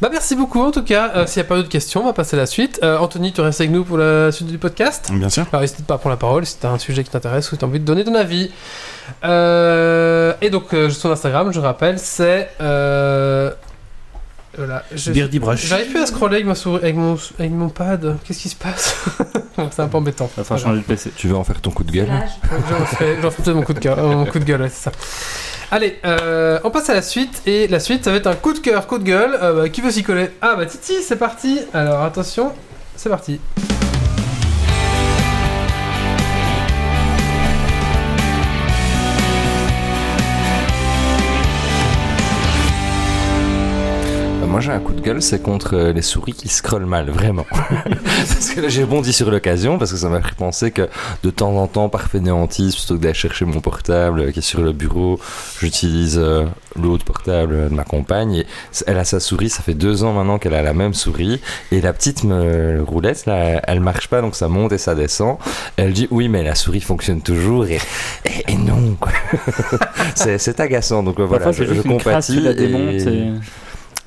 [0.00, 1.12] Bah merci beaucoup en tout cas.
[1.16, 2.80] Euh, S'il n'y a pas d'autres questions, on va passer à la suite.
[2.82, 5.46] Euh, Anthony, tu restes avec nous pour la suite du podcast Bien sûr.
[5.50, 7.56] Alors n'hésite pas à prendre la parole si tu as un sujet qui t'intéresse ou
[7.56, 8.50] tu as envie de donner ton avis.
[9.24, 12.50] Euh, et donc son Instagram, je rappelle, c'est...
[14.56, 14.82] Voilà.
[14.94, 15.66] Je- Birdie Brush.
[15.66, 18.16] J'arrive plus à scroller avec, ma souris, avec, mon, avec mon pad.
[18.24, 18.96] Qu'est-ce qui se passe
[19.70, 20.30] C'est un peu embêtant.
[20.36, 21.12] Va falloir changer de PC.
[21.16, 22.08] Tu veux en faire ton coup de gueule
[23.22, 24.92] J'en fais, mon coup de gueule, euh, mon coup de gueule, ouais, c'est ça.
[25.70, 28.52] Allez, euh, on passe à la suite et la suite ça va être un coup
[28.52, 29.36] de cœur, coup de gueule.
[29.42, 30.28] Euh, bah, qui veut s'y coller?
[30.40, 31.58] Ah bah Titi, c'est parti.
[31.74, 32.52] Alors attention,
[32.96, 33.40] c'est parti.
[44.56, 47.44] Moi j'ai un coup de gueule, c'est contre euh, les souris qui scrollent mal, vraiment.
[47.50, 50.88] parce que là j'ai bondi sur l'occasion, parce que ça m'a fait penser que
[51.22, 54.42] de temps en temps, par fainéantise, plutôt que d'aller chercher mon portable euh, qui est
[54.42, 55.20] sur le bureau,
[55.60, 58.32] j'utilise euh, l'autre portable de ma compagne.
[58.34, 58.46] Et
[58.86, 61.38] elle a sa souris, ça fait deux ans maintenant qu'elle a la même souris.
[61.70, 65.36] Et la petite me, roulette, là, elle marche pas, donc ça monte et ça descend.
[65.76, 67.66] Elle dit oui, mais la souris fonctionne toujours.
[67.66, 67.78] Et,
[68.24, 69.12] et, et non, quoi.
[70.14, 72.40] c'est agaçant, donc voilà, Parfois, je, je compatis.
[72.40, 73.32] la et- démontes et...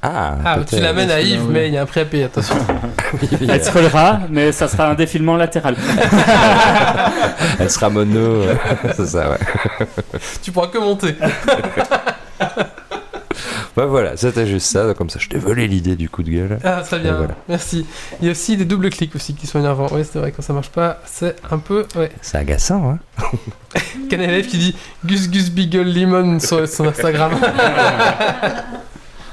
[0.01, 1.51] Ah, Ah, tu l'amènes à Yves, oui.
[1.51, 2.55] mais il y a un prix à payer, attention.
[3.49, 5.75] Elle scrollera, mais ça sera un défilement latéral.
[7.59, 8.43] Elle sera mono,
[8.95, 9.37] c'est ça, ouais.
[10.41, 11.15] tu pourras que monter.
[13.75, 16.59] Bah voilà, c'était juste ça, comme ça je t'ai volé l'idée du coup de gueule.
[16.63, 17.35] Ah, très bien, voilà.
[17.47, 17.85] merci.
[18.19, 19.87] Il y a aussi des doubles clics aussi qui sont énervants.
[19.91, 21.85] Oui, c'est vrai, quand ça marche pas, c'est un peu.
[21.95, 22.09] Ouais.
[22.21, 22.99] C'est agaçant, hein
[24.09, 24.75] Qu'un élève qui dit
[25.05, 27.31] Gus Gus Beagle Lemon sur son Instagram.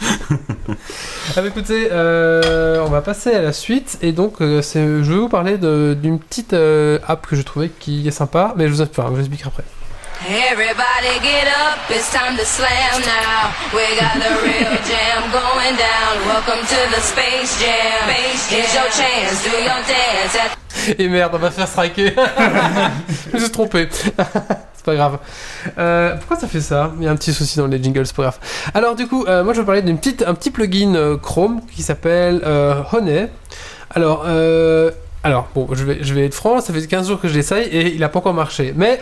[0.02, 5.12] Ah bah écoutez, euh, on va passer à la suite et donc euh, c'est- je
[5.12, 8.68] vais vous parler de- d'une petite euh, app que je trouvais qui est sympa, mais
[8.68, 9.64] je vous, enfin, je vous expliquerai après.
[10.28, 13.50] Everybody get up, it's time to slam now.
[13.74, 16.26] We got the real jam going down.
[16.26, 18.08] Welcome to the Space Jam.
[18.48, 20.56] Here's your chance, do your dance at
[20.98, 22.12] Et merde, on va se faire striker.
[23.30, 23.88] je me suis trompé.
[24.86, 25.18] pas grave.
[25.78, 26.92] Euh, pourquoi ça fait ça?
[26.98, 28.38] Il y a un petit souci dans les jingles, c'est pas grave.
[28.72, 32.42] Alors du coup, euh, moi je vais parler d'un petit, plugin euh, Chrome qui s'appelle
[32.92, 33.28] Honey.
[33.90, 34.26] Alors,
[35.22, 37.66] Alors, bon, je vais, je vais être franc, ça fait 15 jours que je l'essaye
[37.66, 38.72] et il a pas encore marché.
[38.76, 39.00] Mais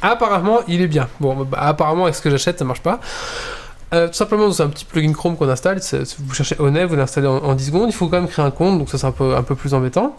[0.00, 1.08] apparemment, il est bien.
[1.20, 3.00] Bon, bah, apparemment, avec ce que j'achète, ça marche pas.
[3.94, 5.80] Euh, tout simplement, c'est un petit plugin Chrome qu'on installe.
[6.18, 7.88] Vous cherchez Honey, vous l'installez en, en 10 secondes.
[7.88, 9.74] Il faut quand même créer un compte, donc ça c'est un peu, un peu plus
[9.74, 10.16] embêtant.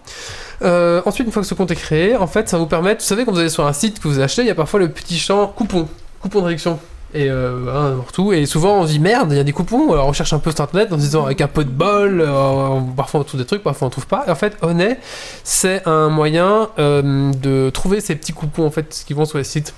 [0.63, 3.01] Euh, ensuite, une fois que ce compte est créé, en fait, ça vous permettre.
[3.01, 4.79] Vous savez, quand vous allez sur un site que vous achetez, il y a parfois
[4.79, 5.87] le petit champ coupon,
[6.19, 6.79] coupon de réduction.
[7.13, 8.31] Et euh, hein.
[8.33, 9.91] Et souvent on dit merde, il y a des coupons.
[9.91, 12.21] Alors on cherche un peu sur internet en se disant avec un peu de bol.
[12.21, 14.25] euh, parfois on trouve des trucs, parfois on trouve pas.
[14.27, 14.99] Et en fait, Honey,
[15.43, 19.73] c'est un moyen de trouver ces petits coupons en fait qui vont sur les sites.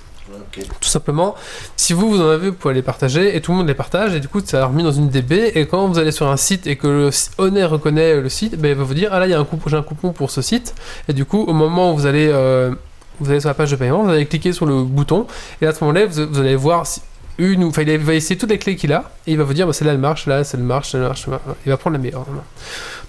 [0.52, 1.34] Tout simplement,
[1.76, 4.14] si vous, vous en avez, vous pouvez les partager et tout le monde les partage.
[4.14, 6.36] Et du coup ça a remis dans une DB et quand vous allez sur un
[6.36, 9.26] site et que le Honey reconnaît le site, ben, il va vous dire ah là
[9.26, 10.74] il y a un coupon, j'ai un coupon pour ce site.
[11.08, 12.74] Et du coup au moment où vous allez euh,
[13.20, 15.26] vous allez sur la page de paiement, vous allez cliquer sur le bouton.
[15.60, 17.00] Et à ce moment-là vous, allez voir si
[17.38, 19.10] une ou enfin il va essayer toutes les clés qu'il a.
[19.26, 21.26] Et il va vous dire bah, celle-là elle marche, là celle-là marche, celle-là marche,
[21.64, 22.26] il va prendre la meilleure.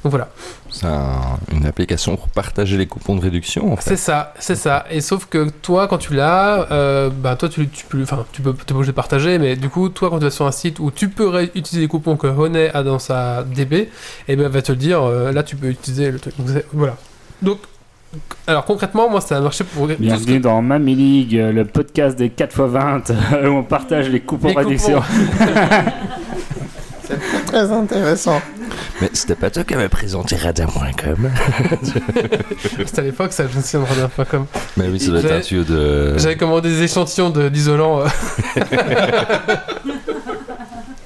[0.04, 0.28] Donc voilà.
[0.70, 3.92] C'est un- une application pour partager les coupons de réduction, en fait.
[3.92, 4.86] C'est ça, c'est ça.
[4.92, 8.42] Et sauf que toi, quand tu l'as, euh, bah toi, tu, tu peux, enfin, tu
[8.42, 10.52] peux, t'es pas obligé de partager, mais du coup, toi, quand tu vas sur un
[10.52, 13.90] site où tu peux ré- utiliser les coupons que Honey a dans sa DB,
[14.28, 16.36] et ben, elle va te le dire, euh, là, tu peux utiliser le truc.
[16.38, 16.98] Donc, c'est- voilà.
[17.42, 17.60] Donc,
[18.46, 19.88] alors concrètement, moi, ça a marché pour.
[19.88, 23.12] Bienvenue dans Mamie League, euh, le podcast des 4x20
[23.46, 25.02] où on partage les coupons Les réduction.
[27.48, 28.42] Très intéressant.
[29.02, 31.30] Mais c'était pas toi qui avais présenté radin.com
[32.86, 34.46] C'était à l'époque, ça, je me souviens de Radar.com.
[34.78, 36.18] Mais oui, ça doit être un J'avais- tuyau de.
[36.18, 38.02] J'avais commandé des échantillons de- d'isolant.
[38.02, 38.08] euh,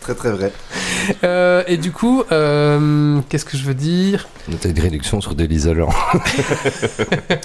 [0.01, 0.53] Très très vrai.
[1.25, 4.27] euh, et du coup, euh, qu'est-ce que je veux dire?
[4.61, 5.89] T'as une réduction sur de l'isolant.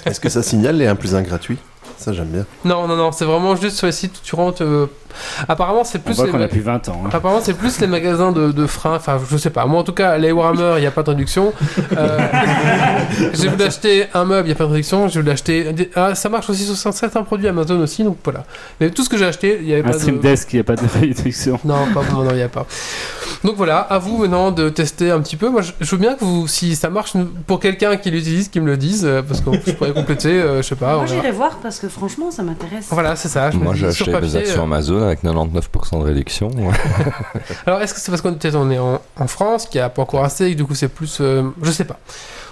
[0.05, 1.57] Est-ce que ça signale les 1 plus 1 gratuit?
[1.97, 2.45] Ça j'aime bien.
[2.63, 4.63] Non, non, non, c'est vraiment juste sur les sites où tu rentres.
[4.63, 4.89] euh,
[5.47, 6.13] Apparemment, c'est On plus.
[6.15, 7.01] voit les qu'on ma- a plus 20 ans.
[7.05, 7.09] hein.
[7.13, 8.95] Apparemment, c'est plus les magasins de, de freins.
[8.95, 9.65] Enfin, je sais pas.
[9.65, 11.53] Moi, en tout cas, les Warhammer, il n'y a pas de réduction.
[11.97, 12.17] Euh,
[13.33, 15.07] j'ai voulu acheter un meuble, il n'y a pas de réduction.
[15.07, 15.73] J'ai voulu acheter.
[15.73, 18.43] des- Ah, ça marche aussi sur certains produits Amazon aussi, donc voilà.
[18.79, 20.21] Mais tout ce que j'ai acheté, il n'y avait Un pas stream de.
[20.21, 21.59] desk, il n'y a pas de réduction.
[21.65, 22.65] Non, pas non, il n'y a pas.
[23.43, 25.49] Donc voilà, à vous maintenant de tester un petit peu.
[25.49, 27.13] Moi, je, veux bien que vous, si ça marche
[27.47, 30.61] pour quelqu'un qui l'utilise, qu'il me le dise, euh, parce que je pourrais compléter, euh,
[30.61, 30.95] je sais pas.
[30.95, 32.85] Moi j'irai voir parce que franchement ça m'intéresse.
[32.89, 33.51] Voilà, c'est ça.
[33.51, 34.65] je Moi, j'ai acheté papier, actions euh,
[35.05, 36.51] Avec 99% de réduction.
[37.65, 40.01] Alors, est-ce que c'est parce qu'on on est en, en France, qu'il n'y a pas
[40.01, 41.17] encore assez, et que du coup c'est plus.
[41.21, 41.99] euh, je sais pas.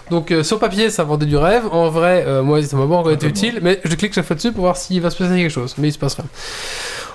[0.10, 1.64] Donc, euh, sur papier, ça vendait du rêve.
[1.72, 4.36] En vrai, euh, moi, ça m'a pas encore été utile, mais je clique chaque fois
[4.36, 5.76] dessus pour voir s'il va se passer quelque chose.
[5.78, 6.26] Mais il se passe rien.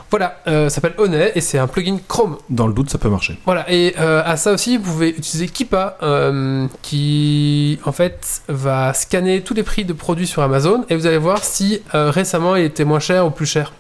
[0.09, 2.37] Voilà, euh, ça s'appelle Honey et c'est un plugin Chrome.
[2.49, 3.39] Dans le doute, ça peut marcher.
[3.45, 8.95] Voilà, et euh, à ça aussi, vous pouvez utiliser Kipa, euh, qui en fait va
[8.95, 12.55] scanner tous les prix de produits sur Amazon et vous allez voir si euh, récemment
[12.55, 13.73] il était moins cher ou plus cher.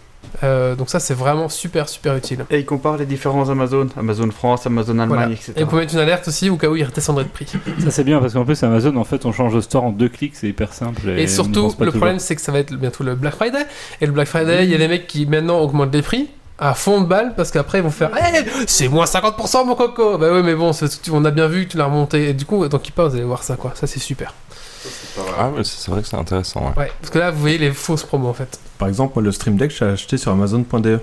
[0.42, 2.44] Euh, donc ça, c'est vraiment super super utile.
[2.50, 5.32] Et il compare les différents Amazon, Amazon France, Amazon Allemagne, Voilà.
[5.32, 5.52] etc.
[5.56, 7.46] Et vous pouvez mettre une alerte aussi au cas où il redescendrait de prix.
[7.78, 10.08] Ça c'est bien parce qu'en plus Amazon en fait on change de store en deux
[10.08, 11.08] clics, c'est hyper simple.
[11.08, 11.92] Et, surtout, le toujours.
[12.00, 13.66] problème, c'est que ça va être bientôt le Black Friday.
[14.00, 16.74] Et le Black Friday, il y a des mecs qui maintenant augmentent les prix à
[16.74, 20.32] fond de balle parce qu'après ils vont faire Eh, c'est moins 50% mon coco bah
[20.32, 20.70] ouais mais bon
[21.12, 23.24] on a bien vu que tu l'as remonté et du coup dans Kipa vous allez
[23.24, 24.32] voir ça quoi ça c'est super
[25.38, 26.60] Ah, mais c'est vrai que c'est intéressant.
[26.76, 26.82] ouais.
[26.84, 29.32] ouais parce que là vous voyez les fausses promos en fait Par exemple, moi, le
[29.32, 31.00] Stream Deck, j'ai acheté sur Amazon.de.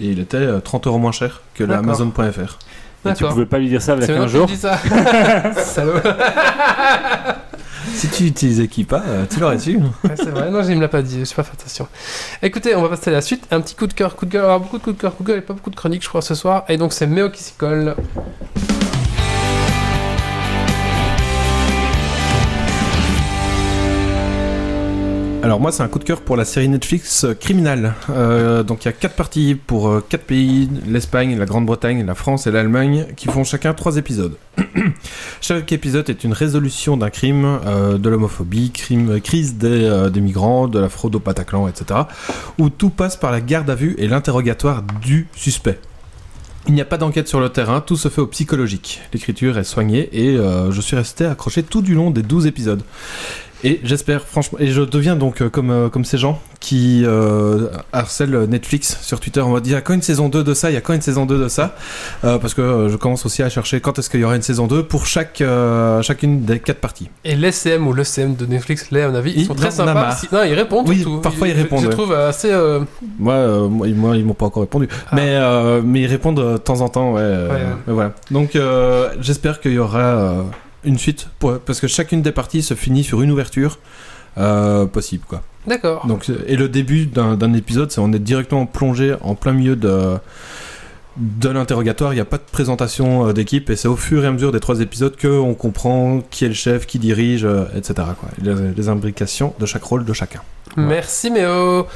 [0.00, 1.84] Et il était euh, 30 euros moins cher que le D'accord.
[1.84, 2.58] Amazon.fr.
[3.08, 4.56] Et tu pouvais pas lui dire ça il y a c'est 15 maintenant que tu
[4.56, 4.70] jours.
[4.70, 7.34] me dis ça.
[7.94, 9.76] Si tu utilisais Kipa, euh, tu l'aurais su.
[9.76, 11.88] Ouais, c'est vrai non je me l'a pas dit je suis pas fait attention
[12.42, 14.44] écoutez on va passer à la suite un petit coup de cœur coup de cœur
[14.44, 16.08] alors beaucoup de coups de cœur coup de cœur et pas beaucoup de chroniques je
[16.08, 17.96] crois ce soir et donc c'est Méo qui s'y colle
[25.40, 27.94] Alors moi c'est un coup de cœur pour la série Netflix euh, Criminal.
[28.10, 32.16] Euh, donc il y a quatre parties pour euh, quatre pays, l'Espagne, la Grande-Bretagne, la
[32.16, 34.36] France et l'Allemagne, qui font chacun trois épisodes.
[35.40, 37.60] Chaque épisode est une résolution d'un crime,
[37.96, 42.00] de l'homophobie, crime, crise des, des migrants, de la fraude au Bataclan, etc.
[42.58, 45.78] Où tout passe par la garde à vue et l'interrogatoire du suspect.
[46.66, 49.00] Il n'y a pas d'enquête sur le terrain, tout se fait au psychologique.
[49.12, 52.82] L'écriture est soignée et je suis resté accroché tout du long des 12 épisodes.
[53.64, 57.68] Et j'espère franchement, et je deviens donc euh, comme, euh, comme ces gens qui euh,
[57.92, 60.70] harcèlent Netflix sur Twitter en mode il y a quand une saison 2 de ça,
[60.70, 61.74] il y a quand une saison 2 de ça,
[62.24, 64.42] Euh, parce que euh, je commence aussi à chercher quand est-ce qu'il y aura une
[64.42, 67.08] saison 2 pour chaque, euh, chacune des quatre parties.
[67.24, 70.12] Et l'SCM ou l'ECM de Netflix, là, à mon avis, ils Ils sont très sympas.
[70.12, 71.18] Si- Non, ils répondent Oui, tout.
[71.18, 71.92] parfois ils je- répondent, Je ouais.
[71.92, 72.50] trouve assez.
[72.52, 72.80] euh,
[73.18, 75.14] Moi, euh, moi, ils- moi, ils m'ont pas encore répondu, Ah.
[75.16, 77.20] mais, euh, mais ils répondent de temps en temps, ouais.
[77.22, 77.60] euh, Ouais, ouais.
[77.88, 78.12] mais voilà.
[78.30, 80.42] Donc euh, j'espère qu'il y aura euh,
[80.84, 83.78] une suite, pour- parce que chacune des parties se finit sur une ouverture
[84.36, 85.42] euh, possible, quoi.
[85.66, 86.06] D'accord.
[86.06, 89.74] Donc, euh, et le début d'un épisode, c'est on est directement plongé en plein milieu
[89.76, 90.16] de,
[91.16, 94.28] de l'interrogatoire, il n'y a pas de présentation euh, d'équipe et c'est au fur et
[94.28, 97.94] à mesure des trois épisodes qu'on comprend qui est le chef, qui dirige, etc.
[98.18, 98.28] Quoi.
[98.40, 100.40] Les, les imbrications de chaque rôle de chacun.
[100.76, 101.86] Merci Méo.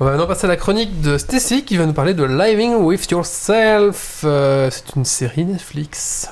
[0.00, 2.74] On va maintenant passer à la chronique de Stacy qui va nous parler de Living
[2.76, 4.22] with Yourself.
[4.24, 6.28] Euh, c'est une série Netflix.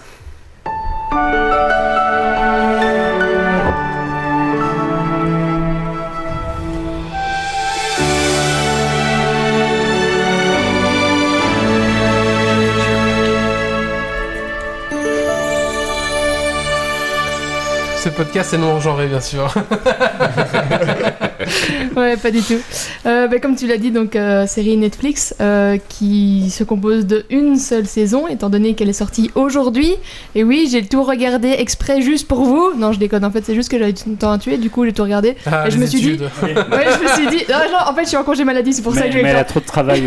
[18.02, 19.52] Ce podcast est non genré bien sûr.
[21.96, 22.58] ouais, pas du tout.
[23.06, 27.24] Euh, bah, comme tu l'as dit, donc euh, série Netflix euh, qui se compose de
[27.30, 29.94] une seule saison, étant donné qu'elle est sortie aujourd'hui.
[30.34, 32.72] Et oui, j'ai tout regardé exprès juste pour vous.
[32.76, 33.24] Non, je déconne.
[33.24, 34.56] En fait, c'est juste que j'avais tout le temps à tuer.
[34.58, 35.36] Du coup, j'ai tout regardé.
[35.46, 36.06] Ah, et je me suis dit,
[36.42, 38.82] ouais, je me suis dit, non, non, en fait, je suis en congé maladie, c'est
[38.82, 40.02] pour ça que je vais mais elle a trop de travail.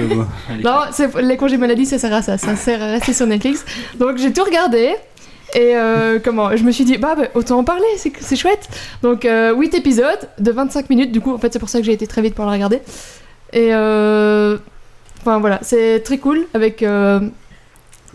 [0.63, 2.37] Non, c'est- les congés maladie, ça sert à ça.
[2.37, 3.65] Ça sert à rester sur Netflix.
[3.99, 4.93] Donc j'ai tout regardé.
[5.55, 8.67] Et euh, comment Je me suis dit, bah, bah, autant en parler, c'est chouette.
[9.01, 11.11] Donc 8 épisodes de 25 minutes.
[11.11, 12.81] Du coup, en fait, c'est pour ça que j'ai été très vite pour le regarder.
[13.51, 14.57] Et euh,
[15.21, 17.19] enfin voilà, c'est très cool avec euh,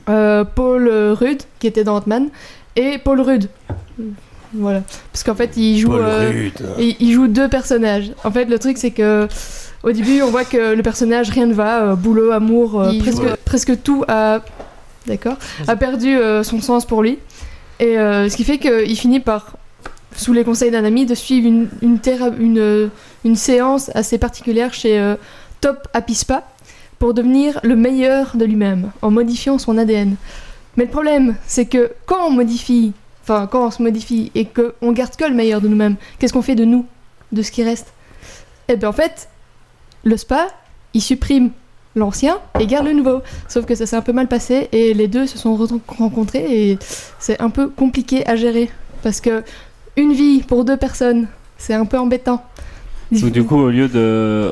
[0.09, 2.31] euh, Paul Rudd qui était dans Ant-Man
[2.75, 3.49] et Paul Rudd.
[4.55, 4.83] Voilà,
[5.13, 5.95] parce qu'en fait, il joue.
[5.95, 8.13] Euh, il, il joue deux personnages.
[8.25, 9.29] En fait, le truc, c'est que
[9.83, 13.23] au début, on voit que le personnage, rien ne va, euh, boulot, amour, euh, presque,
[13.45, 14.41] presque tout a,
[15.07, 15.37] d'accord,
[15.67, 17.19] a perdu euh, son sens pour lui.
[17.81, 19.57] Et euh, ce qui fait qu'il finit par,
[20.17, 21.49] sous les conseils d'un ami, de suivre
[21.83, 22.89] une, euh,
[23.35, 25.15] séance assez particulière chez euh,
[25.61, 26.45] Top Apispa
[26.99, 30.17] pour devenir le meilleur de lui-même, en modifiant son ADN.
[30.77, 34.93] Mais le problème, c'est que quand on modifie, enfin quand on se modifie et qu'on
[34.93, 36.87] garde que le meilleur de nous-mêmes, qu'est-ce qu'on fait de nous,
[37.31, 37.93] de ce qui reste?
[38.67, 39.29] Eh bien en fait,
[40.03, 40.49] le spa,
[40.95, 41.51] il supprime
[41.99, 43.21] l'ancien et garde le nouveau.
[43.49, 46.71] Sauf que ça s'est un peu mal passé et les deux se sont re- rencontrés
[46.71, 46.79] et
[47.19, 48.71] c'est un peu compliqué à gérer
[49.03, 49.43] parce que
[49.97, 51.27] une vie pour deux personnes,
[51.57, 52.43] c'est un peu embêtant.
[53.11, 54.51] Donc, du coup, au lieu de,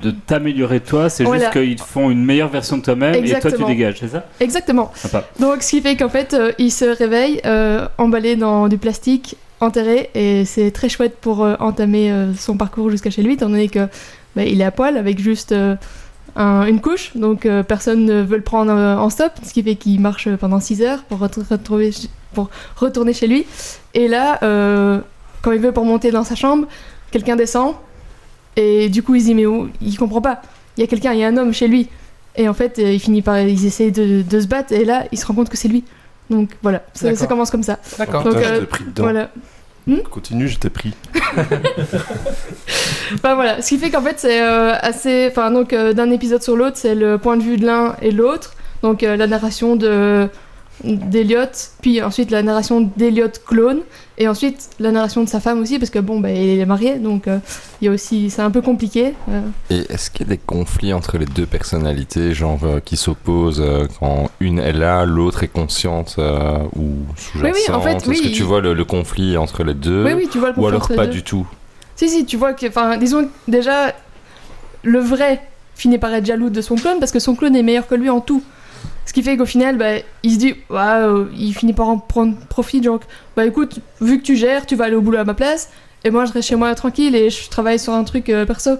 [0.00, 1.50] de t'améliorer toi, c'est Voilà.
[1.50, 4.24] juste qu'ils te font une meilleure version de toi-même et toi tu dégages, c'est ça?
[4.38, 4.92] Exactement.
[4.94, 5.24] Sympa.
[5.40, 9.36] Donc, ce qui fait qu'en fait, euh, il se réveille euh, emballé dans du plastique,
[9.60, 13.48] enterré, et c'est très chouette pour euh, entamer euh, son parcours jusqu'à chez lui, étant
[13.48, 13.88] donné que
[14.36, 15.74] bah, il est à poil avec juste euh,
[16.36, 19.62] un- une couche, donc euh, personne ne veut le prendre euh, en stop, ce qui
[19.62, 23.46] fait qu'il marche pendant 6 heures pour, ret- retrouver ch- pour retourner chez lui.
[23.94, 25.00] Et là, euh,
[25.42, 26.66] quand il veut pour monter dans sa chambre,
[27.10, 27.74] quelqu'un descend,
[28.56, 30.40] et du coup, il se dit, mais où Il comprend pas.
[30.76, 31.88] Il y a quelqu'un, il y a un homme chez lui.
[32.36, 33.38] Et en fait, euh, il finit par.
[33.40, 35.84] Ils essayent de, de se battre, et là, il se rend compte que c'est lui.
[36.28, 37.78] Donc voilà, ça, commence comme ça.
[37.98, 38.22] D'accord.
[38.36, 38.60] Euh,
[39.86, 40.02] Voilà.
[40.10, 40.94] Continue, j'étais pris.
[43.14, 45.28] Enfin voilà, ce qui fait qu'en fait, c'est euh, assez.
[45.30, 48.10] Enfin, donc, euh, d'un épisode sur l'autre, c'est le point de vue de l'un et
[48.10, 48.54] l'autre.
[48.82, 50.28] Donc, euh, la narration de
[50.84, 51.46] d'Eliot,
[51.80, 53.80] puis ensuite la narration d'Eliot clone,
[54.18, 56.96] et ensuite la narration de sa femme aussi, parce que bon, bah, il est marié,
[56.96, 57.38] donc euh,
[57.80, 58.30] il y a aussi.
[58.30, 59.14] C'est un peu compliqué.
[59.30, 59.40] euh.
[59.70, 63.64] Et est-ce qu'il y a des conflits entre les deux personnalités, genre euh, qui s'opposent
[64.00, 68.20] quand une est là, l'autre est consciente ou sous-jacente Oui, oui, en fait, Est-ce oui,
[68.20, 70.04] que tu vois le, le conflit entre les deux?
[70.04, 71.46] Oui, oui, tu vois le Ou conflit alors entre les pas du tout?
[71.96, 73.94] Si, si, tu vois que, enfin, disons que déjà,
[74.82, 75.40] le vrai
[75.74, 78.08] finit par être jaloux de son clone parce que son clone est meilleur que lui
[78.10, 78.42] en tout.
[79.06, 82.34] Ce qui fait qu'au final, bah, il se dit, euh, il finit par en prendre
[82.48, 82.80] profit.
[82.82, 83.02] Donc,
[83.36, 85.70] bah écoute, vu que tu gères, tu vas aller au boulot à ma place,
[86.04, 88.72] et moi je reste chez moi tranquille et je travaille sur un truc euh, perso.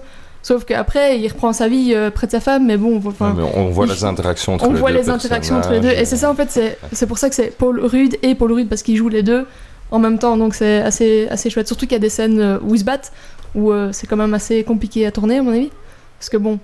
[0.43, 3.41] Sauf qu'après, il reprend sa vie euh, près de sa femme, mais bon, enfin, Ouais,
[3.43, 5.79] mais on voit il- les interactions entre on les voit deux les interactions entre les
[5.79, 5.89] deux.
[5.89, 8.51] Et c'est ça, en fait, c'est c'est pour ça que c'est Paul Rudd et Paul
[8.53, 9.45] Rudd parce qu'ils jouent les deux
[9.91, 11.67] en même temps, donc c'est assez, assez chouette.
[11.67, 13.11] Surtout qu'il y a des scènes euh, où ils se battent,
[13.55, 15.69] où euh, c'est quand même assez compliqué à tourner, à mon avis.
[16.19, 16.59] Parce que bon,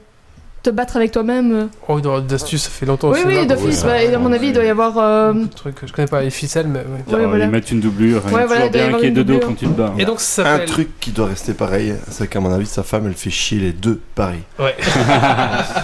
[0.63, 1.51] te battre avec toi-même.
[1.53, 4.15] euh, Oh, il doit y avoir d'astuces, ça fait longtemps Oui, oui, d'office, Ouais, bah,
[4.15, 4.97] à mon avis, il doit y avoir.
[4.97, 5.75] euh, beaucoup de trucs.
[5.85, 6.85] Je connais pas les ficelles, mais ouais.
[7.07, 7.45] Ouais, Alors, voilà.
[7.45, 9.01] Ils mettent une doublure, il y a Ouais, voilà, toujours il doit y bien avoir
[9.01, 9.93] qu'il y ait dos quand tu te bats.
[9.99, 13.05] Et donc ça Un truc qui doit rester pareil, c'est qu'à mon avis, sa femme,
[13.07, 14.39] elle fait chier les deux pareil.
[14.57, 14.75] Ouais.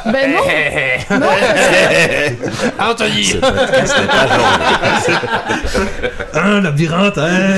[0.05, 0.39] Ben non,
[1.19, 1.27] non,
[2.79, 3.33] Ah, Anthony.
[6.33, 7.53] Un labyrinthe, hein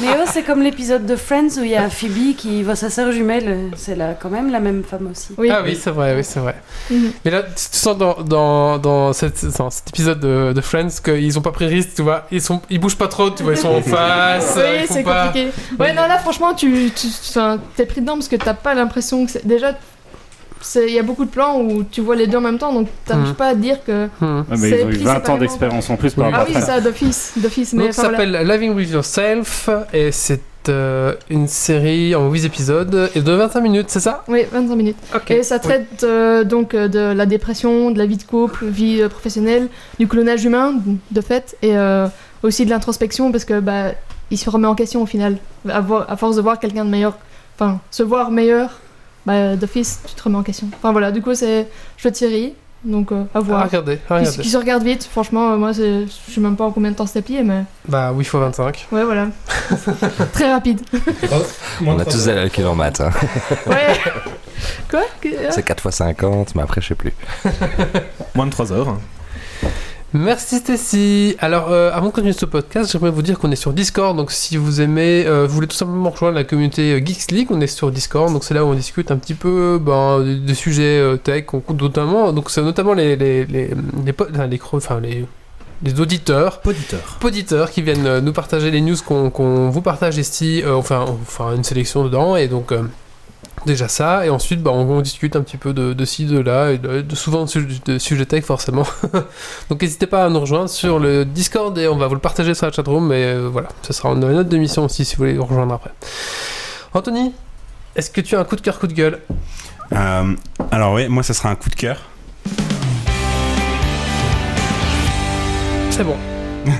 [0.00, 2.90] Mais oh, c'est comme l'épisode de Friends où il y a Phoebe qui voit sa
[2.90, 3.70] sœur jumelle.
[3.76, 5.34] C'est là, quand même la même femme aussi.
[5.38, 5.50] oui.
[5.52, 6.54] Ah oui, c'est vrai, oui, c'est vrai.
[6.90, 7.12] Mhm.
[7.24, 11.38] Mais là, tu sens dans, dans, dans, cette- dans cet épisode de, de Friends qu'ils
[11.38, 12.26] ont pas pris risque, tu vois.
[12.30, 14.54] Ils, sont, ils bougent pas trop, tu vois, ils sont en face.
[14.56, 15.26] Oui, c'est pas...
[15.26, 15.48] compliqué.
[15.78, 19.24] Ouais, non, là, franchement, tu, tu enfin, t'es pris dedans parce que t'as pas l'impression
[19.24, 19.46] que c'est.
[19.46, 19.72] Déjà,
[20.76, 22.88] il y a beaucoup de plans où tu vois les deux en même temps, donc
[23.04, 23.34] t'arrives Mhm.
[23.34, 24.04] pas à dire que.
[24.20, 26.30] Ouais, mais ils ont eu pris 20 ans d'expérience en plus par Oui.
[26.32, 26.74] Ah rapport oui, à Friends.
[26.76, 28.18] ça, d'office, d'office, mais Donc ça voilà.
[28.18, 33.60] s'appelle Living with Yourself et c'est euh, une série en 8 épisodes et de 25
[33.60, 34.24] minutes, c'est ça?
[34.28, 34.96] Oui, 25 minutes.
[35.14, 35.30] Ok.
[35.30, 39.02] Et ça traite euh, donc euh, de la dépression, de la vie de couple, vie
[39.08, 40.74] professionnelle, du clonage humain,
[41.10, 42.06] de fait, et euh,
[42.42, 43.92] aussi de l'introspection parce que bah,
[44.30, 45.36] il se remet en question au final.
[45.68, 47.16] À, vo- à force de voir quelqu'un de meilleur,
[47.56, 48.70] enfin, se voir meilleur,
[49.26, 50.68] bah, d'office, tu te remets en question.
[50.76, 52.54] Enfin voilà, du coup, c'est chouette série,
[52.84, 53.64] donc euh, à À voir.
[53.64, 54.42] regarder, à Qui, regarder.
[54.42, 56.96] qui se regarde vite, franchement, euh, moi, c'est- je sais même pas en combien de
[56.96, 58.88] temps c'était plié, mais Bah oui, fois 25.
[58.92, 59.28] ouais, voilà.
[60.32, 60.80] Très rapide.
[61.86, 63.00] On a tous de l'alcool en maths.
[63.00, 63.10] hein.
[63.66, 63.94] Ouais.
[64.90, 65.00] Quoi?
[65.24, 67.12] Ah C'est 4 x 50, mais après, je sais plus.
[68.34, 68.96] Moins de 3 heures.
[70.14, 71.36] Merci Stacy.
[71.38, 74.14] Alors, euh, avant de continuer ce podcast, j'aimerais vous dire qu'on est sur Discord.
[74.14, 77.48] Donc, si vous aimez, euh, vous voulez tout simplement rejoindre la communauté euh, Geeks League,
[77.50, 78.30] on est sur Discord.
[78.30, 81.46] Donc, c'est là où on discute un petit peu ben, des, des sujets euh, tech,
[81.54, 82.30] on notamment.
[82.34, 85.24] Donc, c'est notamment les les les les, enfin, les, enfin, les
[85.82, 90.62] les auditeurs, qui viennent euh, nous partager les news qu'on vous partage ici.
[90.66, 92.36] enfin, enfin, une sélection dedans.
[92.36, 92.74] Et donc.
[93.64, 96.40] Déjà ça, et ensuite bah, on, on discute un petit peu de, de ci, de
[96.40, 98.84] là, et de, de souvent de, de sujets tech forcément.
[99.70, 102.54] Donc n'hésitez pas à nous rejoindre sur le Discord et on va vous le partager
[102.54, 103.06] sur la chatroom.
[103.06, 105.74] Mais euh, voilà, ce sera dans une note d'émission aussi si vous voulez nous rejoindre
[105.74, 105.92] après.
[106.92, 107.32] Anthony,
[107.94, 109.20] est-ce que tu as un coup de cœur, coup de gueule?
[109.92, 110.34] Euh,
[110.72, 112.00] alors oui, moi ça sera un coup de cœur.
[115.90, 116.16] C'est bon.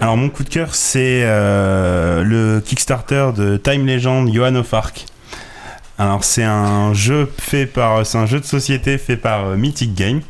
[0.00, 5.04] Alors mon coup de cœur c'est euh, le Kickstarter de Time Legend Johan of Arc.
[6.00, 9.94] Alors c'est un jeu fait par, c'est un jeu de société fait par euh, Mythic
[9.94, 10.22] Game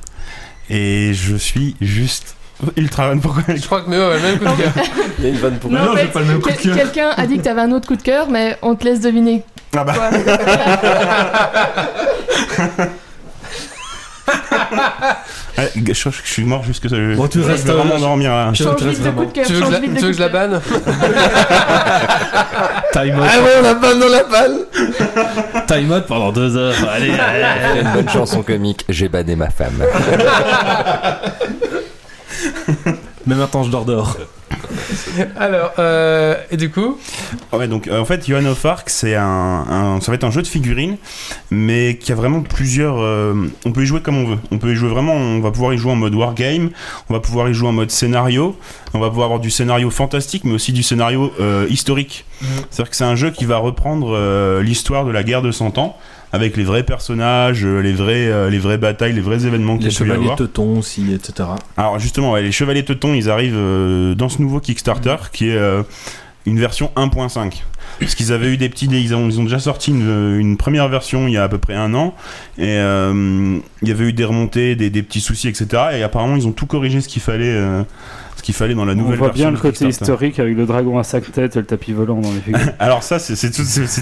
[0.69, 2.35] et je suis juste
[2.77, 3.21] ultra fan.
[3.21, 4.73] Pourquoi Je crois que Méo a le même coup de cœur.
[5.21, 6.77] Il y a une vanne pour Non, j'ai pas le même coup de quel- cœur.
[6.77, 9.45] Quelqu'un a dit que t'avais un autre coup de cœur, mais on te laisse deviner.
[9.77, 9.95] Ah bah.
[15.59, 16.89] Ouais, je, je- je suis mort jusque.
[16.89, 18.31] Bon, tu je restes, vais vraiment euh, dormir.
[18.31, 18.51] là.
[18.55, 18.93] tu veux que je la,
[19.45, 19.61] tu veux
[20.11, 20.61] que je banne
[22.93, 24.57] Time out, Ah ouais, on la banne dans la balle
[25.67, 26.75] time out pendant 2 heures.
[26.91, 27.81] Allez, allez.
[27.83, 29.83] Une bonne chanson comique, j'ai banné ma femme.
[33.31, 34.17] Mais maintenant, je dors dehors.
[35.37, 36.99] Alors, euh, et du coup
[37.53, 40.25] Ah Ouais, donc euh, en fait, Johan of Arc, c'est un, un- ça va être
[40.25, 40.97] un jeu de figurines,
[41.53, 42.97] mais qui a vraiment plusieurs.
[43.01, 44.39] euh, on peut y jouer comme on veut.
[44.51, 45.15] On peut y jouer vraiment.
[45.15, 46.71] On va pouvoir y jouer en mode wargame.
[47.09, 48.57] On va pouvoir y jouer en mode scénario.
[48.93, 52.25] On va pouvoir avoir du scénario fantastique, mais aussi du scénario euh, historique.
[52.71, 55.79] C'est-à-dire que c'est un jeu qui va reprendre euh, l'histoire de la guerre de 100
[55.79, 55.97] ans.
[56.33, 59.87] Avec les vrais personnages, euh, les, vrais, euh, les vraies batailles, les vrais événements qu'il
[59.87, 61.49] Les y a y chevaliers teutons aussi, etc.
[61.77, 65.59] Alors justement, ouais, les Chevaliers Teutons, ils arrivent euh, dans ce nouveau Kickstarter qui est
[66.47, 67.63] une version 1.5.
[67.99, 68.87] Parce qu'ils avaient eu des petits...
[68.87, 71.59] Ils ont, ils ont déjà sorti une, une première version il y a à peu
[71.59, 72.15] près un an.
[72.59, 75.67] Et euh, il y avait eu des remontées, des, des petits soucis, etc.
[75.95, 77.83] Et apparemment, ils ont tout corrigé ce qu'il fallait, euh,
[78.37, 79.45] ce qu'il fallait dans la On nouvelle voit version.
[79.47, 82.33] bien le côté historique avec le dragon à cinq têtes et le tapis volant dans
[82.33, 82.61] les figures.
[82.79, 83.37] Alors ça, c'est-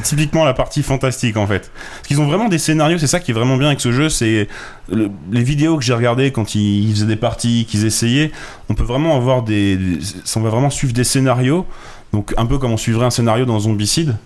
[0.02, 1.72] typiquement la partie fantastique en fait.
[1.96, 4.08] Parce qu'ils ont vraiment des scénarios, c'est ça qui est vraiment bien avec ce jeu,
[4.08, 4.46] c'est
[4.92, 8.30] le- les vidéos que j'ai regardées quand ils, ils faisaient des parties, qu'ils essayaient,
[8.68, 9.98] on peut vraiment avoir des, des-
[10.36, 11.66] on va vraiment suivre des scénarios,
[12.12, 14.16] donc un peu comme on suivrait un scénario dans Zombicide,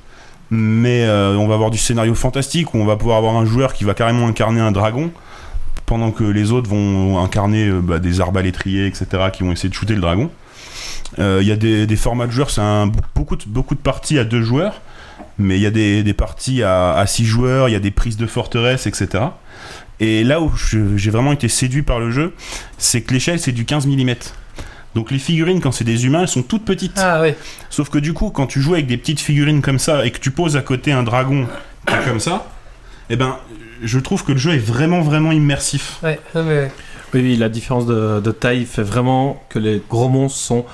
[0.51, 3.73] mais euh, on va avoir du scénario fantastique où on va pouvoir avoir un joueur
[3.73, 5.11] qui va carrément incarner un dragon.
[5.87, 9.75] Pendant que les autres vont incarner euh, bah, des arbalétriers, etc., qui vont essayer de
[9.75, 10.31] shooter le dragon.
[11.19, 12.63] Euh, Il y a des, formats de joueurs, c'est
[13.15, 14.81] beaucoup, de, parties à deux joueurs,
[15.39, 18.17] mais il y a des, parties à, à six joueurs, il y a des prises
[18.17, 19.25] de forteresse, etc.
[20.01, 20.51] Et là où
[20.97, 22.35] j'ai vraiment été séduit par le jeu,
[22.77, 24.15] c'est que l'échelle c'est du 15 mm.
[24.95, 26.99] Donc les figurines, quand c'est des humains, elles sont toutes petites.
[26.99, 27.35] Ah oui.
[27.71, 30.19] Sauf que du coup, quand tu joues avec des petites figurines comme ça et que
[30.19, 31.47] tu poses à côté un dragon
[31.87, 32.47] qui est comme ça,
[33.09, 33.39] eh ben,
[33.83, 35.99] je trouve que le jeu est vraiment, vraiment immersif.
[36.03, 36.71] Ouais, mais-
[37.15, 40.65] Oui, oui, la différence de, de taille fait vraiment que les gros monstres sont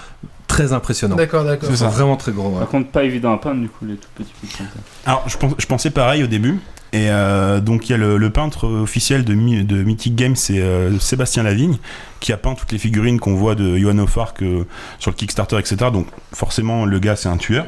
[0.47, 1.17] très impressionnants.
[1.17, 1.69] D'accord, d'accord.
[1.71, 2.49] Ils sont vraiment très gros.
[2.51, 2.59] ouais.
[2.61, 4.81] Par contre, pas évident à peindre du coup, les tout petits trucs comme ça.
[5.07, 6.59] Alors, je, pense- je pensais pareil au début.
[6.93, 11.43] Et euh, donc, il y a le, peintre officiel de, Mythic Games, c'est euh, Sébastien
[11.43, 11.77] Lavigne,
[12.21, 14.65] qui a peint toutes les figurines qu'on voit de Johan of Arc euh,
[14.99, 15.77] sur le Kickstarter, etc.
[15.93, 17.67] Donc, forcément, le gars, c'est un tueur.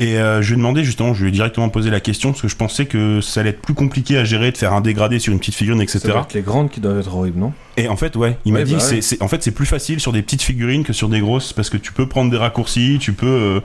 [0.00, 2.40] Et euh, je lui ai demandé, justement, je lui ai directement posé la question, parce
[2.40, 5.18] que je pensais que ça allait être plus compliqué à gérer de faire un dégradé
[5.18, 6.12] sur une petite figurine, Ça etc.
[6.14, 7.52] doit être les grandes qui doivent être horribles, non?
[7.76, 9.00] Et en fait, ouais, il m'a Ouais, dit bah que c'est- ouais.
[9.02, 11.68] c'est, en fait, c'est plus facile sur des petites figurines que sur des grosses, parce
[11.68, 13.26] que tu peux prendre des raccourcis, tu peux.
[13.26, 13.60] euh,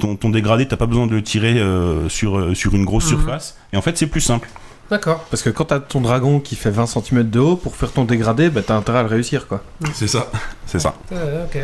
[0.00, 3.10] ton, ton dégradé, t'as pas besoin de le tirer euh, sur, euh, sur une grosse
[3.10, 3.18] Mhm.
[3.18, 3.56] surface.
[3.72, 4.48] Et en fait, c'est plus simple.
[4.90, 5.24] D'accord.
[5.30, 8.04] Parce que quand t'as ton dragon qui fait 20 cm de haut, pour faire ton
[8.04, 9.62] dégradé, bah, t'as intérêt à le réussir, quoi.
[9.94, 10.28] C'est ça.
[10.66, 10.94] C'est ça.
[11.12, 11.58] Ok.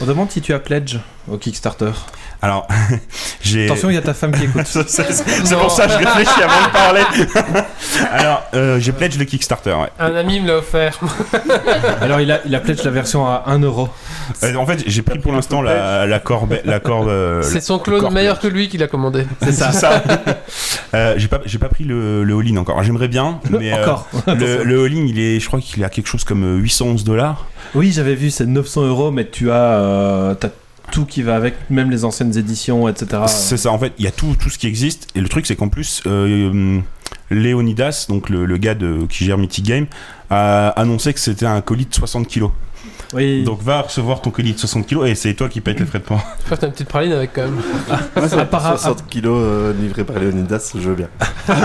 [0.00, 1.92] On demande si tu as pledge au Kickstarter.
[2.46, 2.68] Alors,
[3.42, 3.64] j'ai.
[3.64, 4.66] Attention, il y a ta femme qui écoute.
[4.86, 7.00] C'est pour ça que je réfléchis avant de parler.
[8.12, 9.72] Alors, euh, j'ai pledge le Kickstarter.
[9.72, 9.88] Ouais.
[9.98, 10.96] Un ami me l'a offert.
[12.00, 13.88] Alors, il a, il a pledge la version à 1 euro.
[14.44, 17.08] Euh, en fait, j'ai pris pour l'instant la, la corbe, la corbe.
[17.08, 19.26] euh, C'est son clone meilleur que lui qui l'a commandé.
[19.42, 20.02] C'est ça.
[20.94, 22.80] Euh, j'ai pas, j'ai pas pris le, le all-in encore.
[22.84, 24.06] J'aimerais bien, mais euh, Encore.
[24.28, 27.02] le, le all-in, il est, je crois qu'il est à quelque chose comme euh, 811
[27.02, 27.46] dollars.
[27.74, 30.34] Oui, j'avais vu, c'est 900 euros, mais tu as, euh,
[30.90, 33.22] tout qui va avec, même les anciennes éditions, etc.
[33.26, 35.08] C'est ça, en fait, il y a tout, ce qui existe.
[35.14, 36.80] Et le truc, c'est qu'en plus, euh,
[37.30, 39.86] Léonidas, donc le, le gars de, qui gère Mythic Game,
[40.30, 42.50] a annoncé que c'était un colis de 60 kilos.
[43.14, 43.44] Oui.
[43.44, 45.98] Donc va recevoir ton colis de 60 kilos et c'est toi qui payes les frais
[46.00, 46.20] de port.
[46.48, 47.60] Que t'as une petite praline avec quand même.
[48.16, 51.08] Appara- 60 kilos euh, livrés par Leonidas, je veux bien.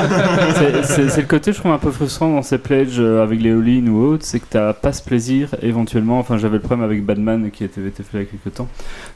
[0.83, 3.87] C'est- le côté, je trouve, un peu frustrant dans ces pledges euh, avec les all-in
[3.87, 7.49] ou autres, c'est que t'as pas ce plaisir, éventuellement, enfin j'avais le problème avec Batman
[7.51, 8.67] qui était, été fait il y a quelques temps,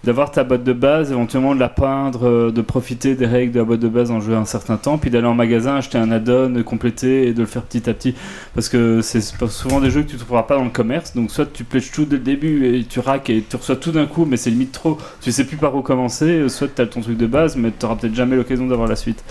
[0.03, 3.59] d'avoir ta boîte de base, éventuellement de la peindre, euh, de profiter des règles de
[3.59, 6.11] la boîte de base en jouer un certain temps, puis d'aller en magasin acheter un
[6.11, 8.16] add-on, de compléter et de le faire petit à petit.
[8.53, 11.45] Parce que c'est souvent des jeux que tu trouveras pas dans le commerce, donc soit
[11.51, 14.26] tu pledges tout dès le début et tu raques et tu reçois tout d'un coup,
[14.26, 17.18] mais c'est limite trop, tu sais plus par où commencer, soit tu as ton truc
[17.18, 19.24] de base, mais tu peut-être jamais l'occasion d'avoir la suite.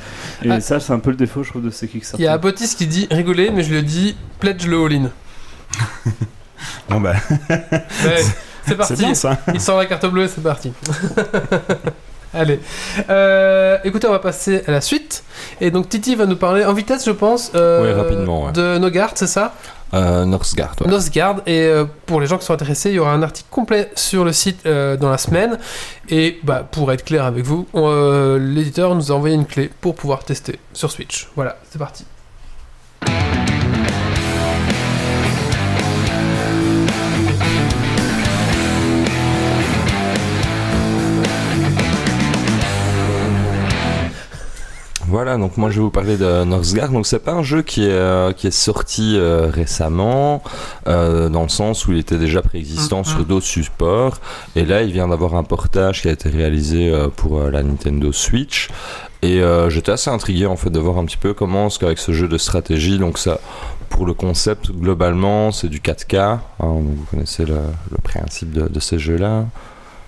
[0.45, 0.61] Et Ah.
[0.61, 2.23] ça, c'est un peu le défaut, je trouve, de ces Kickstarter.
[2.23, 5.11] Il y a Apotis qui dit rigoler, mais je lui ai dit pledge le all-in.
[6.89, 7.15] Bon bah,
[7.51, 8.23] Ouais,
[8.67, 8.95] c'est parti.
[8.97, 9.39] bien ça.
[9.53, 10.73] Il sort la carte bleue, c'est parti.
[12.35, 12.59] Allez.
[13.11, 15.23] Euh, écoutez, on va passer à la suite.
[15.61, 17.53] Et donc Titi va nous parler en vitesse, je pense.
[17.55, 18.53] euh, Oui, rapidement, ouais.
[18.53, 19.55] De Nogard, c'est ça?
[19.95, 20.91] Euh, Northgard, ouais.
[20.91, 21.43] Nosgard.
[21.47, 24.25] Et euh, pour les gens qui sont intéressés, il y aura un article complet sur
[24.25, 25.59] le site euh, dans la semaine.
[26.09, 29.95] Et bah, pour être clair avec vous, euh, l'éditeur nous a envoyé une clé pour
[29.95, 31.29] pouvoir tester sur Switch.
[31.37, 32.05] Voilà, c'est parti.
[45.15, 46.89] Voilà, donc moi je vais vous parler de Northgard.
[46.91, 50.43] Donc c'est pas un jeu qui est, euh, qui est sorti euh, récemment,
[50.89, 53.05] euh, dans le sens où il était déjà préexistant Mhm.
[53.05, 54.17] sur d'autres supports.
[54.57, 57.63] Et là, il vient d'avoir un portage qui a été réalisé euh, pour euh, la
[57.63, 58.71] Nintendo Switch.
[59.23, 61.99] Et euh, j'étais assez intrigué en fait de voir un petit peu comment est-ce qu'avec
[61.99, 63.39] ce jeu de stratégie, donc ça,
[63.91, 66.17] pour le concept globalement, c'est du 4K.
[66.19, 67.59] hein, vous connaissez le,
[67.93, 69.45] le principe de, de ces jeux-là.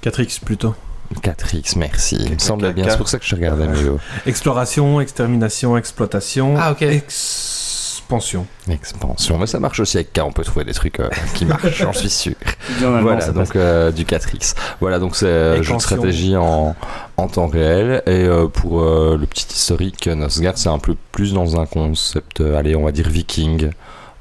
[0.02, 0.74] 4X plutôt.
[1.22, 2.16] 4X, merci.
[2.20, 2.84] Il me semblait bien.
[2.84, 2.90] 4K.
[2.90, 3.96] C'est pour ça que je regardais mieux.
[4.26, 6.82] Exploration, extermination, exploitation, Ah, ok.
[6.82, 8.46] expansion.
[8.70, 11.78] Expansion, mais ça marche aussi avec K, on peut trouver des trucs euh, qui marchent,
[11.78, 12.34] j'en suis sûr.
[12.78, 14.54] Il y en a Voilà, donc euh, du 4X.
[14.80, 16.76] Voilà, donc c'est euh, jeu de stratégie en,
[17.16, 18.02] en temps réel.
[18.06, 22.40] Et euh, pour euh, le petit historique, Nosgard, c'est un peu plus dans un concept,
[22.40, 23.70] euh, allez, on va dire viking.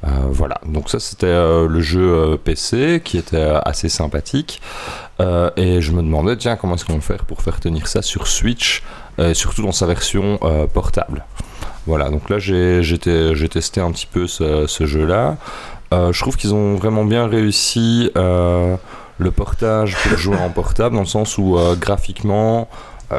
[0.06, 4.62] Euh, voilà, donc ça c'était euh, le jeu euh, PC qui était assez sympathique.
[5.58, 8.28] Et je me demandais, tiens, comment est-ce qu'on va faire pour faire tenir ça sur
[8.28, 8.84] Switch,
[9.18, 10.40] euh, surtout dans sa version
[10.74, 11.24] portable.
[11.88, 15.38] Voilà, donc là j'ai j'ai té- j'ai testé un petit peu ce, jeu-là.
[15.92, 21.08] Je trouve qu'ils ont vraiment bien réussi le portage pour jouer en portable, dans le
[21.08, 22.68] sens où graphiquement,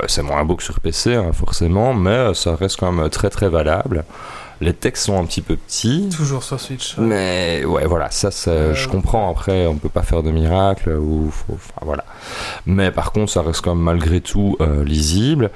[0.07, 3.49] c'est moins beau que sur PC, hein, forcément, mais ça reste quand même très très
[3.49, 4.05] valable.
[4.61, 6.09] Les textes sont un petit peu petits.
[6.17, 6.97] Toujours sur Switch.
[6.99, 9.31] Mais ouais, voilà, ça, c'est- je comprends.
[9.31, 12.05] Après, on peut pas faire de miracle ou faut- enfin, voilà.
[12.65, 15.51] Mais par contre, ça reste quand même malgré tout euh, lisible.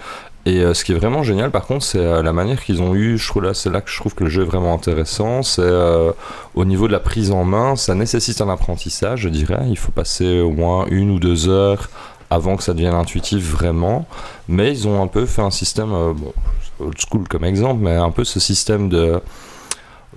[0.47, 2.95] Et euh, ce qui est vraiment génial, par contre, c'est euh, la manière qu'ils ont
[2.95, 3.19] eu.
[3.19, 5.43] Je trouve là, c'est là que je trouve que le jeu est vraiment intéressant.
[5.43, 6.13] C'est euh,
[6.55, 9.65] au niveau de la prise en main, ça nécessite un apprentissage, je dirais.
[9.69, 11.91] Il faut passer au moins une ou deux heures
[12.31, 14.07] avant que ça devienne intuitif vraiment.
[14.49, 16.33] Mais ils ont un peu fait un système, euh, bon,
[16.81, 19.21] old school comme exemple, mais un peu ce système de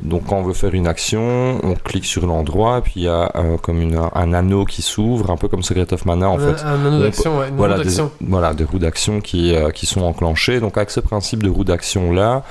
[0.01, 3.31] donc quand on veut faire une action, on clique sur l'endroit, puis il y a
[3.35, 6.55] euh, comme une- un anneau qui s'ouvre, un peu comme Secret of Mana en un,
[6.55, 6.63] fait.
[6.65, 8.11] un anneau On d'action, ouais, Voilà roue des, d'action.
[8.21, 10.59] voilà, des roues d'action qui, euh, qui sont enclenchées.
[10.59, 12.41] Donc avec ce principe de roue d'action-là,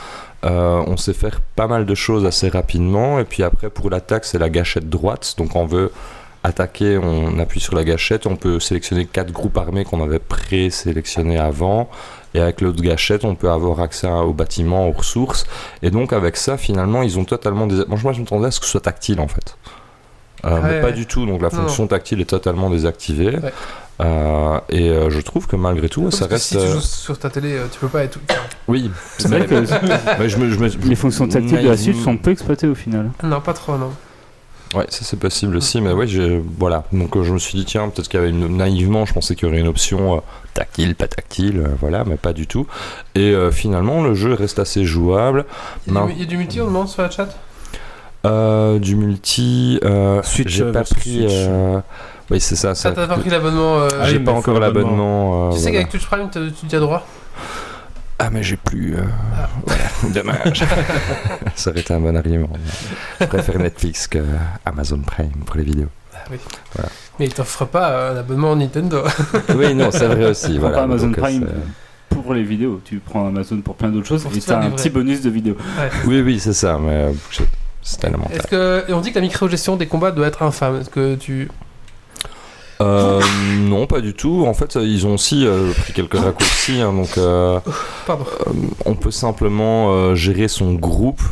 [0.44, 3.18] euh, on sait faire pas mal de choses assez rapidement.
[3.18, 5.34] Et puis après, pour l'attaque, c'est la gâchette droite.
[5.36, 5.90] Donc on veut
[6.44, 11.38] attaquer, on appuie sur la gâchette, on peut sélectionner quatre groupes armés qu'on avait pré-sélectionnés
[11.38, 11.88] avant.
[12.34, 15.46] Et avec l'autre gâchette, on peut avoir accès aux bâtiments, aux ressources.
[15.82, 17.66] Et donc avec ça, finalement, ils ont totalement...
[17.66, 17.84] Des...
[17.86, 19.56] Moi, je m'attendais à ce que ce soit tactile, en fait.
[20.44, 20.92] Euh, mais pas ouais.
[20.92, 23.36] du tout, donc la Non, fonction tactile est totalement désactivée.
[23.38, 23.52] Ouais.
[24.00, 26.46] Euh, et euh, je trouve que malgré tout, ça reste.
[26.46, 28.18] si tu joues sur ta télé, tu peux pas être.
[28.66, 29.54] Oui, C'est vrai que
[30.18, 32.74] mais je me, je me- les fonctions tactiles de la Switch sont peu exploitées au
[32.74, 33.10] final.
[33.22, 33.92] Non, pas trop, non.
[34.74, 36.84] Ouais, ça c'est possible aussi, mais oui, j'ai- voilà.
[36.92, 38.56] Donc euh, je me suis dit, tiens, peut-être qu'il y avait une.
[38.56, 40.20] Naïvement, je pensais qu'il y aurait une option euh,
[40.54, 42.66] tactile, pas tactile, euh, voilà, mais pas du tout.
[43.14, 45.44] Et euh, finalement, le jeu reste assez jouable.
[45.86, 46.06] Il y, a Non.
[46.06, 47.28] du, il y a du multi, on demande sur la chat?
[48.24, 51.18] Euh, du multi, euh, Switch j'ai pas pris.
[51.18, 51.30] Switch.
[51.32, 51.80] euh,
[52.30, 52.74] Oui, c'est ça.
[52.74, 53.80] Ça, ça t'as pas pris l'abonnement.
[53.80, 55.48] euh, Ah J'ai oui, pas mais encore l'abonnement.
[55.48, 55.78] euh, Tu sais voilà.
[55.78, 56.30] qu'avec Twitch Prime,
[56.68, 57.04] tu as droit?
[58.24, 58.94] Ah, mais j'ai plus.
[58.94, 59.02] euh,
[59.36, 59.48] Ah.
[59.66, 60.64] Voilà, dommage.
[61.56, 62.50] ça aurait été un bon argument.
[63.20, 64.18] Je préfère Netflix que
[64.64, 65.88] Amazon Prime pour les vidéos.
[67.18, 69.02] Mais ils t'offrent pas un abonnement Nintendo.
[69.56, 70.52] Oui, non, c'est vrai aussi.
[70.52, 71.46] Prends Voilà, pas Amazon donc, Prime
[72.10, 72.80] c'est- pour les vidéos.
[72.84, 75.56] Tu prends Amazon pour plein d'autres choses et t'as un petit bonus de vidéos.
[76.06, 77.08] Oui, oui, c'est ça, mais
[77.82, 78.36] c'est élémentaire.
[78.38, 81.48] Est-ce que on dit que la micro-gestion des combats doit être infâme Est-ce que tu
[82.82, 83.20] Euh,
[83.60, 84.44] non, pas du tout.
[84.46, 86.80] En fait, ils ont aussi euh, pris quelques raccourcis.
[86.80, 87.60] hein, donc, euh,
[88.06, 88.24] Pardon.
[88.46, 88.52] euh,
[88.84, 91.22] on peut simplement euh, gérer son groupe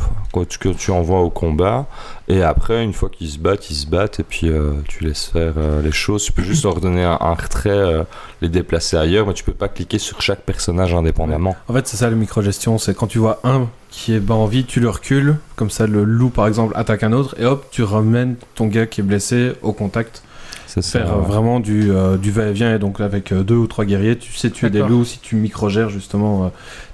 [0.49, 1.87] tu, que tu envoies au combat.
[2.29, 4.21] Et après, une fois qu'ils se battent, ils se battent.
[4.21, 6.25] Et puis, euh, tu laisses faire euh, les choses.
[6.25, 8.05] Tu peux juste leur donner un, un retrait, euh,
[8.41, 9.27] les déplacer ailleurs.
[9.27, 11.57] Mais tu peux pas cliquer sur chaque personnage indépendamment.
[11.69, 14.47] En fait, c'est ça le micro-gestion, c'est quand tu vois un qui est bas en
[14.47, 17.67] vie, tu le recules, comme ça le loup par exemple attaque un autre, et hop,
[17.73, 20.23] tu ramènes ton gars qui est blessé au contact.
[20.71, 21.01] C'est ça.
[21.01, 24.17] Faire euh, vraiment du, euh, du va-et-vient, et donc avec euh, deux ou trois guerriers,
[24.17, 26.49] tu sais tuer des loups si tu micro-gères justement euh,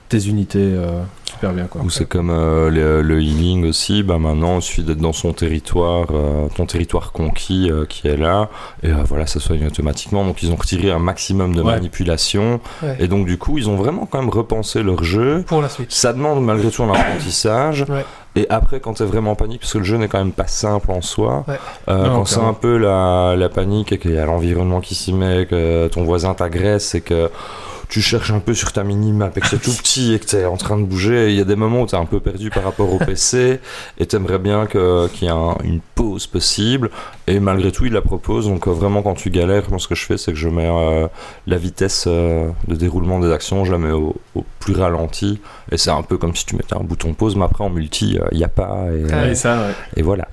[0.09, 1.81] tes unités euh, super bien quoi.
[1.83, 5.33] Ou c'est comme euh, le, le healing aussi, bah maintenant il suffit d'être dans son
[5.33, 8.49] territoire, euh, ton territoire conquis euh, qui est là,
[8.83, 10.25] et euh, voilà, ça soigne automatiquement.
[10.25, 11.75] Donc ils ont retiré un maximum de Ouais.
[11.75, 12.97] manipulation, Ouais.
[13.01, 15.45] et donc du coup ils ont vraiment quand même repensé leur jeu.
[15.47, 17.85] pour la Switch Ça demande malgré tout un apprentissage.
[17.89, 18.05] Ouais.
[18.39, 20.47] Et après, quand t'es vraiment en panique, parce que le jeu n'est quand même pas
[20.47, 21.55] simple en soi, Ouais.
[21.89, 24.95] euh, Non, quand c'est un peu la, la panique et qu'il y a l'environnement qui
[24.95, 27.31] s'y met, que ton voisin t'agresse et que
[27.89, 30.45] tu cherches un peu sur ta mini-map et que c'est tout petit et que t'es
[30.45, 32.65] en train de bouger, il y a des moments où t'es un peu perdu par
[32.65, 33.61] rapport au PC
[33.99, 36.91] et t'aimerais bien que- qu'il y ait un- une pause possible.
[37.29, 38.47] Et malgré tout, il la propose.
[38.49, 40.69] Donc euh, vraiment, quand tu galères, moi ce que je fais, c'est que je mets
[40.69, 41.07] euh,
[41.47, 45.41] la vitesse euh, de déroulement des actions, je la mets au, au plus ralenti.
[45.73, 48.19] Et c'est un peu comme si tu mettais un bouton pause, mais après en multi,
[48.33, 48.87] il n'y a pas.
[48.93, 49.75] Et, Ah Ouais, ça, ouais.
[49.97, 50.29] et voilà.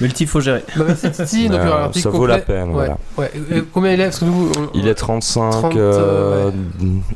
[0.00, 0.62] Multi, faut gérer.
[0.76, 2.34] Bah, merci Titi, donc il y aura un Euh, article ça vaut complet.
[2.34, 2.96] la peine, Ouais, voilà.
[3.18, 3.30] ouais.
[3.50, 6.50] Et combien il est Parce que nous, on- Il est 35 30, euh, euh,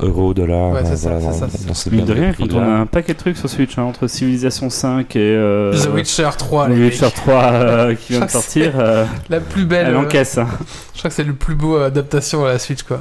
[0.07, 0.71] euros, dollars.
[0.73, 2.47] Ouais, c'est euh, ça, voilà, c'est dans- ça, c'est dans ces Mine de rien, quand
[2.47, 2.63] prix-là.
[2.67, 5.89] on a un paquet de trucs sur Switch, hein, entre Civilization 5 et euh, The
[5.95, 7.15] Witcher 3, The les Witcher mecs.
[7.15, 9.87] 3 euh, qui vient de Je crois que sortir, euh, La plus belle.
[9.89, 10.39] elle euh, encaisse.
[10.39, 10.49] hein.
[10.95, 13.01] Je crois que c'est le plus beau euh, adaptation à la Switch, quoi.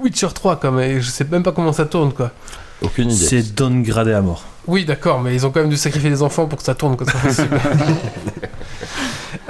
[0.00, 0.98] Witcher 3, quand même.
[1.00, 2.30] Je sais même pas comment ça tourne, quoi.
[2.82, 3.24] Aucune idée.
[3.26, 4.42] C'est downgradé à mort.
[4.66, 6.96] Oui, d'accord, mais ils ont quand même dû sacrifier des enfants pour que ça tourne.
[6.98, 7.60] C'est pas possible.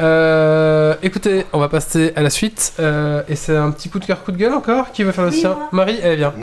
[0.03, 2.75] Euh, écoutez, on va passer à la suite.
[2.81, 5.25] Euh, et c'est un petit coup de cœur, coup de gueule encore Qui veut faire
[5.25, 5.69] le Oui, sien moi.
[5.73, 6.35] Marie, elle vient.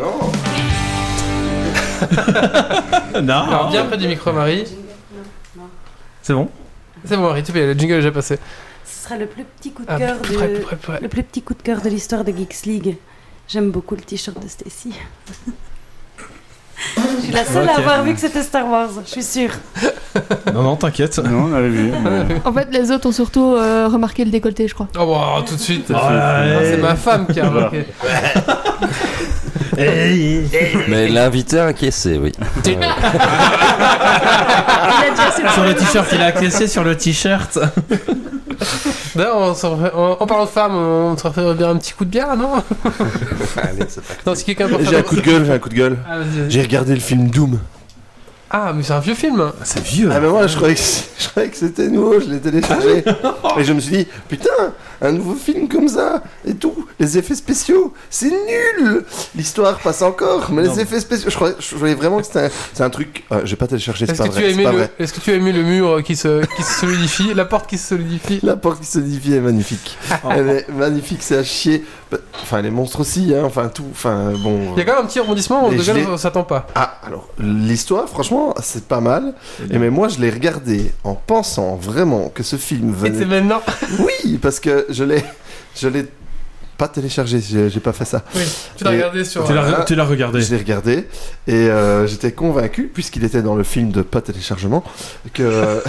[3.21, 4.63] Non Alors, bien près du micro, Marie.
[6.21, 6.49] C'est bon
[7.03, 8.39] C'est bon, Marie, tout bien, le jingle est déjà passé.
[8.85, 10.59] Ce sera le plus petit coup de Ah, cœur de...
[10.59, 10.99] près, près.
[11.01, 12.97] Le plus petit coup de cœur de l'histoire de Geeks League.
[13.47, 14.93] J'aime beaucoup le t-shirt de Stacy.
[17.19, 19.51] Je suis la seule à avoir vu que c'était Star Wars, je suis sûre.
[20.53, 21.19] Non, non, t'inquiète.
[21.19, 21.91] Non, on avait vu.
[22.03, 24.87] mais- En fait, les autres ont surtout euh, remarqué le décolleté, je crois.
[24.99, 25.91] Oh, bon, tout de suite.
[25.93, 27.85] Ah, c'est ma femme qui a remarqué.
[30.87, 32.31] Mais l'invité a encaissé, oui.
[35.53, 37.59] Sur le t-shirt, il a acquiescé sur le t-shirt.
[39.19, 41.93] D'ailleurs, on s'en refait- en, en parlant de femmes, on se refait bien un petit
[41.93, 42.53] coup de bière, non
[43.57, 45.59] Allez, c'est pas Non, si quelqu'un peut J'ai faire- un coup de gueule, j'ai un
[45.59, 45.97] coup de gueule.
[46.09, 46.51] Ah, vas-y, vas-y.
[46.51, 47.59] J'ai regardé le film Doom.
[48.49, 49.51] Ah, mais c'est un vieux film.
[49.63, 50.09] C'est vieux.
[50.11, 50.81] Ah mais moi je croyais que,
[51.19, 53.03] je croyais que c'était nouveau, je l'ai téléchargé.
[53.57, 54.49] Et je me suis dit, putain,
[55.01, 60.49] un nouveau film comme ça, et tout, les effets spéciaux, c'est nul L'histoire passe encore,
[60.51, 60.73] mais Non.
[60.73, 63.23] les effets spéciaux, je croyais, je vraiment que c'était un, un truc...
[63.31, 64.87] Ah, j'ai pas téléchargé, Est-ce que, tu as aimé le...
[65.03, 67.77] Est-ce que tu as aimé le mur qui se, qui se solidifie, la porte qui
[67.77, 68.39] se solidifie?
[68.43, 69.97] La porte qui se solidifie est magnifique.
[70.29, 71.83] Elle est magnifique, c'est à chier.
[72.41, 74.73] Enfin, les monstres aussi, hein, enfin tout, enfin bon...
[74.75, 76.65] Il y a quand même un petit rebondissement auquel l'ai- on s'attend pas.
[76.73, 79.33] Ah, alors, l'histoire, franchement, c'est pas mal.
[79.69, 83.41] Et mais moi, je l'ai regardé en pensant vraiment que ce film Et c'est venait...
[83.41, 83.61] maintenant.
[83.99, 85.23] Oui, parce que je l'ai...
[85.75, 86.05] Je l'ai
[86.77, 88.23] pas téléchargé, j'ai pas fait ça.
[88.35, 88.41] Oui,
[88.77, 89.45] tu l'as regardé sur.
[89.45, 90.39] Tu l'as tu l'as regardé.
[90.41, 91.07] Je l'ai regardé
[91.45, 94.81] et euh, j'étais convaincu, puisqu'il était dans le film de pas téléchargement,
[95.33, 95.81] que,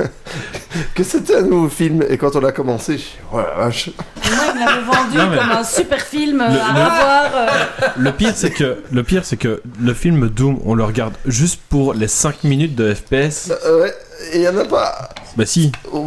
[0.96, 2.04] que c'était un nouveau film.
[2.08, 3.90] Et quand on a commencé, je suis oh la vache.
[4.28, 7.30] Moi, il me l'avait vendu Non, mais- comme un super film Le- à le- revoir.
[7.34, 11.14] euh, Le pire, c'est que le pire, c'est que le film Doom, on le regarde
[11.26, 13.52] juste pour les 5 minutes de FPS.
[13.64, 13.94] Euh, ouais,
[14.32, 15.08] et il y en a pas.
[15.36, 16.06] Bah si, Oh,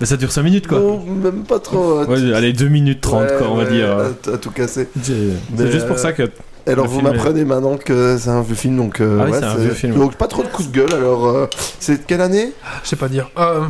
[0.00, 0.78] mais ça dure 5 minutes quoi.
[1.06, 1.98] même pas trop.
[2.00, 3.90] euh, Ouais, allez, 2 minutes 30 ouais, quoi, on va ouais, dire.
[3.90, 4.88] à- à tout casser.
[5.02, 6.22] C'est juste pour euh, ça que.
[6.66, 9.30] Et alors vous est- m'apprenez maintenant que c'est un vieux film, donc euh, Ah oui,
[9.32, 9.94] ouais, c'est un vieux film.
[9.94, 10.92] Donc pas trop de coups de gueule.
[10.94, 11.46] Alors euh,
[11.80, 12.52] c'est de quelle année?
[12.84, 13.30] Je sais pas dire.
[13.38, 13.62] Euh,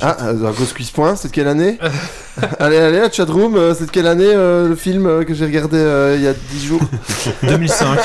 [0.00, 1.78] Ah, euh, Ghost Quiz Point, c'est de quelle année
[2.58, 5.44] Allez, allez, la chatroom, euh, c'est de quelle année euh, le film euh, que j'ai
[5.46, 6.80] regardé euh, il y a 10 jours
[7.42, 7.98] 2005.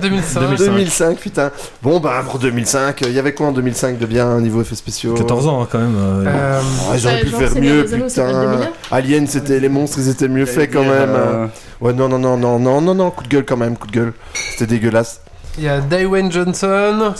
[0.00, 0.56] 2005.
[0.58, 1.50] 2005, putain.
[1.82, 5.14] Bon, bah pour 2005, il y avait quoi en 2005 de bien niveau effets spéciaux
[5.14, 5.96] 14 ans hein, quand même.
[5.98, 6.60] euh, Euh,
[6.90, 8.52] Ouais, ils auraient pu genre, faire mieux, putain.
[8.54, 8.68] 2001.
[8.90, 11.10] Alien, c'était les monstres, ils étaient mieux faits quand même.
[11.14, 11.46] Euh,
[11.80, 13.92] Ouais, non, non, non, non, non, non, non, coup de gueule quand même, coup de
[13.92, 14.12] gueule.
[14.52, 15.20] C'était dégueulasse.
[15.58, 17.14] Il y a Dwayne Johnson,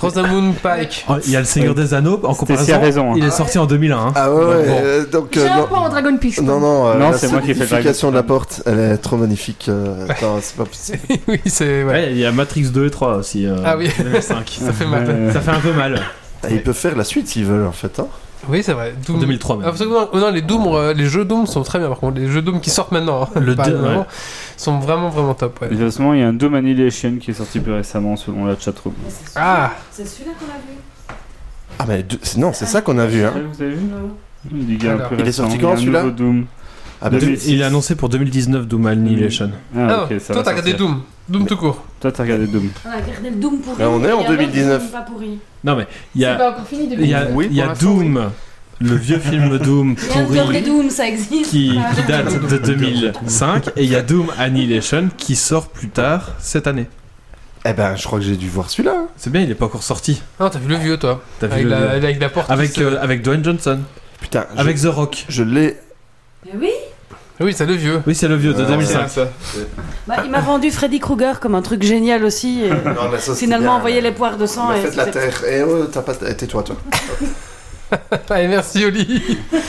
[0.00, 1.04] Rosamund Pike.
[1.08, 2.80] oh, Il y a le Seigneur des Anneaux en comparaison.
[2.80, 3.14] raison, hein.
[3.16, 3.96] Il est sorti en 2001.
[3.98, 4.12] hein.
[4.14, 4.80] Ah ouais, ouais, Bon.
[4.82, 5.30] euh, donc.
[5.32, 6.38] J'ai euh, un non, point en Dragon Peach.
[6.40, 8.62] non, non, euh, Non, c'est moi qui ai fait le solidification de Dragon la porte,
[8.66, 9.66] elle est trop magnifique.
[9.68, 10.98] euh, attends, c'est pas possible.
[11.28, 11.82] oui, c'est.
[11.82, 11.92] Ouais.
[11.92, 13.46] Ouais, il y a Matrix 2 et 3 aussi.
[13.46, 13.90] euh, Ah oui.
[13.98, 14.58] 2005.
[14.64, 15.06] Ça fait mal.
[15.08, 16.00] euh, Ça fait un peu mal.
[16.44, 17.98] Ah, ils peuvent faire la suite s'ils veulent en fait.
[18.00, 18.06] Hein.
[18.48, 18.92] Oui, c'est vrai.
[19.08, 19.20] En Doom.
[19.20, 19.70] 2003 même.
[19.70, 22.18] Ah, non, les Doom, euh, les jeux Doom sont très bien par contre.
[22.18, 24.00] Les jeux Doom qui sortent maintenant, hein, Le pas deux, ouais.
[24.56, 25.60] sont vraiment vraiment top.
[25.62, 25.68] Ouais.
[25.76, 28.94] Justement, il y a un Doom Annihilation qui est sorti plus récemment selon la chatroom.
[29.36, 30.78] Ah, C'est celui-là qu'on a vu.
[31.78, 33.22] Ah, mais de- non, c'est ça qu'on a vu.
[33.24, 33.32] Hein.
[33.52, 33.86] Vous avez vu
[34.50, 36.04] Il y a un Il est sorti quand, celui-là.
[37.00, 39.50] Ah, bah, Il est annoncé pour 2019 Doom Annihilation.
[39.76, 40.74] Ah, Ah, ok, ça toi va t'as regardé.
[40.74, 41.00] Doom.
[41.28, 41.82] Doom tout court.
[42.00, 42.68] Toi, t'as regardé Doom.
[42.84, 43.78] On a regardé le Doom pourri.
[43.80, 44.82] Là, on est en et un autre 2019.
[44.82, 45.38] Doom Pas pourri.
[45.64, 47.04] Non mais il y C'est a, pas encore fini depuis.
[47.04, 48.30] il y a, Oui, il y a pour l'instant, Doom,
[48.80, 49.94] le vieux film Doom
[50.30, 51.50] Il y a pourri Doom, ça existe.
[51.50, 55.88] qui, Ah, qui date de 2005 et il y a Doom Annihilation qui sort plus
[55.88, 56.86] tard cette année.
[57.64, 59.04] Eh ben, je crois que j'ai dû voir celui-là.
[59.16, 60.20] C'est bien, il est pas encore sorti.
[60.40, 61.22] Non, t'as vu le vieux toi.
[61.38, 62.50] T'as vu Avec le la, vieux avec la porte.
[62.50, 63.78] avec, se- euh, avec Dwayne Johnson,
[64.20, 65.24] Putain, je, avec The Rock.
[65.28, 65.76] je l'ai.
[66.44, 66.70] Mais oui.
[67.40, 68.00] Oui, c'est le vieux.
[68.06, 69.08] Oui, c'est le vieux de Ah, 2005.
[69.08, 69.28] ça.
[70.06, 72.62] Bah, il m'a vendu Freddy Krueger comme un truc génial aussi.
[72.64, 74.72] et Non, mais ça, c'était finalement, envoyer les poires de sang.
[74.72, 75.42] Et fait de la terre.
[75.48, 76.12] Eh oh, t'as pas.
[76.28, 76.76] eh, Tais-toi, toi.
[78.30, 79.22] Allez, merci Oli.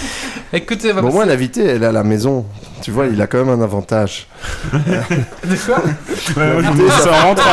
[0.54, 2.46] Écoutez, on va Bon, passer- moi, l'invité, elle est à la maison.
[2.82, 4.28] Tu vois, il a quand même un avantage.
[4.74, 5.82] De quoi
[6.38, 7.44] L'invité, ça rentre.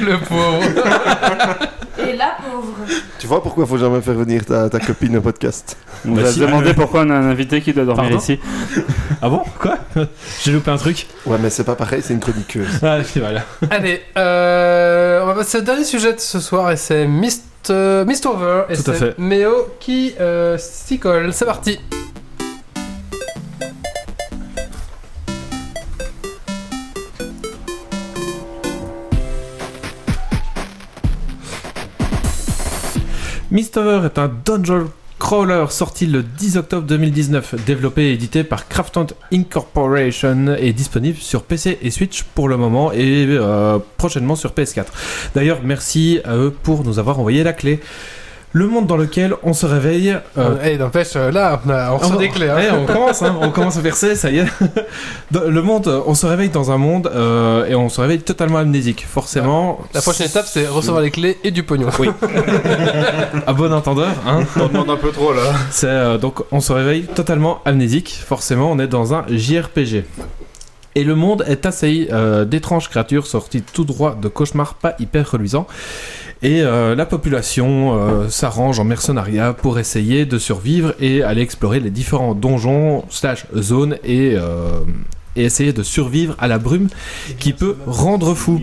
[0.00, 0.62] Le pauvre.
[1.98, 2.72] Et la pauvre.
[3.18, 5.76] Tu vois pourquoi faut jamais faire venir ta, ta copine au podcast?
[6.06, 6.36] On Bah va si.
[6.36, 8.18] se demander pourquoi on a un invité qui doit dormir Pardon?
[8.18, 8.40] ici.
[9.20, 9.42] Ah bon?
[9.60, 9.76] Quoi?
[10.42, 12.80] J'ai loupé un truc Ouais, mais c'est pas pareil, c'est une chroniqueuse.
[12.82, 13.42] Ah, voilà.
[13.70, 18.04] Allez, euh, on va passer au dernier sujet de ce soir et c'est Mist, euh,
[18.04, 19.18] Mistover et Tout à c'est fait.
[19.18, 21.32] Méo qui euh, s'y colle.
[21.32, 21.78] C'est parti.
[33.52, 34.88] Mistover est un dungeon
[35.18, 41.42] crawler sorti le 10 octobre 2019, développé et édité par Crafton Incorporation et disponible sur
[41.42, 44.86] PC et Switch pour le moment et euh, prochainement sur PS4.
[45.34, 47.80] D'ailleurs, merci à eux pour nous avoir envoyé la clé.
[48.54, 50.10] Le monde dans lequel on se réveille.
[50.10, 50.20] euh,
[50.56, 52.50] Euh, hey, n'empêche, euh, là, on, a- on Oh, des clés.
[52.50, 52.76] hein.
[52.82, 54.46] on commence, hein, on commence à verser, ça y est.
[55.30, 58.20] Dans le monde, euh, on se réveille dans un monde euh, et on se réveille
[58.20, 59.06] totalement amnésique.
[59.08, 61.88] Forcément, La prochaine étape, c'est recevoir les clés et du pognon.
[61.98, 62.10] Oui.
[63.46, 64.40] à bon entendeur, hein.
[64.54, 65.42] T'en demandes un peu trop là.
[65.70, 68.22] C'est euh, donc on se réveille totalement amnésique.
[68.26, 70.04] Forcément, on est dans un JRPG.
[70.94, 75.30] Et le monde est assailli euh, d'étranges créatures sorties tout droit de cauchemars pas hyper
[75.30, 75.66] reluisants.
[76.42, 81.80] Et euh, la population euh, s'arrange en mercenariat pour essayer de survivre et aller explorer
[81.80, 84.36] les différents donjons slash zones et,
[85.36, 86.88] et essayer de survivre à la brume
[87.38, 88.60] qui peut rendre fou.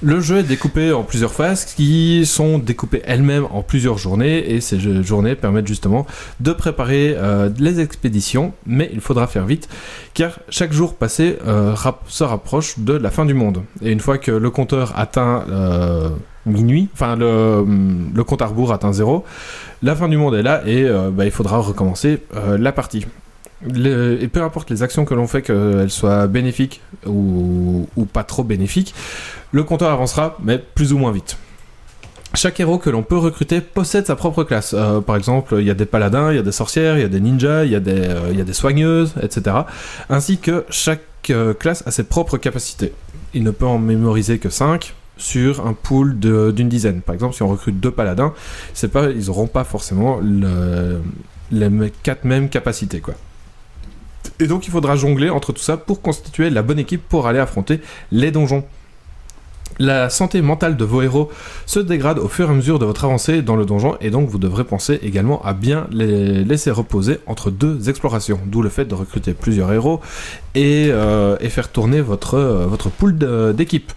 [0.00, 4.60] Le jeu est découpé en plusieurs phases qui sont découpées elles-mêmes en plusieurs journées et
[4.60, 6.06] ces journées permettent justement
[6.38, 9.68] de préparer euh, les expéditions, mais il faudra faire vite
[10.14, 11.74] car chaque jour passé euh,
[12.06, 13.64] se rapproche de la fin du monde.
[13.82, 16.10] Et une fois que le compteur atteint euh,
[16.46, 17.64] minuit, enfin le,
[18.14, 19.24] le compte à rebours atteint zéro,
[19.82, 22.22] la fin du monde est là et bah, il faudra recommencer
[22.56, 23.04] la partie.
[23.66, 28.94] Et peu importe les actions que l'on fait, qu'elles soient bénéfiques ou, pas trop bénéfiques,
[29.52, 31.36] le compteur avancera, mais plus ou moins vite.
[32.34, 34.74] Chaque héros que l'on peut recruter possède sa propre classe.
[34.76, 37.04] Euh, par exemple, il y a des paladins, il y a des sorcières, il y
[37.04, 39.56] a des ninjas, il y a des, euh, y a des soigneuses, etc.
[40.10, 41.00] Ainsi que chaque
[41.30, 42.92] euh, classe a ses propres capacités.
[43.32, 47.00] Il ne peut en mémoriser que 5 sur un pool d'une dizaine.
[47.00, 48.34] Par exemple, si on recrute deux paladins,
[48.74, 51.00] c'est pas, ils n'auront pas forcément le-
[51.50, 53.00] les quatre mêmes capacités.
[53.00, 53.14] Quoi.
[54.40, 57.40] Et donc il faudra jongler entre tout ça pour constituer la bonne équipe pour aller
[57.40, 57.80] affronter
[58.12, 58.64] les donjons.
[59.80, 61.30] La santé mentale de vos héros
[61.64, 64.28] se dégrade au fur et à mesure de votre avancée dans le donjon et donc
[64.28, 68.86] vous devrez penser également à bien les laisser reposer entre deux explorations, d'où le fait
[68.86, 70.00] de recruter plusieurs héros
[70.56, 73.16] et, euh, faire tourner votre, euh, pool
[73.54, 73.92] d'équipe.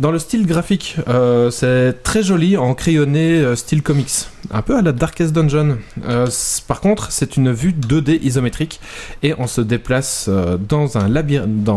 [0.00, 4.28] Dans le style graphique, euh, c'est très joli en crayonné style comics.
[4.50, 5.78] Un peu à la Darkest Dungeon.
[6.08, 6.26] Euh,
[6.66, 8.80] par contre, c'est une vue 2D isométrique
[9.22, 11.68] et on se déplace euh, dans un labyrinthe.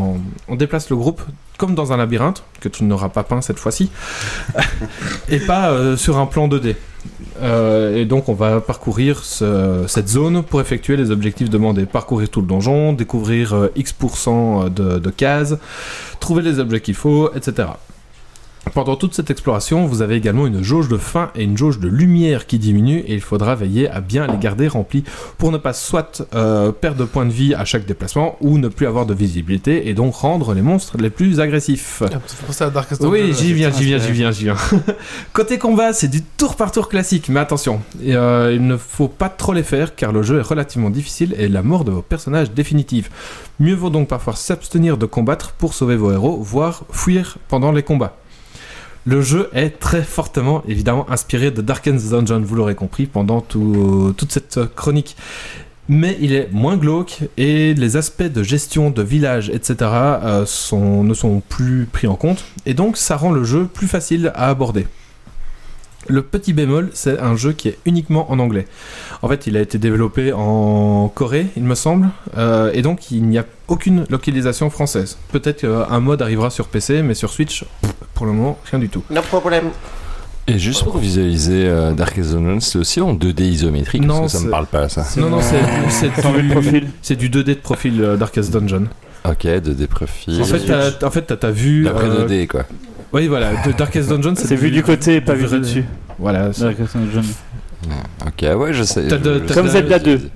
[0.47, 1.21] On déplace le groupe
[1.57, 3.91] comme dans un labyrinthe que tu n'auras pas peint cette fois-ci
[5.29, 6.75] et pas euh, sur un plan 2D.
[7.41, 11.85] Euh, et donc on va parcourir ce- cette zone pour effectuer les objectifs demandés.
[11.85, 15.55] Parcourir tout le donjon, découvrir X% de cases,
[16.19, 17.67] trouver les objets qu'il faut, etc.
[18.73, 21.87] Pendant toute cette exploration, vous avez également une jauge de faim et une jauge de
[21.87, 25.03] lumière qui diminue et il faudra veiller à bien les garder remplies
[25.39, 28.67] pour ne pas soit euh, perdre de points de vie à chaque déplacement ou ne
[28.67, 32.03] plus avoir de visibilité et donc rendre les monstres les plus agressifs.
[32.05, 32.19] Ah,
[32.51, 34.57] ça Darkest Oui, j'y viens, j'y viens, j'y viens, j'y viens.
[35.33, 39.07] Côté combat, c'est du tour par tour classique, mais attention, et, euh, il ne faut
[39.07, 42.03] pas trop les faire car le jeu est relativement difficile et la mort de vos
[42.03, 43.09] personnages définitive.
[43.59, 47.83] Mieux vaut donc parfois s'abstenir de combattre pour sauver vos héros, voire fuir pendant les
[47.83, 48.20] combats.
[49.05, 54.13] Le jeu est très fortement, évidemment, inspiré de Darken's Dungeon, vous l'aurez compris pendant tout-
[54.15, 55.15] toute cette chronique.
[55.89, 60.45] Mais il est moins glauque et les aspects de gestion de village, etc., euh,
[61.03, 62.45] ne sont plus pris en compte.
[62.67, 64.85] Et donc, ça rend le jeu plus facile à aborder.
[66.11, 68.67] Le petit bémol, c'est un jeu qui est uniquement en anglais.
[69.21, 73.23] En fait, il a été développé en Corée, il me semble, euh, et donc il
[73.23, 75.17] n'y a aucune localisation française.
[75.31, 77.63] Peut-être qu'un mode arrivera sur PC, mais sur Switch,
[78.13, 79.03] pour le moment, rien du tout.
[79.09, 79.69] No problème.
[80.47, 84.39] Et juste pour visualiser euh, Darkest Dungeon, c'est aussi en 2D isométrique Non, parce que
[84.39, 85.05] ça me parle pas ça.
[85.15, 86.87] Non, non, c'est du, profil.
[87.01, 88.87] c'est du 2D de profil euh, Darkest Dungeon.
[89.23, 90.41] Ok, 2D profil.
[90.41, 91.83] En fait, t'as- en fait, ta vue.
[91.83, 92.65] D'après euh, 2D quoi.
[93.13, 95.85] Oui, voilà, de Darkest Dungeon, C'est vu du côté, pas vu du dessus.
[96.17, 97.23] Voilà, Darkest Dungeon.
[98.25, 99.07] Ok, ouais, je sais.
[99.53, 100.29] Comme Zelda 2.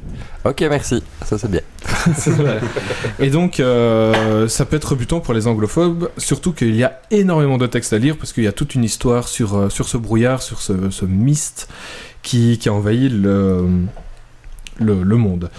[0.45, 1.01] Ok, merci.
[1.25, 1.61] Ça c'est bien.
[3.19, 7.57] Et donc, euh, ça peut être rebutant pour les anglophobes, surtout qu'il y a énormément
[7.57, 9.97] de textes à lire, parce qu'il y a toute une histoire sur, euh, sur ce
[9.97, 11.67] brouillard, sur ce, ce mist
[12.21, 13.65] qui, qui a envahi le,
[14.79, 15.49] le, le monde.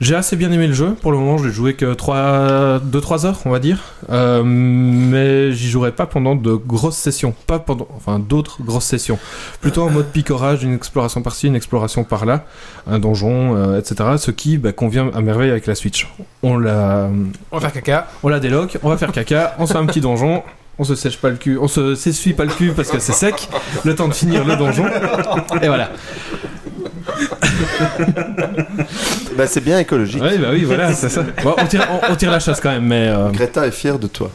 [0.00, 3.40] J'ai assez bien aimé le jeu, pour le moment je l'ai joué que 2-3 heures,
[3.44, 8.18] on va dire, Euh, mais j'y jouerai pas pendant de grosses sessions, pas pendant, enfin
[8.18, 9.18] d'autres grosses sessions,
[9.60, 12.46] plutôt en mode picorage, une exploration par-ci, une exploration par-là,
[12.86, 16.08] un donjon, euh, etc., ce qui bah, convient à merveille avec la Switch.
[16.42, 17.10] On la,
[17.52, 18.08] On va faire caca.
[18.22, 20.42] on la déloque, on va faire caca, on se fait un petit donjon,
[20.78, 23.12] on se sèche pas le cul, on se s'essuie pas le cul parce que c'est
[23.12, 23.50] sec,
[23.84, 24.86] le temps de finir le donjon,
[25.60, 25.90] et voilà.
[29.36, 30.20] Bah, c'est bien écologique.
[30.22, 31.24] Oui, bah oui, voilà, c'est ça.
[31.42, 33.08] Bon, on, tire, on- on tire la chasse quand même, mais.
[33.08, 34.30] euh, Greta est fière de toi.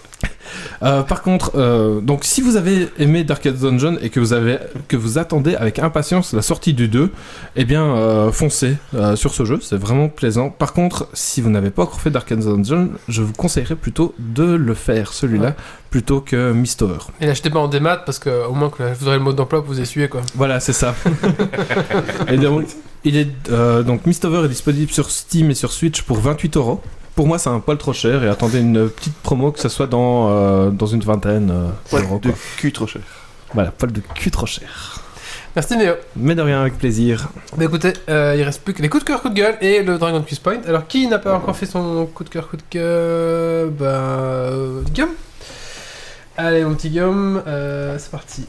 [0.84, 4.58] euh, par contre, euh, donc si vous avez aimé Darkest Dungeon et que vous avez
[4.88, 7.12] que vous attendez avec impatience la sortie du 2,
[7.56, 10.50] eh bien euh, foncez euh, sur ce jeu, c'est vraiment plaisant.
[10.50, 14.44] Par contre, si vous n'avez pas encore fait Darkest Dungeon, je vous conseillerais plutôt de
[14.56, 15.56] le faire celui-là
[15.90, 16.98] plutôt que Mistover.
[17.22, 19.64] Et l'achetez pas en démat parce que au moins que vous aurez le mode d'emploi
[19.64, 20.22] pour vous essuyer quoi.
[20.36, 20.96] Voilà, c'est ça.
[22.28, 22.64] et donc,
[23.06, 26.82] il est euh, donc Mistover est disponible sur Steam et sur Switch pour 28 euros.
[27.16, 29.88] Pour moi, c'est un poil trop cher et attendez une petite promo que ce soit
[29.88, 32.38] dans euh, dans une vingtaine euh, de quoi.
[32.58, 33.02] cul trop cher.
[33.54, 35.02] Voilà, poil de cul trop cher.
[35.56, 35.94] Merci Néo.
[36.18, 37.30] Mais de rien, avec plaisir.
[37.56, 39.84] Bah écoutez, euh, il reste plus que les coups de cœur, coups de gueule et
[39.84, 40.60] le Dragon Quiz Point.
[40.68, 43.70] Alors qui n'a pas encore fait son coup de cœur, coup de gueule?
[43.70, 43.86] Bah.
[43.86, 45.12] Euh, Guillaume
[46.36, 48.46] Allez, mon petit Guillaume, euh, c'est parti.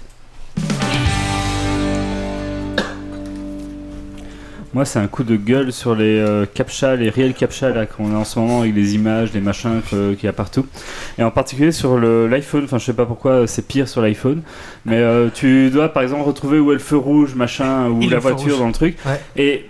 [4.74, 8.14] Moi, c'est un coup de gueule sur les euh, captcha, les réels captcha là qu'on
[8.14, 10.66] a en ce moment avec les images, les machins qu'il y a partout.
[11.18, 12.64] Et en particulier sur l'iPhone.
[12.64, 14.42] Enfin, je sais pas pourquoi c'est pire sur l'iPhone,
[14.84, 18.18] mais euh, tu dois par exemple retrouver où est le feu rouge, machin, ou la
[18.18, 18.96] voiture dans le truc.
[19.06, 19.20] Ouais.
[19.36, 19.66] Et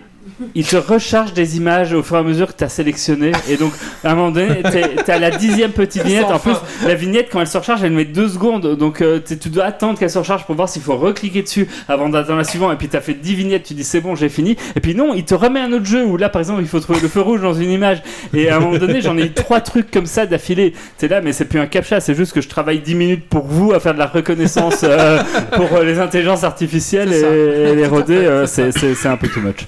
[0.55, 3.33] il te recharge des images au fur et à mesure que tu as sélectionné.
[3.49, 3.73] Et donc,
[4.05, 6.27] à un moment donné, tu à la dixième petite vignette.
[6.27, 8.77] En plus, la vignette, quand elle se recharge, elle met deux secondes.
[8.77, 12.09] Donc, euh, tu dois attendre qu'elle se recharge pour voir s'il faut recliquer dessus avant
[12.09, 12.73] d'attendre la suivante.
[12.73, 14.57] Et puis, tu as fait 10 vignettes, tu dis c'est bon, j'ai fini.
[14.75, 16.81] Et puis, non, il te remet un autre jeu où là, par exemple, il faut
[16.81, 18.03] trouver le feu rouge dans une image.
[18.35, 20.75] Et à un moment donné, j'en ai eu trois trucs comme ça d'affilée.
[20.99, 23.45] C'est là, mais c'est plus un captcha, c'est juste que je travaille 10 minutes pour
[23.47, 25.23] vous à faire de la reconnaissance euh,
[25.53, 28.17] pour euh, les intelligences artificielles et, les roder.
[28.17, 29.67] Euh, c'est un peu too much.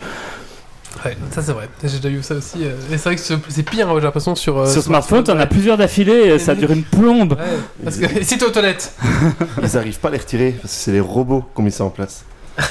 [1.04, 1.68] Ouais, ça c'est vrai.
[1.82, 2.58] J'ai déjà vu ça aussi.
[2.64, 4.58] euh, Et c'est vrai que c'est c'est pire, hein, j'ai l'impression, sur.
[4.58, 7.32] euh, Sur smartphone, t'en as plusieurs d'affilée, et ça dure une plombe.
[7.38, 7.44] Ouais,
[7.84, 8.92] parce que et si t'es aux toilettes
[9.62, 11.84] Ils arrivent pas à les retirer parce que c'est les robots qui ont mis ça
[11.84, 12.24] en place.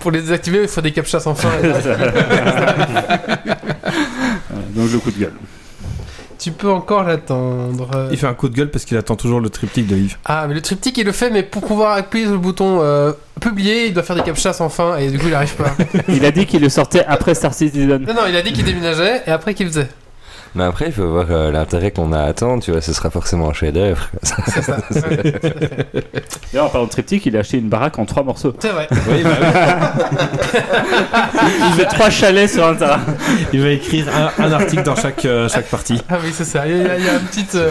[0.00, 1.48] Pour les désactiver, il faut des captchas sans fin.
[4.74, 5.32] Donc le coup de gueule.
[6.38, 8.08] Tu peux encore l'attendre.
[8.10, 10.16] Il fait un coup de gueule parce qu'il attend toujours le triptyque de Yves.
[10.24, 13.12] Ah, mais le triptyque il le fait, mais pour pouvoir appuyer sur le bouton euh,
[13.40, 15.74] publier, il doit faire des captchas sans fin et du coup il arrive pas.
[16.08, 18.04] Il a dit qu'il le sortait après Star Citizen.
[18.06, 19.88] non, non, il a dit qu'il déménageait et après qu'il faisait.
[20.54, 23.10] Mais après, il faut voir euh, l'intérêt qu'on a à attendre, tu vois, ce sera
[23.10, 24.08] forcément un chef-d'œuvre.
[24.92, 25.40] Fait.
[26.52, 28.54] D'ailleurs, en parlant de triptyque, il a acheté une baraque en trois morceaux.
[28.58, 28.88] C'est vrai.
[28.90, 29.92] Oui, bah
[31.70, 33.00] Il met trois chalets sur un terrain.
[33.06, 33.46] oui.
[33.52, 36.00] Il va écrire un, un article dans chaque, euh, chaque partie.
[36.08, 36.66] Ah oui, c'est ça.
[36.66, 37.54] Il y, a- il y une petite.
[37.54, 37.70] euh,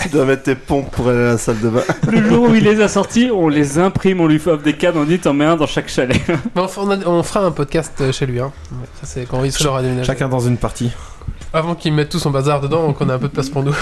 [0.00, 1.82] Tu dois mettre tes pompes pour aller à la salle de bain.
[2.10, 4.74] Le jour où il les a sortis, on les imprime, on lui fait offre des
[4.74, 6.20] cadres, on dit t'en mets un dans chaque chalet.
[6.54, 8.40] mais enfin, on, a- on fera un podcast chez lui.
[8.40, 8.52] Hein.
[9.00, 10.06] Ça, c'est quand il sera déménagé.
[10.06, 10.92] Chacun dans une partie.
[11.54, 13.62] Avant qu'il mette tout son bazar dedans, donc on a un peu de place pour
[13.62, 13.74] nous.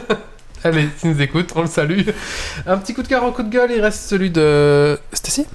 [0.64, 2.00] Allez, s'il nous écoute, on le salue.
[2.66, 4.98] Un petit coup de cœur en coup de gueule, il reste celui de.
[5.12, 5.46] Stacy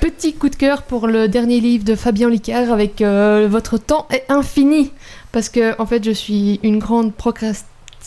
[0.00, 4.08] Petit coup de cœur pour le dernier livre de Fabien Licard avec euh, Votre temps
[4.10, 4.90] est infini.
[5.30, 7.14] Parce que, en fait, je suis une grande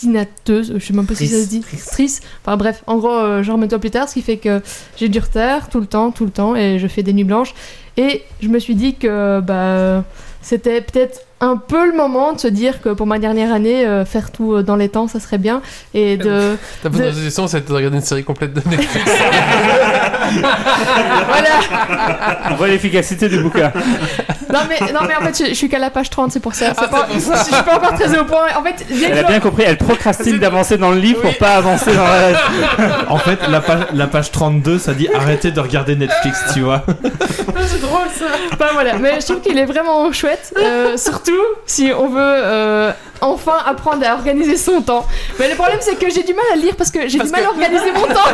[0.02, 1.62] Je sais même pas si ça se dit.
[1.90, 2.20] Trice.
[2.44, 4.60] Enfin bref, en gros, euh, je remets-toi plus tard, ce qui fait que
[4.96, 7.54] j'ai du retard tout le temps, tout le temps, et je fais des nuits blanches.
[7.96, 10.04] Et je me suis dit que bah,
[10.40, 14.04] c'était peut-être un peu le moment de se dire que pour ma dernière année, euh,
[14.04, 15.62] faire tout euh, dans les temps, ça serait bien.
[15.94, 16.56] Et de.
[16.82, 19.10] Ta bonne De- résolution, c'était de regarder une série complète de Netflix.
[21.28, 22.50] voilà!
[22.50, 23.72] On voit l'efficacité du bouquin.
[24.52, 26.54] Non mais, non mais en fait je, je suis qu'à la page 30 c'est pour
[26.54, 26.66] ça.
[26.74, 27.34] C'est Ah, pas- pour ça.
[27.48, 28.46] Je suis pas encore très au point.
[28.58, 31.30] En fait, que Elle a bien compris, elle procrastine d'avancer dans le livre Oui.
[31.30, 32.28] pour pas avancer dans la.
[33.10, 36.82] En fait, la page, la page 32, ça dit arrêtez de regarder Netflix, tu vois.
[37.66, 40.52] c'est drôle ça Enfin voilà, mais je trouve qu'il est vraiment chouette.
[40.58, 41.32] euh, surtout
[41.66, 45.06] si on veut euh, enfin apprendre à organiser son temps.
[45.38, 47.42] Mais le problème c'est que j'ai du mal à lire parce que j'ai du mal
[47.42, 48.30] que- à organiser mon temps.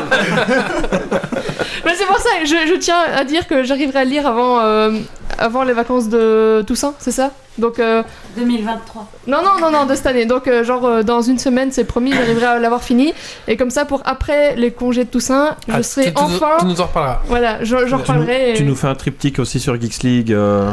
[1.84, 4.90] mais c'est pour ça, je, je tiens à dire que j'arriverai à lire avant, euh,
[5.38, 7.30] avant les vacances de Toussaint, c'est ça?
[7.58, 8.02] Donc euh,
[8.36, 9.08] 2023.
[9.28, 10.26] Non, non, non, non, de cette année.
[10.26, 13.12] Donc, euh, genre, euh, dans une semaine, c'est promis, j'arriverai à l'avoir fini.
[13.46, 16.34] Et comme ça, pour après les congés de Toussaint, je Ah, serai tu- tu nous-
[16.36, 16.56] enfin.
[16.58, 17.20] Tu nous en reparleras.
[17.26, 18.50] Voilà, j'en nous, reparlerai.
[18.50, 20.72] et- tu nous fais un triptyque aussi sur Geeks League euh,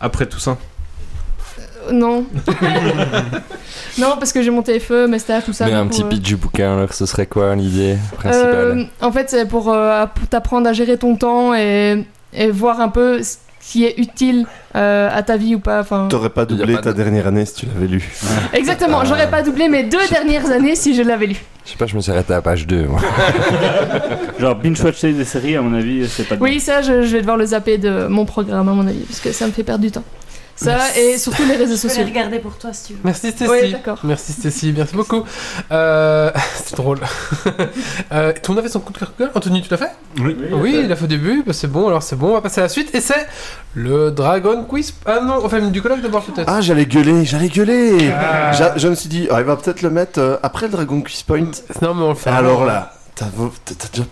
[0.00, 0.26] après.
[0.26, 0.54] Euh,
[1.92, 2.26] Non.
[3.98, 5.64] non, parce que j'ai mon TFE, mes stages, tout ça.
[5.66, 8.54] Mais un petit euh, pitch du bouquin, alors ce serait quoi l'idée principale?
[8.54, 12.04] Euh, en fait, c'est pour, euh, pour t'apprendre à gérer ton temps et,
[12.34, 13.20] et voir un peu
[13.70, 14.46] qui est utile
[14.76, 15.80] euh, à ta vie ou pas.
[15.80, 18.02] Enfin, T'aurais pas doublé pas ta de- dernière année si tu l'avais lu.
[18.54, 21.36] exactement, j'aurais pas doublé mes deux dernières années si je l'avais lu.
[21.66, 22.86] Je sais pas, je me suis arrêté à page 2.
[22.86, 22.98] Moi.
[24.38, 27.36] Genre binge-watcher des séries, à mon avis, c'est pas Oui, ça, je, je vais devoir
[27.36, 29.90] le zapper de mon programme, à mon avis, parce que ça me fait perdre du
[29.90, 30.04] temps.
[30.60, 32.04] Ça, et surtout les réseaux Je peux les sociaux.
[32.04, 32.98] regarder pour toi si tu veux.
[33.04, 33.32] Merci
[33.70, 34.00] d'accord.
[34.02, 35.22] Merci Stacy, merci beaucoup.
[35.70, 36.30] Euh,
[36.64, 36.98] c'est drôle.
[38.12, 39.92] euh, tout le monde avait son coup de cœur Anthony, tu l'as fait?
[40.18, 40.36] Oui.
[40.52, 42.60] Oui, il a fait au début, bah, c'est bon, alors c'est bon, on va passer
[42.60, 42.92] à la suite.
[42.94, 43.26] Et c'est
[43.74, 44.94] le Dragon Quiz.
[45.06, 46.48] Ah non, on fait du colloque d'abord peut-être.
[46.50, 48.52] Ah, j'allais gueuler, j'allais gueuler Ah.
[48.52, 51.00] J'a- Je me suis dit, ah, il va peut-être le mettre euh, après le Dragon
[51.02, 51.50] Quiz Point.
[51.82, 52.30] Non, mais on le fait.
[52.30, 53.26] Alors là, t'as-
[53.64, 54.04] t'as déjà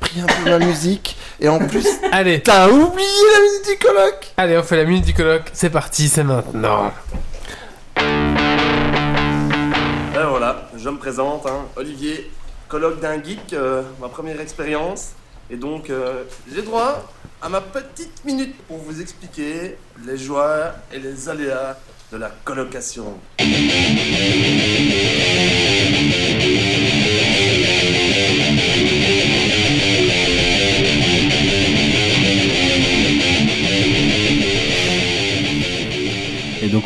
[0.00, 4.28] pris un peu la musique, et en plus, Allez, t'as oublié la musique du colloque
[4.38, 5.50] allez, on fait la minute du colloque.
[5.52, 6.92] C'est parti, c'est maintenant.
[10.14, 12.30] Alors voilà, je me présente, hein, Olivier,
[12.68, 15.10] colloque d'un geek, euh, ma première expérience.
[15.50, 17.04] Et donc, euh, j'ai droit
[17.42, 19.76] à ma petite minute pour vous expliquer
[20.06, 21.76] les joies et les aléas
[22.12, 23.18] de la colocation.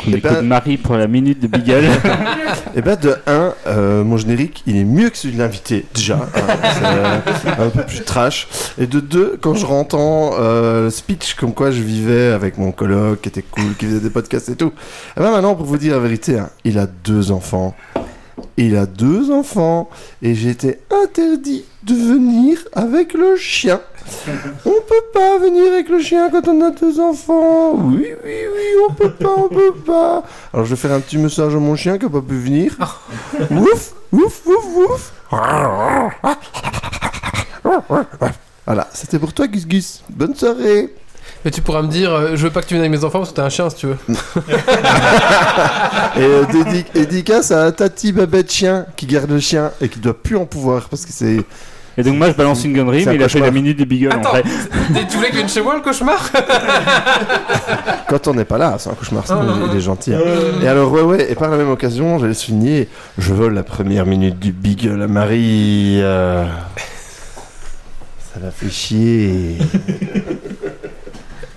[0.07, 1.85] Et donc on Eh écoute ben- Marie pour la minute de Beagle.
[2.75, 6.15] Et bah de 1, mon générique, il est mieux que celui de l'invité, déjà.
[6.15, 6.27] hein,
[6.75, 8.47] c'est, euh, un peu plus trash.
[8.79, 13.21] Et de 2, quand je rentends euh, speech comme quoi je vivais avec mon coloc,
[13.21, 14.71] qui était cool, qui faisait des podcasts et tout.
[15.17, 17.75] Et ben maintenant, pour vous dire la vérité, hein, il a deux enfants.
[18.57, 19.89] Il a deux enfants.
[20.21, 23.79] Et j'ai été interdit de venir avec le chien.
[24.65, 27.73] On peut pas venir avec le chien quand on a deux enfants.
[27.75, 30.23] Oui, oui, oui, on peut pas, on peut pas.
[30.53, 32.73] Alors je vais faire un petit message à mon chien qui a pas pu venir.
[33.51, 35.13] Ouf, ouf, ouf, ouf.
[38.65, 40.03] Voilà, c'était pour toi, Gus Gus.
[40.09, 40.93] Bonne soirée.
[41.45, 43.19] Mais tu pourras me dire, euh, je veux pas que tu viennes avec mes enfants
[43.19, 43.97] parce que t'as un chien si tu veux.
[46.17, 50.13] Et euh, dédi- dédicace à Tati Babette Chien qui garde le chien et qui doit
[50.13, 51.43] plus en pouvoir parce que c'est.
[51.97, 54.13] Et donc moi je balance une un mais il a fait la minute de Beagle
[54.13, 54.43] en vrai.
[54.43, 56.29] tu voulais qu'il vienne chez moi le cauchemar
[58.09, 60.13] Quand on n'est pas là, c'est un cauchemar, sinon non, il est gentil.
[60.13, 60.19] hein.
[60.61, 62.87] Et alors, ouais, ouais, et par la même occasion, j'allais souligner,
[63.17, 65.99] je vole la première minute du Beagle à Marie.
[66.01, 66.45] euh,
[68.33, 69.57] Ça l'a fait chier.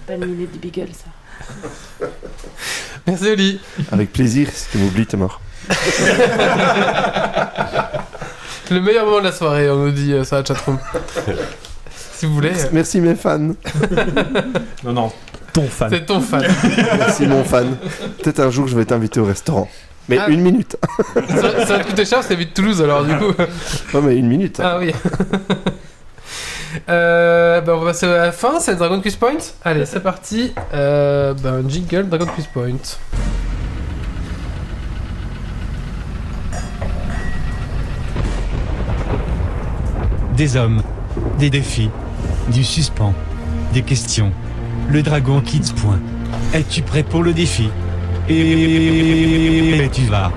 [0.07, 2.07] Pas une minute du Beagle, ça.
[3.07, 3.61] Merci Oli.
[3.93, 5.41] Avec plaisir, si tu m'oublies, t'es mort.
[8.71, 10.79] Le meilleur moment de la soirée, on nous dit euh, sur la chatroom.
[12.15, 12.51] si vous voulez.
[12.51, 12.69] euh.
[12.73, 13.39] Merci mes fans.
[14.85, 15.13] Non, non.
[15.53, 15.89] Ton fan.
[15.91, 16.45] C'est ton fan.
[16.99, 17.77] Merci mon fan.
[18.23, 19.69] Peut-être un jour je vais t'inviter au restaurant.
[20.09, 20.29] Mais Ah.
[20.29, 20.77] une minute.
[21.15, 23.33] ça, ça va te coûter cher, c'est vite Toulouse alors du coup.
[23.95, 24.61] Non mais une minute.
[24.63, 24.93] Ah oui.
[26.89, 29.39] euh, bah on va passer à la fin, c'est Dragon Quiz Point.
[29.65, 30.53] Allez, c'est parti.
[30.75, 32.77] Euh, bah, un jingle Dragon Quiz Point.
[40.37, 40.83] Des hommes,
[41.39, 41.89] des défis,
[42.53, 43.15] du suspens,
[43.73, 44.33] des questions.
[44.91, 45.99] Le dragon quitte point.
[46.53, 47.71] Es-tu prêt pour le défi
[48.29, 50.31] Et tu vas.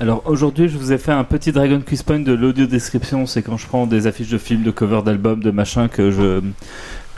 [0.00, 3.26] Alors aujourd'hui, je vous ai fait un petit Dragon Quiz Point de l'audio description.
[3.26, 6.40] C'est quand je prends des affiches de films, de covers d'albums, de machin que je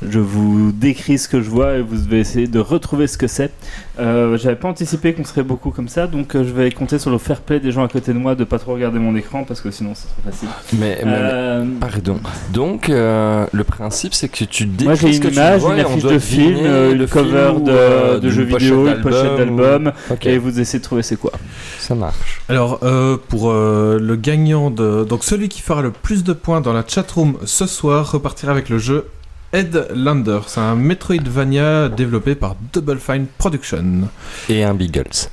[0.09, 3.27] je vous décris ce que je vois et vous devez essayer de retrouver ce que
[3.27, 3.51] c'est.
[3.98, 7.10] Euh, J'avais pas anticipé qu'on serait beaucoup comme ça, donc euh, je vais compter sur
[7.10, 9.44] le fair play des gens à côté de moi de pas trop regarder mon écran
[9.44, 10.48] parce que sinon c'est trop facile.
[10.78, 12.18] Mais, mais- Euh, pardon.
[12.52, 15.60] Donc, euh, le principe, c'est que tu décris Moi j'ai ce une que tu image,
[15.60, 18.86] vois une et on affiche doit de film, euh, une cover film de, pochette vidéo,
[18.89, 20.27] une pochette d'album, ou- Ok.
[20.27, 21.32] et vous essayez de trouver c'est quoi.
[21.78, 22.40] Ça marche.
[22.48, 25.05] Alors, euh, pour euh, le gagnant de.
[25.05, 28.68] Donc, celui qui fera le plus de points dans la chatroom ce soir repartira avec
[28.70, 29.06] le jeu
[29.52, 30.40] Headlander.
[30.47, 34.09] C'est un Metroidvania développé par Double Fine Production.
[34.48, 35.28] Et un Beagles.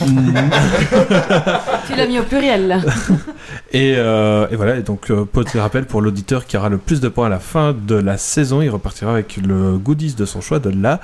[1.86, 2.80] Tu l'as mis au pluriel là.
[3.72, 7.00] Et, euh, et voilà, et donc euh, petit rappel pour l'auditeur qui aura le plus
[7.00, 10.40] de points à la fin de la saison, il repartira avec le goodies de son
[10.42, 11.00] choix de la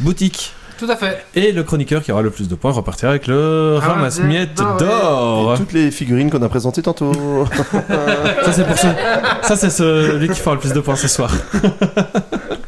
[0.00, 0.52] boutique.
[0.80, 1.22] Tout à fait.
[1.34, 5.54] Et le chroniqueur qui aura le plus de points repartira avec le Ah, ramasse-miettes d'or,
[5.58, 7.12] toutes les figurines qu'on a présentées tantôt.
[8.42, 8.86] Ça c'est pour ce...
[9.42, 11.30] ça c'est celui qui fera le plus de points ce soir.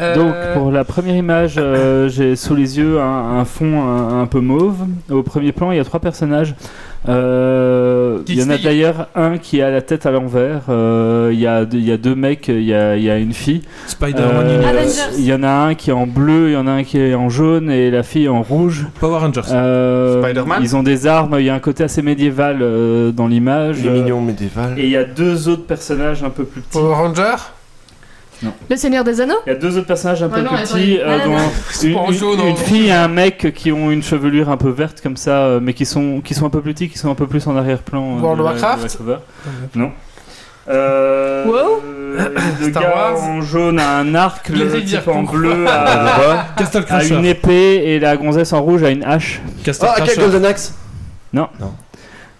[0.00, 4.22] Euh, Donc pour la première image, euh, j'ai sous les yeux un, un fond un,
[4.22, 4.78] un peu mauve.
[5.10, 6.54] Au premier plan, il y a trois personnages.
[7.08, 10.62] Euh, il y en a d'ailleurs un qui a la tête à l'envers.
[10.68, 13.10] Euh, Il y, a deux- il y a deux mecs, il y a, il y
[13.10, 13.62] a une fille.
[13.86, 14.62] Spider-Man Euh.
[15.18, 16.98] Il y en a un qui est en bleu, il y en a un qui
[16.98, 18.86] est en jaune et la fille en rouge.
[19.00, 19.42] Power Rangers.
[19.52, 23.26] Euh, Spider-Man Ils ont des armes, il y a un côté assez médiéval euh, dans
[23.26, 23.82] l'image.
[23.82, 24.74] Les Euh, mignons médiéval.
[24.78, 26.78] Et il y a deux autres personnages un peu plus petits.
[26.78, 27.36] Power Ranger
[28.70, 30.62] Le Seigneur des Anneaux Il y a deux autres personnages un peu Ah non, plus
[30.66, 31.26] petits, euh, Ah,
[31.84, 35.44] une, en- fille et un mec qui ont une chevelure un peu verte comme ça,
[35.44, 37.46] euh, mais qui sont, qui sont un peu plus petits, qui sont un peu plus
[37.46, 38.18] en arrière-plan.
[38.18, 38.98] euh, World la- Warcraft.
[39.74, 39.90] Non.
[40.66, 41.82] Euh, Wow.
[41.84, 42.28] euh,
[42.60, 43.22] le Star gars Wars.
[43.22, 46.46] en jaune a un arc, Les le type en bleu a,
[47.10, 49.42] une épée et la gonzesse en rouge a une hache.
[49.62, 50.20] Castle Ah, quel Crasher.
[50.22, 50.74] Golden Axe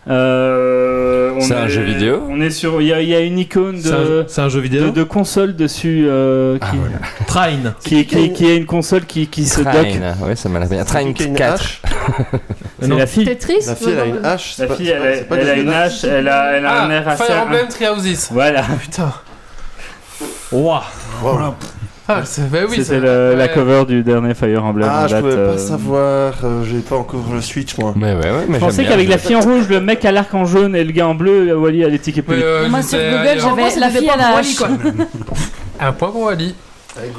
[0.07, 2.83] Euh, on C'est un jeu vidéo On est sur.
[2.83, 4.91] Il y, a- il y a une icône C'est un, de, c'est un jeu vidéo.
[4.91, 7.75] de console dessus euh, qui, Train.
[7.83, 9.73] qui, qui, qui est une console qui, qui se dock.
[9.73, 10.85] Train, ouais, ça m'a l'air bien.
[10.85, 11.55] Train Qui a une 4.
[11.55, 11.83] hache
[12.81, 12.97] C'est Non.
[12.99, 13.25] la fille.
[13.25, 14.55] Tetris La fille, elle a une hache.
[14.57, 16.53] c'est La fille, c'est elle, pas- a- c'est pas elle a une hache, elle a,
[16.53, 17.25] elle a un air Ah, assez.
[17.25, 17.67] Fire Emblem
[17.97, 18.29] Houses.
[18.31, 19.13] Voilà, Putain.
[20.53, 20.85] Ouah.
[21.23, 21.55] Wow.
[22.07, 24.89] Ah, c'est bah oui, c'était la cover du dernier Fire Emblem.
[24.93, 26.35] Ah, je date, pouvais euh, pas savoir.
[26.45, 27.95] euh, J'ai pas encore le Switch, moi.
[27.97, 30.35] Mais ouais, ouais, mais Je pensais qu'avec la fille en rouge, le mec à l'arc
[30.35, 32.47] en jaune et le gars en bleu, Wally allait ticker plus Mais, vite.
[32.47, 34.35] euh, Moi sur Google, j'avais la des fille à la.
[34.35, 34.69] Wally, quoi.
[35.81, 36.55] Un point pour Google,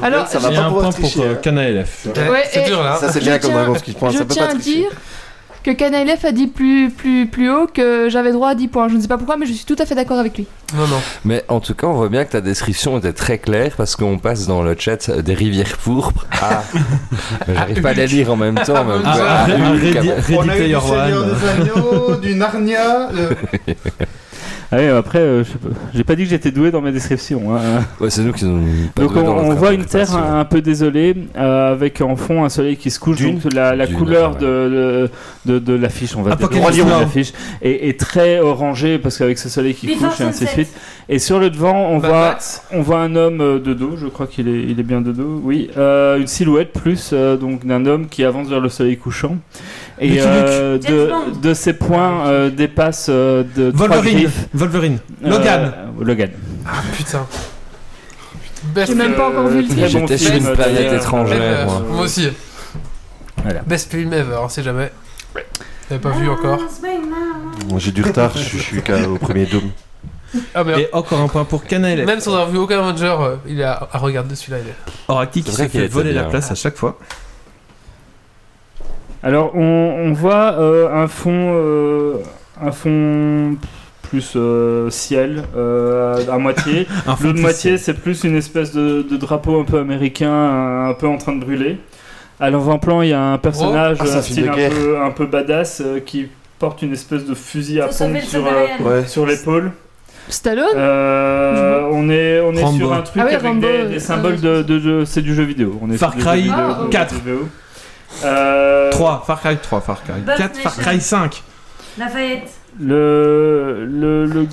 [0.03, 1.35] Alors, ça va pas a un point pour euh,
[2.15, 2.31] hein.
[2.31, 2.97] Ouais, c'est dur là.
[2.97, 3.73] Ça, c'est bien comme Dragon.
[3.75, 4.79] Je tiens à tricher.
[4.81, 4.89] dire
[5.65, 8.87] que KNLF a dit plus, plus, plus haut que j'avais droit à 10 points.
[8.87, 10.45] Je ne sais pas pourquoi, mais je suis tout à fait d'accord avec lui.
[10.77, 10.99] Non, non.
[11.23, 14.19] Mais en tout cas, on voit bien que ta description était très claire parce qu'on
[14.19, 16.63] passe dans le chat des rivières pourpres à.
[17.47, 18.85] Mais J'arrive pas à les lire en même temps.
[18.85, 23.09] mais Ah, Ah, à à- On a eu du Seigneur des Agneaux, du Narnia.
[23.11, 23.31] euh,
[24.71, 25.69] Ah oui, après, euh, je sais pas.
[25.93, 27.55] j'ai pas dit que j'étais doué dans mes descriptions.
[27.55, 27.83] hein.
[27.99, 28.45] Ouais, c'est nous qui
[28.95, 32.49] pas Donc on, voit une terre un, un peu désolée euh, avec en fond un
[32.49, 33.17] soleil qui se couche.
[33.17, 33.39] Dune.
[33.39, 34.39] Donc la, la Dune, couleur ouais.
[34.39, 35.09] de,
[35.45, 37.31] de, de, l'affiche, on va dire, de l'affiche
[37.61, 40.69] est, est très orangé parce qu'avec ce soleil qui Before couche et ainsi de suite.
[41.07, 42.63] Et sur le devant, on Mad voit Max.
[42.71, 43.95] on voit un homme euh, de dos.
[43.97, 45.39] Je crois qu'il est il est bien de dos.
[45.43, 49.37] Oui, euh, une silhouette plus euh, donc d'un homme qui avance vers le soleil couchant.
[49.99, 54.17] Et euh, de, de ses points euh, dépasse euh, de trois Wolverine.
[54.19, 54.45] griffes.
[54.53, 54.99] Wolverine.
[55.23, 55.73] Euh, Logan.
[56.01, 56.29] Logan.
[56.67, 57.25] Ah putain.
[58.73, 59.79] Best J'ai même pas encore vu le film.
[59.79, 61.83] bon J'étais sur une planète étrangère, moi.
[61.89, 62.29] Moi aussi.
[63.43, 63.61] Voilà.
[63.61, 64.91] Best film ever, on sait jamais.
[65.87, 66.59] J'avais pas vu encore.
[67.69, 69.69] Moi, J'ai du retard, je suis- au premier dôme.
[70.53, 70.79] Ah merde.
[70.81, 72.05] Et encore un point pour KNLF.
[72.05, 74.57] Même sans avoir vu aucun Avenger, euh, il est à, regarder celui-là.
[74.63, 74.75] Il est...
[75.07, 76.29] Oraki qui C'est se fait voler la bien.
[76.31, 76.97] place à chaque fois.
[79.25, 82.13] Alors on, on voit euh, un fond, euh,
[82.61, 83.57] un fond
[84.03, 86.87] plus euh, ciel euh, à moitié.
[87.23, 91.07] L'autre moitié c'est plus une espèce de, de drapeau un peu américain, un, un peu
[91.07, 91.79] en train de brûler.
[92.39, 95.25] À l'avant-plan, il y a un personnage Ah, c'est un style un peu, un peu
[95.25, 96.27] badass euh, qui
[96.59, 98.67] porte une espèce de fusil à pompe sur, euh.
[98.83, 99.25] Ouais.
[99.27, 99.71] l'épaule.
[100.27, 102.77] Stallone Euh, on est, on est Rambo.
[102.77, 105.05] sur un truc Ah oui, avec Rambo, des, des symboles de, de jeu.
[105.05, 105.79] C'est du jeu vidéo.
[105.81, 107.15] On est Far Cry jeu vidéo, Ah, de- 4.
[108.21, 108.31] De vidéo.
[108.31, 110.75] Euh, 3, Far Cry 3, Far Cry Buzz 4, Far.
[110.77, 111.43] Cry 5.
[111.97, 112.49] Lafayette.
[112.77, 114.47] Le, le, le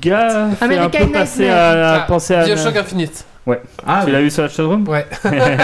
[0.00, 1.58] gars fait un American peu passer Nightmare.
[1.58, 2.44] à, à Ah, penser à.
[2.44, 3.24] Bioshock Infinite.
[3.86, 5.06] Ah, Tu l'as vu sur la chatroom Ouais.
[5.24, 5.56] Euh,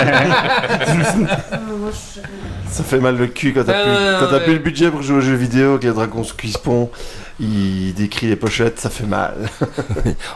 [2.70, 4.44] Ça fait mal le cul quand t'as Ah, plus, non, non, quand t'as ouais.
[4.44, 6.90] plus le budget pour jouer aux jeux vidéo, les dragons se cuispont,
[7.39, 9.35] il décrit les pochettes, ça fait mal.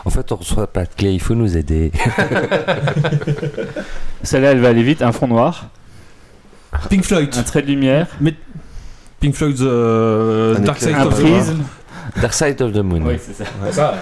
[0.05, 1.91] En fait, on reçoit pas de clé, il faut nous aider.
[4.23, 5.01] Celle-là, elle va aller vite.
[5.01, 5.65] Un fond noir,
[6.89, 7.29] Pink Floyd.
[7.37, 8.07] un trait de lumière,
[9.19, 11.63] Pink Floyd's euh, Un Dark Side of the prisme.
[12.21, 13.01] Dark Side of the Moon.
[13.05, 13.45] Oui, c'est ça.
[13.71, 13.93] Ça.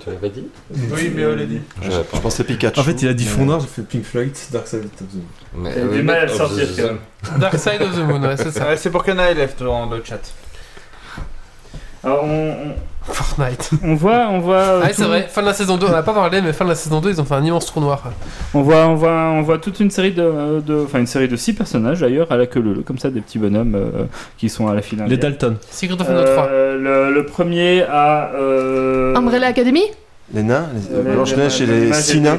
[0.00, 1.60] Tu l'avais dit Oui, mais on l'a dit.
[1.82, 2.78] Je, je pensais Pikachu.
[2.78, 4.90] En fait, il a dit mais- fond noir, j'ai fait Pink Floyd, Dark Side of
[4.96, 5.24] the Moon.
[5.64, 6.86] Mais, euh, du mal à le mais- sortir, oh, quand
[7.32, 7.40] même.
[7.40, 8.68] Dark Side of the Moon, ouais, c'est ça.
[8.68, 9.54] Ouais, c'est pour a élève
[9.86, 10.20] dans le chat.
[12.04, 12.54] Alors, on,
[13.02, 13.70] Fortnite.
[13.82, 14.54] on, voit, on voit.
[14.56, 16.40] euh, Ah, ouais, tout- c'est vrai, fin de la saison 2, on n'a pas parlé,
[16.42, 18.02] mais fin de la saison 2, ils ont fait un immense trou noir.
[18.54, 21.36] On voit, on voit, on voit toute une série de, de- enfin une série de
[21.36, 24.04] six personnages d'ailleurs à la queue leu, comme ça des petits bonhommes euh,
[24.36, 25.08] qui sont à la finale.
[25.08, 25.56] Les Dalton.
[25.70, 26.46] Secret of Note 3.
[26.50, 28.30] Euh, le, le premier a.
[28.34, 29.84] Euh, Umbrella Academy?
[30.34, 32.38] Les nains, les, euh, Blanche-Neige et les- six nains.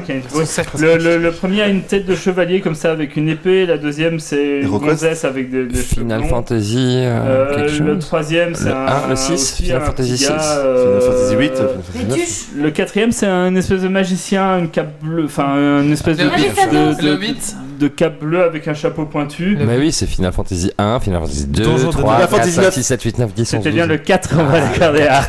[0.78, 3.78] Le, le, le premier a une tête de chevalier comme ça avec une épée, la
[3.78, 6.22] deuxième c'est une gonzesse avec des, des Final.
[6.24, 7.18] Fantasy, euh,
[7.50, 7.98] Euh, quelque le chose.
[8.06, 10.48] troisième c'est Le un, un, le six, aussi Final un Fantasy petit gars, six.
[10.58, 12.14] euh, Final Fantasy 8, Final Fantasy Les 9.
[12.18, 12.62] tuches.
[12.62, 16.30] Le quatrième c'est un espèce de magicien, une cape bleue, enfin une espèce de, Le
[16.30, 16.70] huit.
[16.70, 17.56] de, Le de- 8.
[17.80, 19.56] De cape bleue avec un chapeau pointu.
[19.58, 22.52] Mais oui, c'est Final Fantasy 1, Final Fantasy 2, Donjon de 3, Final 4, Fantasy
[22.52, 22.74] 5, 9.
[22.74, 23.92] 6, 7, 8, 9, 10, 11, C'était bien 12.
[23.96, 25.06] le 4, on va le garder.
[25.10, 25.28] Ah.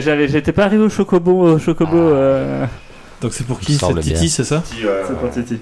[0.00, 1.42] J'allais- J'étais pas arrivé au Chocobo.
[1.54, 2.64] Au chocobo euh,
[3.20, 5.60] Donc c'est pour qui C'est Titi, c'est ça C'est pour Titi.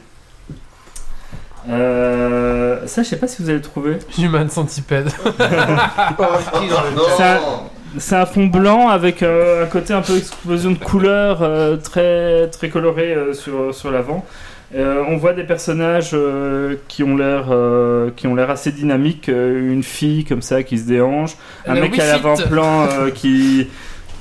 [1.69, 3.99] Euh, ça, je sais pas si vous allez le trouver.
[4.19, 5.09] Human Centipede.
[7.17, 7.41] C'est un,
[7.99, 12.49] c'est un fond blanc avec euh, un côté un peu explosion de couleurs euh, très,
[12.49, 14.25] très coloré euh, sur, sur l'avant.
[14.75, 19.31] Euh, on voit des personnages euh, qui ont l'air euh, qui ont l'air assez dynamiques.
[19.31, 21.37] euh, une fille comme ça qui se déhanche,
[21.67, 23.67] un Le mec Wii à l'avant-plan euh, qui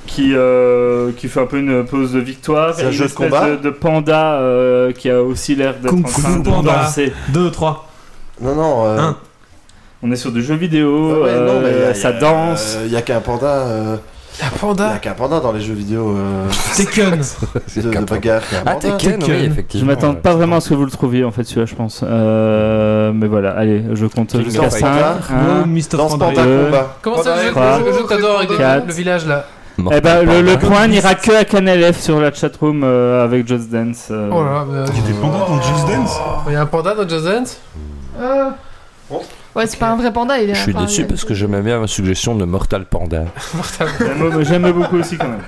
[0.06, 2.72] qui euh, qui fait un peu une pose de victoire.
[2.74, 5.74] C'est un une jeu de espèce combat de, de panda euh, qui a aussi l'air
[5.74, 6.72] d'être Kung en Fu train de Panda.
[6.84, 7.12] danser.
[7.34, 7.86] 2, 3.
[8.40, 8.86] Non, non.
[8.86, 9.16] euh, Un.
[10.02, 12.14] On est sur du jeu vidéo, ouais, non, mais il y euh, a- ça il
[12.14, 12.76] y a- danse.
[12.78, 13.46] euh, Il y a qu'un panda.
[13.66, 13.96] euh,
[14.40, 14.88] Un Il y panda.
[14.90, 16.46] a qu'un panda dans les jeux vidéo euh,
[16.76, 17.20] Tekken.
[17.66, 18.42] C'est de, de bagarre.
[18.64, 18.96] Ah, panda.
[18.96, 19.38] Tekken, oui, Tekken.
[19.40, 19.86] Je effectivement.
[19.86, 20.16] m'attends ouais.
[20.16, 22.04] pas vraiment à ce que vous le trouviez en fait celui-là je pense.
[22.06, 24.80] Euh, mais voilà, allez, je compte jusqu'à of 5.
[24.80, 25.16] Panda.
[25.30, 25.80] Oh, Mr.
[25.96, 26.26] Dans ce Panda.
[26.26, 26.96] panda combat.
[27.02, 28.50] Comment ça, que t'adores avec
[28.86, 29.44] le village là
[29.76, 33.46] Mortal Eh ben, le, le point n'ira que à CanLF sur la chatroom euh, avec
[33.46, 34.08] Just Dance.
[34.10, 34.28] euh.
[34.32, 36.18] Oh là là, mais, Il y a des pandas dans Just Dance?
[36.48, 37.58] Il y a un panda dans Just Dance?
[38.20, 38.50] Euh,
[39.54, 41.80] Ouais, c'est pas un vrai panda, il est Je suis déçu parce que j'aimais bien
[41.80, 43.24] ma suggestion de Mortal Panda.
[43.98, 45.42] J'aime j'aime beaucoup aussi quand même.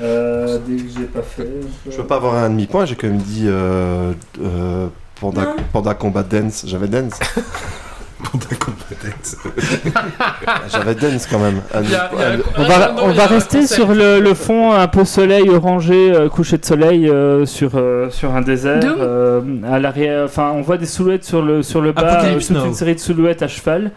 [0.00, 1.48] Euh, dès que j'ai pas fait.
[1.90, 4.88] Je veux pas avoir un demi-point, j'ai quand même dit euh, euh,
[5.20, 5.54] Panda.
[5.72, 6.64] Panda Combat Dance.
[6.66, 7.18] J'avais Dance.
[10.72, 11.60] J'avais Dance quand même.
[11.74, 12.10] Y a- y a-.
[12.58, 16.28] On Ah, va, non, on rester sur le, le fond un peu soleil orangé, euh,
[16.28, 18.80] coucher de soleil euh, sur, euh, sur un désert.
[18.84, 19.40] Euh,
[19.70, 22.74] à l'arrière, enfin, on voit des silhouettes sur le, sur le bas, euh, toute une
[22.74, 23.90] série de silhouettes à cheval.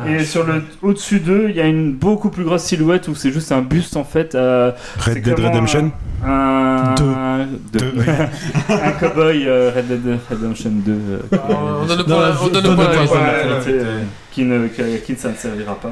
[0.00, 3.14] Ah, et sur le au-dessus d'eux, il y a une beaucoup plus grosse silhouette où
[3.14, 4.34] c'est juste un buste en fait.
[4.34, 5.92] euh, Red Dead Redemption
[6.24, 7.04] un, Deux.
[7.04, 7.78] un, deux.
[7.92, 8.02] Deux.
[8.74, 10.92] un cowboy euh, Red Dead Redemption 2.
[10.92, 11.38] euh, Ah,
[11.82, 14.00] On donne point, la- on donne à la euh,
[14.30, 15.90] qui ne qui, qui ne servira pas.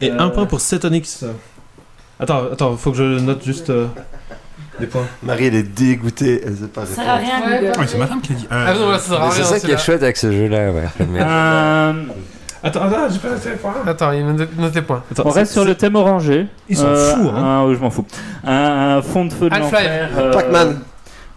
[0.00, 1.24] mais- Et Euh, un point pour Cetonix.
[2.20, 3.86] Attends, attends, faut que je note juste euh,
[4.80, 5.06] des points.
[5.22, 6.42] Marie, elle est dégoûtée.
[6.44, 7.86] Elle sait pas Ça sert à rien, Ouais.
[7.86, 8.46] C'est ma femme qui a dit.
[8.52, 10.30] Euh, Ah non, là, ça sert à Mais C'est ça qui est chouette avec ce
[10.30, 10.84] jeu-là, ouais.
[11.10, 11.92] Mais- Euh,
[12.64, 13.74] Attends, attends, j'ai pas noté les points.
[13.86, 15.02] Attends, il note note les points.
[15.12, 16.46] Attends, on reste sur le thème orangé.
[16.68, 17.60] Ils sont fous, hein.
[17.60, 18.06] un- oui, je m'en fous.
[18.42, 19.72] Un, un fond de feu de Half-Life.
[19.72, 20.08] l'enfer.
[20.18, 20.80] euh, Pac-Man.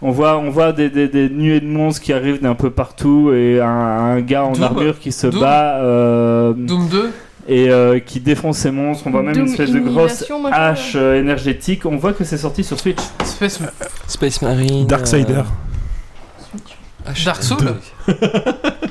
[0.00, 3.32] On voit, on voit des, des, des nuées de monstres qui arrivent d'un peu partout
[3.34, 4.62] et un, un gars en Doom.
[4.62, 5.40] armure qui se Doom.
[5.40, 7.10] bat euh, Doom 2
[7.48, 9.04] et euh, qui défonce ces monstres.
[9.06, 10.52] On voit même Doom une espèce de grosse machin.
[10.52, 11.84] hache euh, énergétique.
[11.84, 12.98] On voit que c'est sorti sur Switch.
[13.24, 13.60] Space
[14.06, 14.86] Space Marine.
[14.86, 15.32] Darksider.
[15.34, 17.74] euh, Dark Souls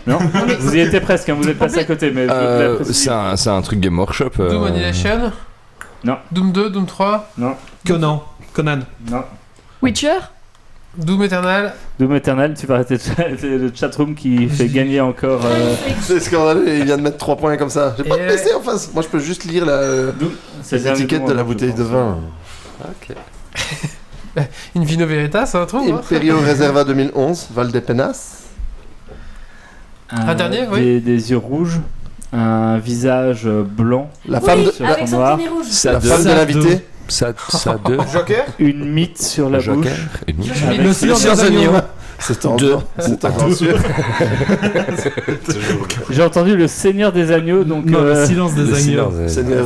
[0.07, 0.19] Non,
[0.59, 1.29] vous y étiez presque.
[1.29, 4.31] hein, vous êtes passé à côté, mais Euh, c'est un, c'est un truc Game Workshop.
[4.39, 5.31] euh, Doom Annihilation
[6.03, 6.17] Non.
[6.31, 7.29] Doom 2, Doom 3
[7.85, 8.23] Conan.
[8.53, 8.79] Conan.
[9.11, 9.23] non.
[9.81, 10.17] Witcher
[10.97, 12.97] Doom Eternal Doom Eternal, tu vas arrêter
[13.43, 15.41] le chatroom qui fait gagner encore.
[15.45, 17.93] euh, C'est scandaleux, il vient de mettre 3 points comme ça.
[17.97, 18.91] J'ai pas de Et- PC en face.
[18.93, 19.81] Moi, je peux juste lire la,
[20.63, 21.91] c'est le dernier l'étiquette tour, de la bouteille de pense.
[21.91, 22.17] vin.
[22.85, 23.15] Ok.
[24.75, 25.81] In Vino Veritas, c'est un truc.
[25.87, 28.43] hein Imperio Reserva 2011, Valdepenas.
[30.09, 30.79] Un dernier, oui.
[30.79, 31.79] des, des yeux rouges,
[32.33, 34.09] un visage blanc.
[34.27, 35.65] La femme de, sur la, avec son noir, rouge.
[35.69, 36.07] Ça la deux.
[36.09, 36.85] femme de l'invité.
[37.09, 37.97] Ça, ça deux.
[38.13, 39.81] Joker une mythe sur la Joker.
[39.83, 40.21] bouche.
[40.27, 40.53] Une minute.
[40.67, 41.71] Avec Le silence des agneaux.
[42.19, 42.77] C'est en Deux.
[42.99, 43.77] C'est en sûr.
[46.09, 48.77] J'ai entendu le Seigneur des agneaux, donc Non, euh, le silence des Le agneaux.
[48.79, 49.65] silence des- Seigneur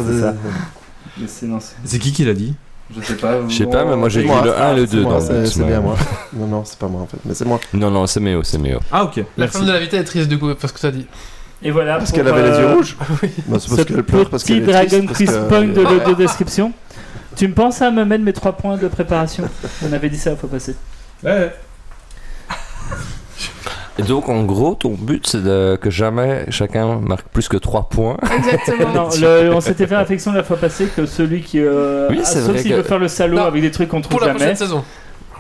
[1.18, 1.28] des...
[1.28, 1.76] silence.
[1.86, 2.54] C'est qui qui l'a dit?
[3.00, 3.48] Je sais pas.
[3.48, 4.42] Je sais pas, mais moi j'ai moi.
[4.44, 5.96] le 1 et le C'est 2 moi, dans C'est bien moi.
[6.34, 7.18] Non, non, c'est pas moi en fait.
[7.26, 7.60] Mais c'est moi.
[7.74, 8.80] Non, non, c'est Méo, c'est Méo.
[8.92, 9.24] Ah, ok.
[9.38, 11.06] La femme de l'invité est triste du coup, parce que tu as dit.
[11.64, 11.98] Et voilà.
[11.98, 12.98] Parce qu'elle avait les yeux euh, rouges
[13.48, 16.16] Bah, C'est Ce parce qu'elle pleure, parce petit qu'elle est Dragon que- Point de l'audio
[16.16, 16.74] description.
[17.36, 19.44] Tu me penses à me mettre mes 3 points de préparation
[19.88, 20.76] On avait dit ça la fois passée.
[21.24, 21.52] Ouais.
[24.00, 27.90] Et donc en gros, ton but c'est de- que jamais chacun marque plus que 3
[27.90, 28.18] points.
[28.38, 28.94] Exactement.
[28.94, 31.60] Non, le- on s'était fait réflexion la fois passée que celui qui.
[31.60, 34.02] euh, Oui, ah, c'est sauf s'il veut faire le salaud Non, avec des trucs qu'on
[34.02, 34.40] trouve Pour la jamais.
[34.40, 34.84] prochaine saison.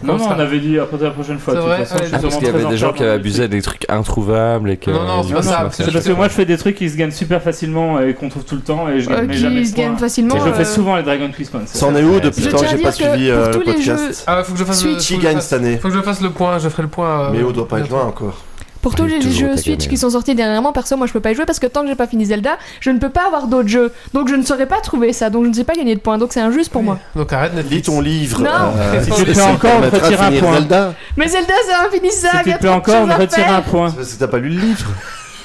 [0.03, 1.53] Non, non, on avait dit après la prochaine fois.
[1.53, 2.03] C'est de toute vrai façon, Allez.
[2.05, 3.85] je suis Ah, parce qu'il y avait des en gens qui avaient abusé des trucs
[3.89, 4.91] introuvables et que.
[4.91, 5.67] Non, non, c'est Non, pas non, ça.
[5.71, 8.29] c'est parce que moi je fais des trucs qui se gagnent super facilement et qu'on
[8.29, 10.35] trouve tout le temps et je Euh, gagne mais jamais qui se gagnent facilement.
[10.35, 11.61] Et je le fais euh, souvent les Dragon Points.
[11.65, 13.37] C'en est où depuis le temps que tiens à j'ai pas dire que suivi pour
[13.39, 14.83] euh, le tous les podcast Ah, faut que je fasse.
[14.99, 17.27] Qui gagne cette année Faut que je fasse le point, je ferai le point.
[17.27, 18.37] euh, Mais on doit pas être loin encore.
[18.81, 19.87] Pour tous les jeux Switch gamelle.
[19.89, 21.87] qui sont sortis dernièrement, perso, moi je peux pas y jouer parce que tant que
[21.87, 23.91] j'ai pas fini Zelda, je ne peux pas avoir d'autres jeux.
[24.13, 26.17] Donc je ne saurais pas trouver ça, donc je ne sais pas gagner de points.
[26.17, 26.97] Donc c'est injuste pour moi.
[27.15, 27.85] Donc arrête Lis Netflix.
[27.87, 28.41] ton livre.
[28.41, 28.49] Non.
[28.77, 30.53] euh, Si tu le ça fais te encore, on de retire un point.
[30.53, 30.93] Zelda.
[31.17, 33.91] Mais Zelda c'est infinissable, Si tu de encore, on retire un point.
[33.91, 34.87] Parce que t'as pas lu le livre.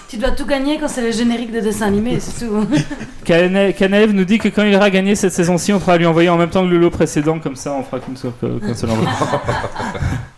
[0.09, 2.65] Tu dois tout gagner quand c'est le générique de dessin animé, c'est tout.
[3.25, 6.29] Kane- Kanev nous dit que quand il aura gagné cette saison-ci, on pourra lui envoyer
[6.29, 8.31] en même temps que le lot précédent, comme ça on fera seule,
[8.61, 9.09] qu'un seul envoi.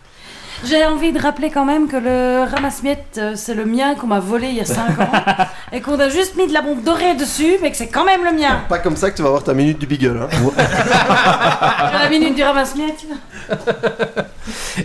[0.65, 4.19] J'ai envie de rappeler quand même que le ramasse-miettes, euh, c'est le mien qu'on m'a
[4.19, 5.09] volé il y a 5 ans.
[5.71, 8.23] et qu'on a juste mis de la bombe dorée dessus, mais que c'est quand même
[8.25, 8.61] le mien.
[8.67, 10.19] Pas comme ça que tu vas avoir ta minute du Beagle.
[10.21, 10.51] Hein.
[12.01, 13.05] La minute du ramasse-miettes.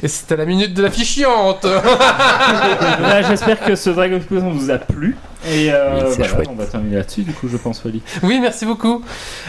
[0.02, 1.66] Et c'était la minute de la fichiante.
[2.98, 5.16] Voilà, J'espère que ce Dragon Quiz vous a plu.
[5.46, 6.48] Et euh, voilà, chouette.
[6.50, 8.02] on va terminer là-dessus, du coup, je pense, Wally.
[8.22, 9.04] oui, merci beaucoup.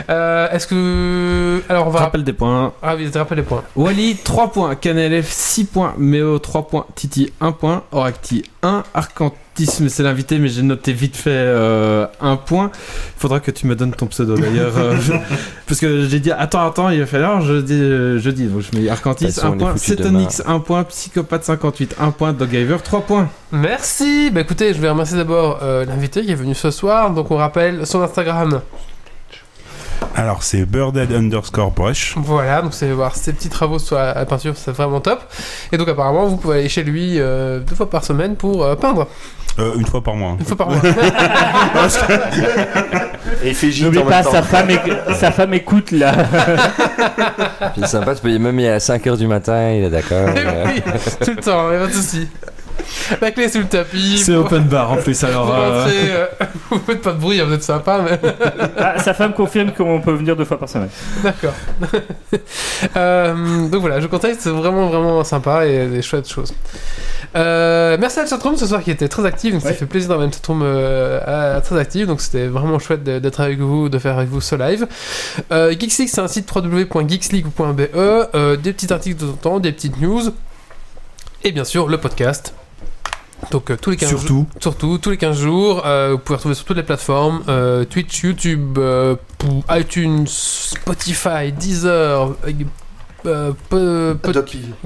[0.09, 1.61] Euh, Est-ce que.
[1.69, 2.01] Alors on va.
[2.01, 2.73] Rappel des points.
[2.83, 3.63] Ah oui, je te rappelle les points.
[3.75, 9.89] Wally 3 points, KNLF 6 points, Méo 3 points, Titi 1 point, Oracti 1, Arcantisme
[9.89, 12.71] c'est l'invité mais j'ai noté vite fait euh, 1 point.
[12.73, 14.77] Il faudra que tu me donnes ton pseudo d'ailleurs.
[14.77, 15.13] euh, je-
[15.67, 18.61] parce que j'ai dit attends attends il va falloir je dis, euh, je dis donc
[18.61, 22.11] je mets Arcantis façon, 1 on est point, foutu Cetonix 1 point, Psychopathe 58 1
[22.11, 23.29] point, Doggiver 3 points.
[23.51, 24.29] Merci.
[24.31, 27.11] Bah écoutez, je vais remercier d'abord euh, l'invité qui est venu ce soir.
[27.11, 28.61] Donc on rappelle son Instagram.
[30.15, 32.13] Alors, c'est birdhead underscore brush.
[32.17, 35.19] Voilà, donc vous allez voir ses petits travaux sur la, la peinture, c'est vraiment top.
[35.71, 38.75] Et donc apparemment, vous pouvez aller chez lui euh, deux fois par semaine pour euh,
[38.75, 39.07] peindre.
[39.59, 40.35] Euh, une fois par mois.
[40.39, 40.77] Une fois par mois.
[43.43, 44.31] Et il fait gîte N'oublie en pas, même temps.
[44.31, 46.13] sa femme, éc- sa femme écoute là.
[47.73, 49.89] Puis c'est sympa, tu peux y même y aller à 5h du matin, il est
[49.89, 50.29] d'accord.
[50.65, 50.81] Oui,
[51.25, 52.27] tout le temps, y a pas de souci.
[53.21, 54.17] La clé sous le tapis.
[54.17, 55.53] C'est open bar en plus Vous alors.
[55.53, 56.25] euh, rentrez, euh,
[56.71, 58.19] vous faites pas de bruit, vous êtes sympa, mais
[58.77, 60.89] Ah, sa femme confirme qu'on peut venir deux fois par semaine.
[61.23, 61.53] d'accord.
[62.97, 66.53] Euh, donc voilà, je vous conseille, c'est vraiment vraiment sympa et des chouettes choses.
[67.35, 70.09] Euh, merci à la chatroom ce soir qui était très active, donc ça fait plaisir
[70.09, 70.61] d'avoir une chatroom
[71.63, 74.87] très active, donc c'était vraiment chouette d'être avec vous, de faire avec vous ce live.
[75.51, 79.59] Euh, Geeks League, c'est un site www.geeksleague.be, euh, des petits articles de temps en temps,
[79.59, 80.21] des petites news,
[81.43, 82.53] et bien sûr le podcast.
[83.51, 84.19] Donc euh, tous les 15 jours.
[84.59, 84.97] Surtout.
[84.97, 88.79] Tous les 15 jours, euh, vous pouvez retrouver sur toutes les plateformes euh, Twitch, YouTube,
[89.69, 92.29] iTunes, Spotify, Deezer.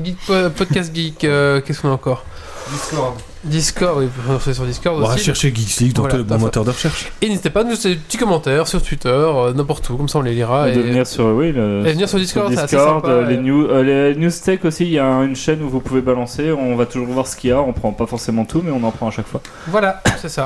[0.03, 2.23] Geek- Podcast Geek, qu'est-ce qu'on a encore?
[2.72, 3.14] Discord.
[3.45, 5.23] Discord, oui, vous sur Discord On va aussi.
[5.23, 6.41] chercher Geeks League dans Voilà, bons fait.
[6.41, 7.10] moteurs de recherche.
[7.22, 10.10] Et n'hésitez pas à nous laisser des petits commentaires sur Twitter, euh, n'importe où, comme
[10.10, 10.69] ça on les lira.
[10.69, 13.14] Et de venir sur, oui, le- et venir sur Discord, c'est assez Discord, sympa.
[13.14, 15.80] euh, les, news, euh, les news tech aussi, il y a une chaîne où vous
[15.80, 16.52] pouvez balancer.
[16.52, 17.61] On va toujours voir ce qu'il y a.
[17.61, 19.41] On prend pas forcément tout, mais on en prend à chaque fois.
[19.68, 20.45] Voilà, c'est ça.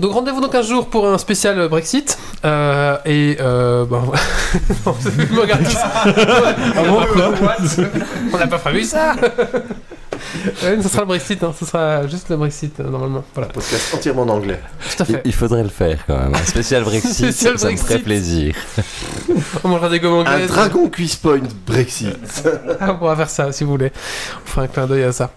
[0.00, 2.18] Donc rendez-vous dans 15 jours pour un spécial Brexit.
[2.46, 3.84] Euh, et euh,
[4.86, 6.04] regardez ça.
[8.32, 9.12] On n'a pas prévu ça.
[10.62, 11.52] Ouais, ce sera le Brexit, hein.
[11.58, 13.24] ce sera juste le Brexit euh, normalement.
[13.34, 14.60] Voilà, Podcast entièrement en anglais.
[14.96, 15.22] tout à il, fait.
[15.24, 16.34] il faudrait le faire quand même.
[16.34, 18.04] Un spécial Brexit, Spécial ça me ferait Brexit.
[18.04, 18.54] plaisir.
[19.64, 20.48] On mangera des gommes Un anglaises.
[20.48, 22.16] Dragon Quiz Point Brexit.
[22.80, 23.92] Ah, on pourra faire ça si vous voulez.
[24.44, 25.30] On fera un clin d'œil à ça.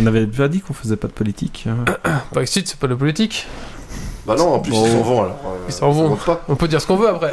[0.00, 1.66] On avait pas dit qu'on faisait pas de politique.
[1.68, 1.84] hein.
[2.32, 3.46] Brexit, c'est pas de politique.
[4.26, 4.86] Bah non, en plus Bon.
[4.86, 5.38] ils s'en vont alors.
[5.68, 6.18] Ils s'en vont.
[6.48, 7.32] On peut dire ce qu'on veut après.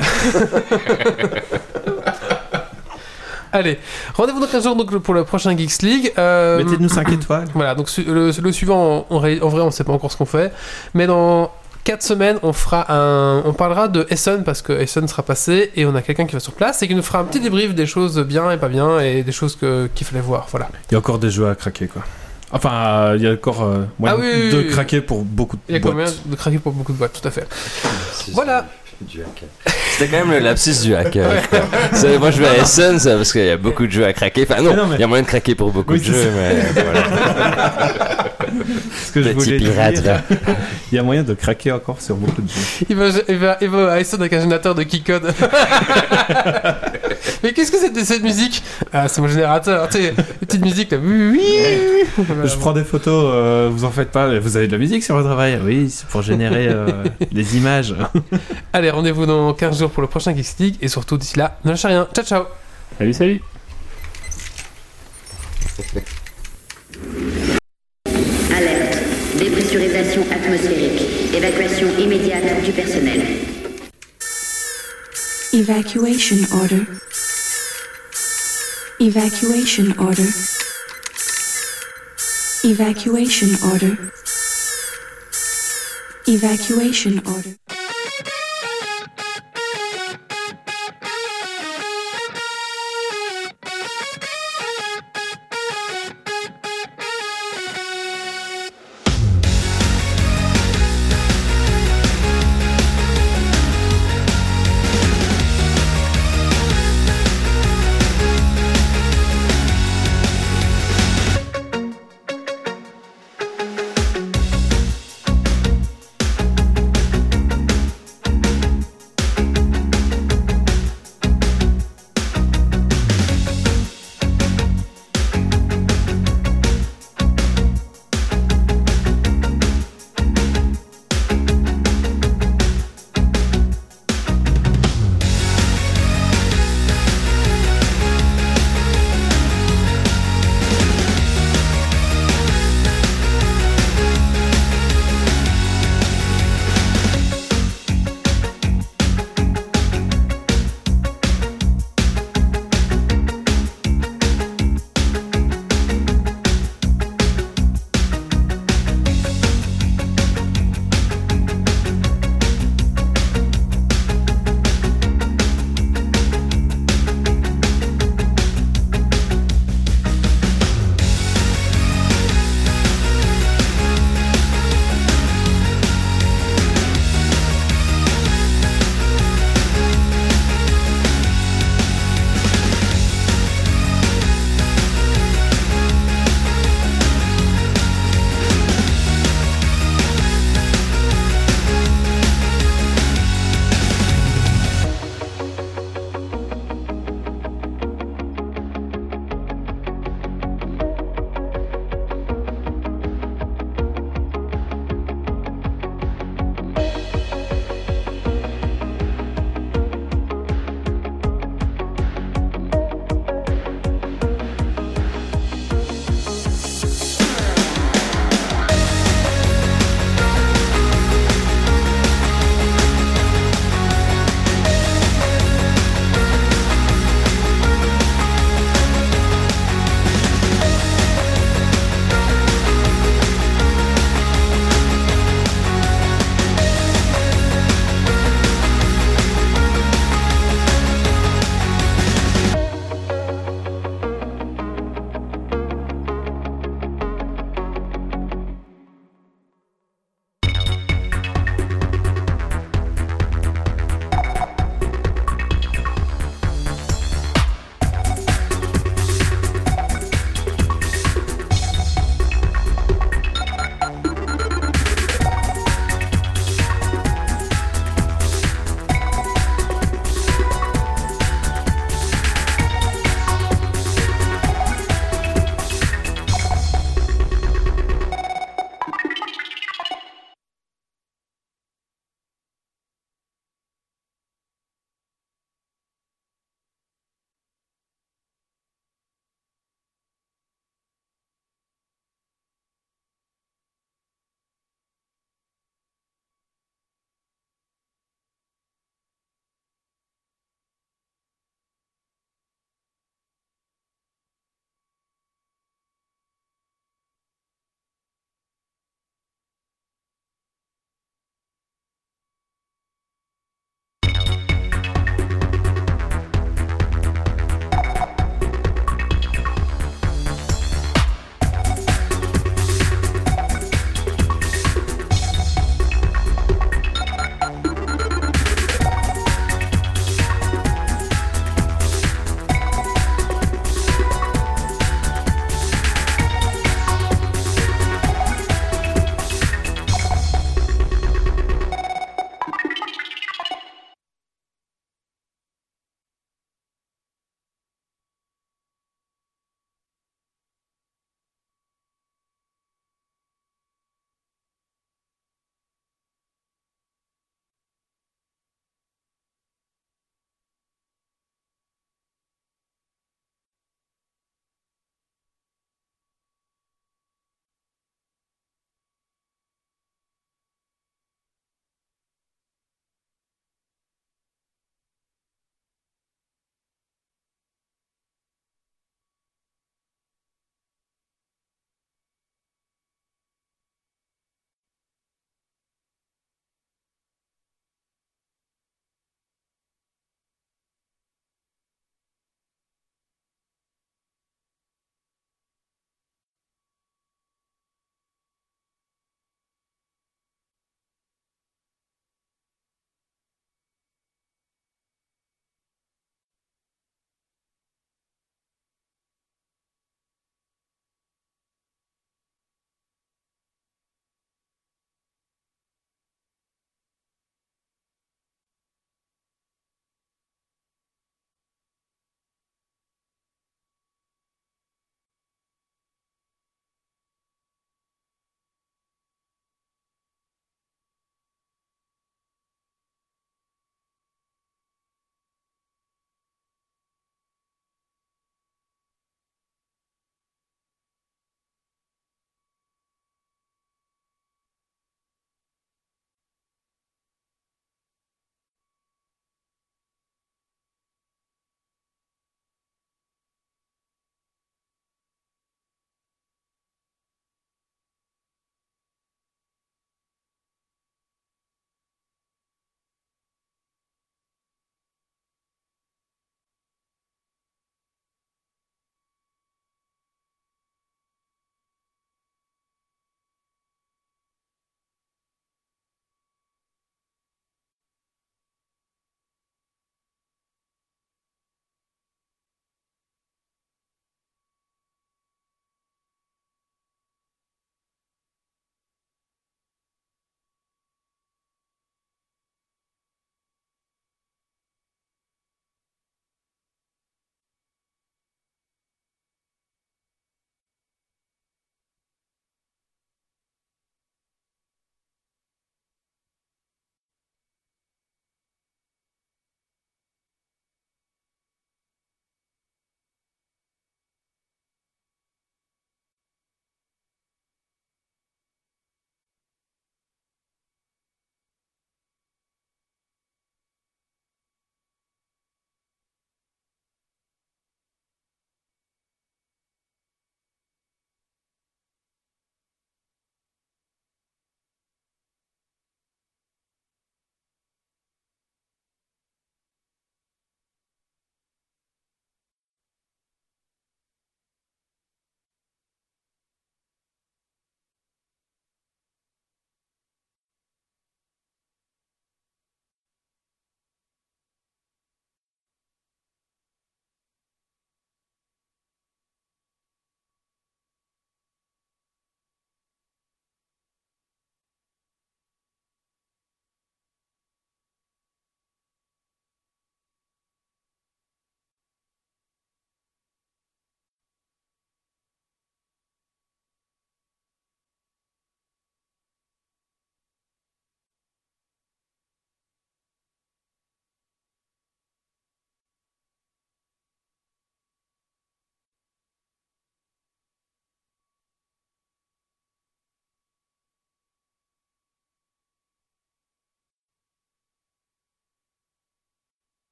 [3.54, 3.80] Allez,
[4.14, 6.14] rendez-vous dans 15 jours donc, pour le prochain Geeks League.
[6.18, 7.48] Euh, Mettez-nous 5 étoiles.
[7.54, 10.12] Voilà, donc su- le, le suivant, en, en ré- en vrai, on sait pas encore
[10.12, 10.52] ce qu'on fait.
[10.94, 11.52] Mais dans
[11.86, 15.86] 4 semaines, on fera un, on parlera de Essen parce que Essen sera passé et
[15.86, 17.86] on a quelqu'un qui va sur place et qui nous fera un petit débrief des
[17.86, 20.48] choses bien et pas bien et des choses que qu'il fallait voir.
[20.52, 20.68] Voilà.
[20.90, 22.02] Il y a encore des jeux à craquer, quoi.
[22.52, 24.68] Enfin, euh, il y a encore euh, moyen Ah oui, oui, de oui.
[24.70, 25.94] craquer pour beaucoup de Il y a boîtes.
[25.94, 27.48] combien de craquer pour beaucoup de boîtes, tout à fait.
[28.34, 28.66] Voilà.
[29.02, 29.48] Du hacker.
[29.98, 31.30] C'était quand même le lapsus du hacker.
[31.50, 31.60] quoi.
[31.94, 34.14] C'est- Moi je vais à Essen ça, parce qu'il y a beaucoup de jeux à
[34.14, 34.46] craquer.
[34.50, 36.30] Enfin non, il mais- y a moyen de craquer pour beaucoup Oui, de jeux, ça.
[36.36, 38.24] mais voilà.
[39.06, 40.22] Ce que je Petit voulais pirate, dire, là.
[40.92, 42.86] il y a moyen de craquer encore sur beaucoup de jeux.
[42.90, 45.34] Il va, il va, il va à Essen avec un générateur de Keycode.
[47.44, 48.64] Mais qu'est-ce que c'était cette musique?
[48.92, 49.88] Ah, c'est mon générateur.
[49.90, 50.02] Tu sais,
[50.42, 50.98] les petites musiques là.
[51.04, 52.26] Oui, oui.
[52.46, 54.28] Je prends des photos, euh, vous en faites pas.
[54.40, 56.88] Vous avez de la musique sur votre travail Oui, c'est pour générer euh,
[57.32, 57.94] des images.
[58.74, 61.72] Allez, rendez-vous dans 15 jours pour le prochain Geeks League et surtout d'ici là, ne
[61.72, 62.08] lâchez rien.
[62.14, 62.46] Ciao, ciao.
[62.98, 63.42] Salut, salut.
[68.56, 68.98] Alerte.
[69.38, 71.34] Dépressurisation atmosphérique.
[71.34, 73.22] Évacuation immédiate du personnel.
[75.54, 76.84] Evacuation order.
[79.00, 80.30] Evacuation order.
[82.64, 83.94] Evacuation order.
[86.28, 87.67] Evacuation order.